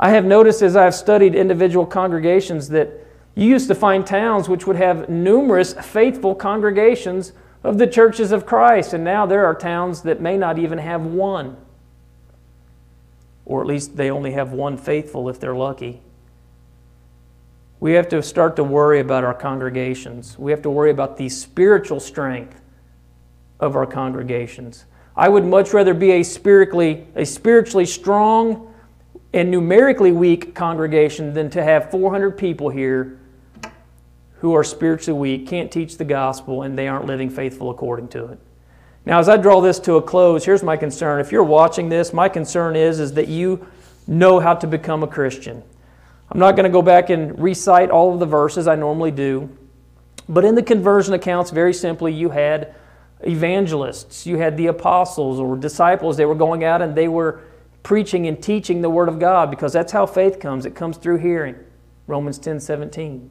I 0.00 0.10
have 0.10 0.24
noticed 0.24 0.60
as 0.60 0.74
I've 0.74 0.94
studied 0.94 1.36
individual 1.36 1.86
congregations 1.86 2.68
that 2.70 2.90
you 3.36 3.46
used 3.46 3.68
to 3.68 3.76
find 3.76 4.04
towns 4.04 4.48
which 4.48 4.66
would 4.66 4.74
have 4.74 5.08
numerous 5.08 5.72
faithful 5.74 6.34
congregations 6.34 7.32
of 7.62 7.78
the 7.78 7.86
churches 7.86 8.32
of 8.32 8.44
Christ, 8.44 8.92
and 8.92 9.04
now 9.04 9.24
there 9.24 9.46
are 9.46 9.54
towns 9.54 10.02
that 10.02 10.20
may 10.20 10.36
not 10.36 10.58
even 10.58 10.78
have 10.78 11.02
one. 11.02 11.56
Or 13.46 13.60
at 13.60 13.68
least 13.68 13.96
they 13.96 14.10
only 14.10 14.32
have 14.32 14.50
one 14.50 14.76
faithful 14.76 15.28
if 15.28 15.38
they're 15.38 15.54
lucky. 15.54 16.02
We 17.82 17.94
have 17.94 18.08
to 18.10 18.22
start 18.22 18.54
to 18.54 18.62
worry 18.62 19.00
about 19.00 19.24
our 19.24 19.34
congregations. 19.34 20.38
We 20.38 20.52
have 20.52 20.62
to 20.62 20.70
worry 20.70 20.92
about 20.92 21.16
the 21.16 21.28
spiritual 21.28 21.98
strength 21.98 22.60
of 23.58 23.74
our 23.74 23.86
congregations. 23.86 24.84
I 25.16 25.28
would 25.28 25.44
much 25.44 25.72
rather 25.72 25.92
be 25.92 26.12
a 26.12 26.22
spiritually, 26.22 27.08
a 27.16 27.26
spiritually 27.26 27.86
strong 27.86 28.72
and 29.32 29.50
numerically 29.50 30.12
weak 30.12 30.54
congregation 30.54 31.34
than 31.34 31.50
to 31.50 31.64
have 31.64 31.90
400 31.90 32.38
people 32.38 32.68
here 32.68 33.18
who 34.34 34.54
are 34.54 34.62
spiritually 34.62 35.18
weak, 35.18 35.48
can't 35.48 35.72
teach 35.72 35.96
the 35.96 36.04
gospel, 36.04 36.62
and 36.62 36.78
they 36.78 36.86
aren't 36.86 37.06
living 37.06 37.30
faithful 37.30 37.68
according 37.68 38.06
to 38.10 38.26
it. 38.26 38.38
Now, 39.06 39.18
as 39.18 39.28
I 39.28 39.36
draw 39.36 39.60
this 39.60 39.80
to 39.80 39.96
a 39.96 40.02
close, 40.02 40.44
here's 40.44 40.62
my 40.62 40.76
concern. 40.76 41.18
If 41.18 41.32
you're 41.32 41.42
watching 41.42 41.88
this, 41.88 42.12
my 42.12 42.28
concern 42.28 42.76
is, 42.76 43.00
is 43.00 43.14
that 43.14 43.26
you 43.26 43.66
know 44.06 44.38
how 44.38 44.54
to 44.54 44.68
become 44.68 45.02
a 45.02 45.08
Christian. 45.08 45.64
I'm 46.32 46.38
not 46.38 46.56
going 46.56 46.64
to 46.64 46.70
go 46.70 46.80
back 46.80 47.10
and 47.10 47.38
recite 47.38 47.90
all 47.90 48.14
of 48.14 48.18
the 48.18 48.26
verses 48.26 48.66
I 48.66 48.74
normally 48.74 49.10
do. 49.10 49.54
But 50.30 50.46
in 50.46 50.54
the 50.54 50.62
conversion 50.62 51.12
accounts, 51.12 51.50
very 51.50 51.74
simply, 51.74 52.14
you 52.14 52.30
had 52.30 52.74
evangelists, 53.20 54.26
you 54.26 54.38
had 54.38 54.56
the 54.56 54.68
apostles 54.68 55.38
or 55.38 55.58
disciples. 55.58 56.16
They 56.16 56.24
were 56.24 56.34
going 56.34 56.64
out 56.64 56.80
and 56.80 56.96
they 56.96 57.06
were 57.06 57.42
preaching 57.82 58.26
and 58.28 58.42
teaching 58.42 58.80
the 58.80 58.88
Word 58.88 59.10
of 59.10 59.18
God 59.18 59.50
because 59.50 59.74
that's 59.74 59.92
how 59.92 60.06
faith 60.06 60.40
comes. 60.40 60.64
It 60.64 60.74
comes 60.74 60.96
through 60.96 61.18
hearing. 61.18 61.54
Romans 62.06 62.38
10 62.38 62.60
17. 62.60 63.30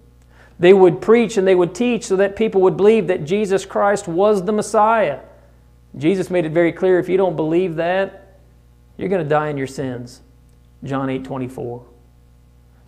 They 0.60 0.74
would 0.74 1.02
preach 1.02 1.38
and 1.38 1.48
they 1.48 1.56
would 1.56 1.74
teach 1.74 2.06
so 2.06 2.16
that 2.18 2.36
people 2.36 2.62
would 2.62 2.78
believe 2.78 3.08
that 3.08 3.26
Jesus 3.26 3.66
Christ 3.66 4.08
was 4.08 4.46
the 4.46 4.52
Messiah. 4.52 5.22
Jesus 5.98 6.30
made 6.30 6.46
it 6.46 6.52
very 6.52 6.72
clear 6.72 7.00
if 7.00 7.10
you 7.10 7.18
don't 7.18 7.36
believe 7.36 7.78
that, 7.78 8.38
you're 8.96 9.10
going 9.10 9.24
to 9.24 9.30
die 9.30 9.50
in 9.50 9.58
your 9.58 9.66
sins. 9.66 10.22
John 10.84 11.10
8 11.10 11.24
24. 11.24 11.91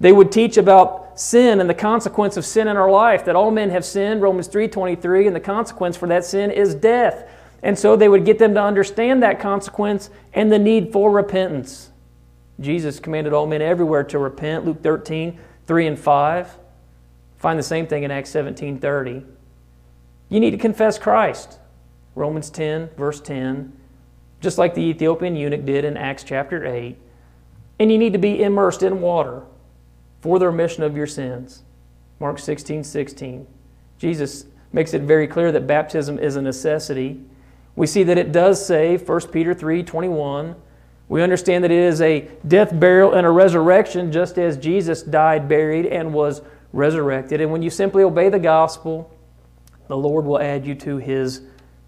They 0.03 0.11
would 0.11 0.33
teach 0.33 0.57
about 0.57 1.17
sin 1.17 1.61
and 1.61 1.69
the 1.69 1.73
consequence 1.73 2.35
of 2.35 2.45
sin 2.45 2.67
in 2.67 2.75
our 2.75 2.91
life, 2.91 3.23
that 3.23 3.37
all 3.37 3.51
men 3.51 3.69
have 3.69 3.85
sinned, 3.85 4.21
Romans 4.21 4.49
3.23, 4.49 5.27
and 5.27 5.33
the 5.33 5.39
consequence 5.39 5.95
for 5.95 6.09
that 6.09 6.25
sin 6.25 6.51
is 6.51 6.75
death. 6.75 7.31
And 7.61 7.79
so 7.79 7.95
they 7.95 8.09
would 8.09 8.25
get 8.25 8.37
them 8.37 8.53
to 8.55 8.61
understand 8.61 9.23
that 9.23 9.39
consequence 9.39 10.09
and 10.33 10.51
the 10.51 10.59
need 10.59 10.91
for 10.91 11.09
repentance. 11.09 11.89
Jesus 12.59 12.99
commanded 12.99 13.31
all 13.31 13.47
men 13.47 13.61
everywhere 13.61 14.03
to 14.03 14.19
repent, 14.19 14.65
Luke 14.65 14.83
13 14.83 15.39
3 15.67 15.87
and 15.87 15.97
5. 15.97 16.57
Find 17.37 17.57
the 17.57 17.63
same 17.63 17.87
thing 17.87 18.03
in 18.03 18.11
Acts 18.11 18.29
17 18.31 18.79
30. 18.79 19.23
You 20.27 20.39
need 20.41 20.51
to 20.51 20.57
confess 20.57 20.99
Christ. 20.99 21.59
Romans 22.13 22.49
10, 22.49 22.89
verse 22.97 23.21
10, 23.21 23.71
just 24.41 24.57
like 24.57 24.75
the 24.75 24.81
Ethiopian 24.81 25.37
eunuch 25.37 25.63
did 25.63 25.85
in 25.85 25.95
Acts 25.95 26.25
chapter 26.25 26.65
8. 26.65 26.97
And 27.79 27.89
you 27.89 27.97
need 27.97 28.11
to 28.11 28.19
be 28.19 28.43
immersed 28.43 28.83
in 28.83 28.99
water 28.99 29.43
for 30.23 30.39
the 30.39 30.47
remission 30.47 30.83
of 30.83 30.95
your 30.95 31.05
sins. 31.05 31.63
Mark 32.21 32.39
16, 32.39 32.85
16. 32.85 33.45
Jesus 33.97 34.45
makes 34.71 34.93
it 34.93 35.01
very 35.01 35.27
clear 35.27 35.51
that 35.51 35.67
baptism 35.67 36.17
is 36.17 36.37
a 36.37 36.41
necessity. 36.41 37.19
We 37.75 37.87
see 37.87 38.03
that 38.03 38.17
it 38.17 38.31
does 38.31 38.65
say, 38.65 38.95
1 38.95 39.21
Peter 39.33 39.53
3, 39.53 39.83
21. 39.83 40.55
We 41.09 41.21
understand 41.21 41.65
that 41.65 41.71
it 41.71 41.77
is 41.77 41.99
a 41.99 42.29
death, 42.47 42.79
burial, 42.79 43.11
and 43.11 43.27
a 43.27 43.29
resurrection, 43.29 44.13
just 44.13 44.37
as 44.37 44.55
Jesus 44.55 45.03
died, 45.03 45.49
buried, 45.49 45.87
and 45.87 46.13
was 46.13 46.41
resurrected. 46.71 47.41
And 47.41 47.51
when 47.51 47.61
you 47.61 47.69
simply 47.69 48.03
obey 48.03 48.29
the 48.29 48.39
gospel, 48.39 49.13
the 49.89 49.97
Lord 49.97 50.23
will 50.23 50.39
add 50.39 50.65
you 50.65 50.73
to 50.75 50.99
his 50.99 51.41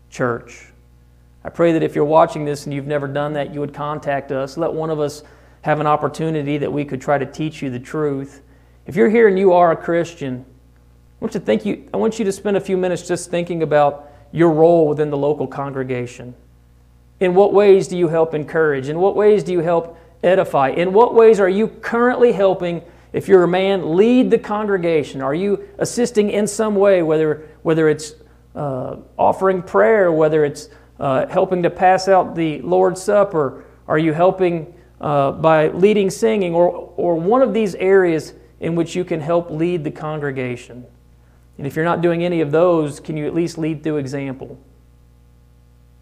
church. 0.10 0.74
I 1.46 1.50
pray 1.50 1.72
that 1.72 1.84
if 1.84 1.96
you're 1.96 2.04
watching 2.04 2.44
this 2.44 2.66
and 2.66 2.74
you've 2.74 2.86
never 2.86 3.08
done 3.08 3.32
that, 3.32 3.54
you 3.54 3.62
would 3.62 3.74
contact 3.74 4.34
us. 4.34 4.58
Let 4.58 4.74
one 4.74 4.90
of 4.90 5.00
us 5.00 5.24
have 5.66 5.80
an 5.80 5.88
opportunity 5.88 6.59
that 6.59 6.72
we 6.72 6.86
could 6.86 7.01
try 7.01 7.18
to 7.18 7.26
teach 7.26 7.63
you 7.63 7.72
the 7.72 7.80
truth. 7.80 8.43
If 8.86 8.95
you're 8.95 9.09
here 9.09 9.28
and 9.28 9.39
you 9.39 9.53
are 9.53 9.72
a 9.72 9.76
Christian, 9.76 10.45
I 11.20 11.26
want, 11.26 11.34
you 11.34 11.39
to 11.39 11.45
think 11.47 11.66
you, 11.66 11.89
I 11.91 11.97
want 11.97 12.20
you 12.20 12.26
to 12.26 12.32
spend 12.32 12.55
a 12.55 12.61
few 12.61 12.78
minutes 12.78 13.07
just 13.07 13.32
thinking 13.32 13.63
about 13.63 14.07
your 14.32 14.51
role 14.51 14.88
within 14.88 15.09
the 15.09 15.18
local 15.18 15.47
congregation. 15.47 16.36
In 17.20 17.34
what 17.34 17.51
ways 17.51 17.88
do 17.88 17.97
you 17.97 18.09
help 18.09 18.36
encourage? 18.36 18.89
In 18.89 18.99
what 18.99 19.16
ways 19.16 19.43
do 19.43 19.53
you 19.53 19.61
help 19.61 19.97
edify? 20.22 20.70
In 20.70 20.93
what 20.93 21.16
ways 21.16 21.39
are 21.39 21.49
you 21.49 21.68
currently 21.68 22.32
helping, 22.32 22.84
if 23.11 23.28
you're 23.28 23.45
a 23.45 23.47
man, 23.47 23.95
lead 23.95 24.30
the 24.30 24.38
congregation? 24.38 25.20
Are 25.20 25.34
you 25.34 25.68
assisting 25.80 26.30
in 26.30 26.45
some 26.45 26.76
way, 26.76 27.01
whether, 27.01 27.49
whether 27.63 27.89
it's 27.89 28.13
uh, 28.53 28.97
offering 29.18 29.63
prayer, 29.63 30.11
whether 30.11 30.45
it's 30.45 30.70
uh, 30.99 31.26
helping 31.26 31.63
to 31.63 31.72
pass 31.72 32.07
out 32.07 32.36
the 32.36 32.61
Lord's 32.61 33.01
Supper, 33.01 33.66
are 33.88 33.97
you 33.97 34.13
helping 34.13 34.75
uh, 35.02 35.32
by 35.32 35.70
leading 35.70 36.10
singing, 36.10 36.54
or, 36.54 36.91
or 36.98 37.16
one 37.16 37.41
of 37.41 37.54
these 37.54 37.76
areas 37.76 38.34
in 38.60 38.76
which 38.76 38.96
you 38.96 39.04
can 39.04 39.22
help 39.22 39.50
lead 39.50 39.84
the 39.84 39.91
congregation? 39.91 40.86
And 41.58 41.66
if 41.66 41.76
you're 41.76 41.86
not 41.86 42.02
doing 42.02 42.24
any 42.24 42.41
of 42.41 42.52
those, 42.52 43.00
can 43.00 43.18
you 43.18 43.26
at 43.28 43.34
least 43.34 43.58
lead 43.58 43.84
through 43.84 43.98
example? 43.98 44.58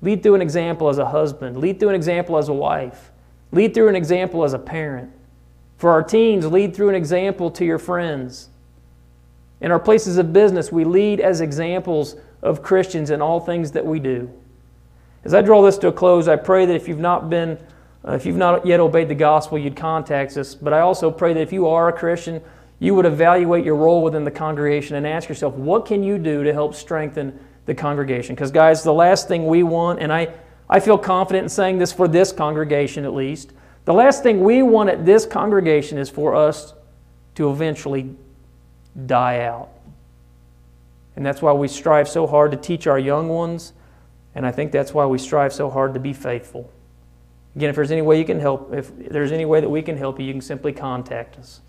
Lead 0.02 0.24
through 0.24 0.36
an 0.36 0.42
example 0.42 0.90
as 0.90 0.98
a 0.98 1.06
husband, 1.06 1.58
lead 1.58 1.80
through 1.80 1.90
an 1.90 1.96
example 1.96 2.38
as 2.38 2.50
a 2.50 2.54
wife, 2.54 3.12
lead 3.52 3.74
through 3.74 3.88
an 3.88 3.96
example 3.96 4.44
as 4.44 4.54
a 4.54 4.60
parent. 4.60 5.12
For 5.78 5.92
our 5.92 6.04
teens, 6.04 6.46
lead 6.46 6.76
through 6.76 6.90
an 6.90 6.96
example 6.96 7.52
to 7.52 7.66
your 7.66 7.80
friends. 7.80 8.50
In 9.62 9.72
our 9.72 9.80
places 9.80 10.18
of 10.18 10.34
business, 10.34 10.72
we 10.72 10.84
lead 10.84 11.20
as 11.20 11.40
examples 11.40 12.16
of 12.42 12.62
Christians 12.62 13.10
in 13.10 13.22
all 13.22 13.40
things 13.40 13.72
that 13.72 13.86
we 13.86 14.00
do. 14.00 14.30
As 15.24 15.34
I 15.34 15.42
draw 15.42 15.62
this 15.62 15.78
to 15.80 15.88
a 15.88 15.94
close, 15.94 16.28
I 16.28 16.36
pray 16.36 16.66
that 16.66 16.76
if 16.76 16.88
you've 16.88 17.00
not 17.00 17.30
been, 17.30 17.58
uh, 18.06 18.14
if 18.14 18.26
you've 18.26 18.38
not 18.38 18.66
yet 18.66 18.80
obeyed 18.80 19.08
the 19.08 19.16
gospel, 19.16 19.58
you'd 19.58 19.76
contact 19.76 20.36
us. 20.38 20.56
But 20.56 20.74
I 20.74 20.82
also 20.82 21.10
pray 21.10 21.34
that 21.34 21.42
if 21.42 21.54
you 21.54 21.68
are 21.68 21.88
a 21.88 21.94
Christian, 21.94 22.42
you 22.80 22.96
would 22.96 23.06
evaluate 23.06 23.64
your 23.64 23.76
role 23.76 24.04
within 24.04 24.26
the 24.26 24.32
congregation 24.32 24.98
and 24.98 25.08
ask 25.08 25.30
yourself, 25.30 25.54
what 25.54 25.86
can 25.86 26.04
you 26.04 26.18
do 26.18 26.44
to 26.44 26.52
help 26.52 26.76
strengthen 26.76 27.40
the 27.66 27.74
congregation? 27.74 28.36
Because, 28.36 28.52
guys, 28.52 28.84
the 28.84 28.94
last 28.94 29.28
thing 29.28 29.48
we 29.48 29.64
want, 29.64 30.00
and 30.00 30.12
I, 30.12 30.34
I 30.70 30.82
feel 30.82 30.98
confident 30.98 31.44
in 31.44 31.50
saying 31.50 31.78
this 31.78 31.94
for 31.94 32.08
this 32.10 32.34
congregation 32.34 33.06
at 33.06 33.14
least, 33.14 33.54
the 33.86 33.94
last 33.94 34.22
thing 34.24 34.44
we 34.44 34.64
want 34.64 34.90
at 34.90 35.06
this 35.06 35.26
congregation 35.26 35.98
is 35.98 36.10
for 36.10 36.36
us 36.36 36.74
to 37.36 37.50
eventually 37.50 38.14
die 39.06 39.42
out. 39.42 39.70
And 41.16 41.26
that's 41.26 41.42
why 41.42 41.54
we 41.54 41.68
strive 41.68 42.10
so 42.10 42.28
hard 42.28 42.52
to 42.52 42.58
teach 42.58 42.88
our 42.88 43.00
young 43.00 43.30
ones. 43.30 43.74
And 44.36 44.46
I 44.46 44.52
think 44.52 44.72
that's 44.72 44.94
why 44.94 45.06
we 45.06 45.18
strive 45.18 45.54
so 45.54 45.70
hard 45.70 45.94
to 45.94 46.00
be 46.00 46.12
faithful. 46.12 46.70
Again, 47.56 47.70
if 47.70 47.76
there's 47.76 47.92
any 47.92 48.02
way 48.02 48.18
you 48.18 48.26
can 48.26 48.40
help, 48.40 48.74
if 48.74 48.92
there's 49.10 49.32
any 49.32 49.46
way 49.46 49.62
that 49.62 49.70
we 49.70 49.82
can 49.82 49.98
help 49.98 50.20
you, 50.20 50.26
you 50.26 50.34
can 50.34 50.42
simply 50.42 50.74
contact 50.74 51.38
us. 51.38 51.62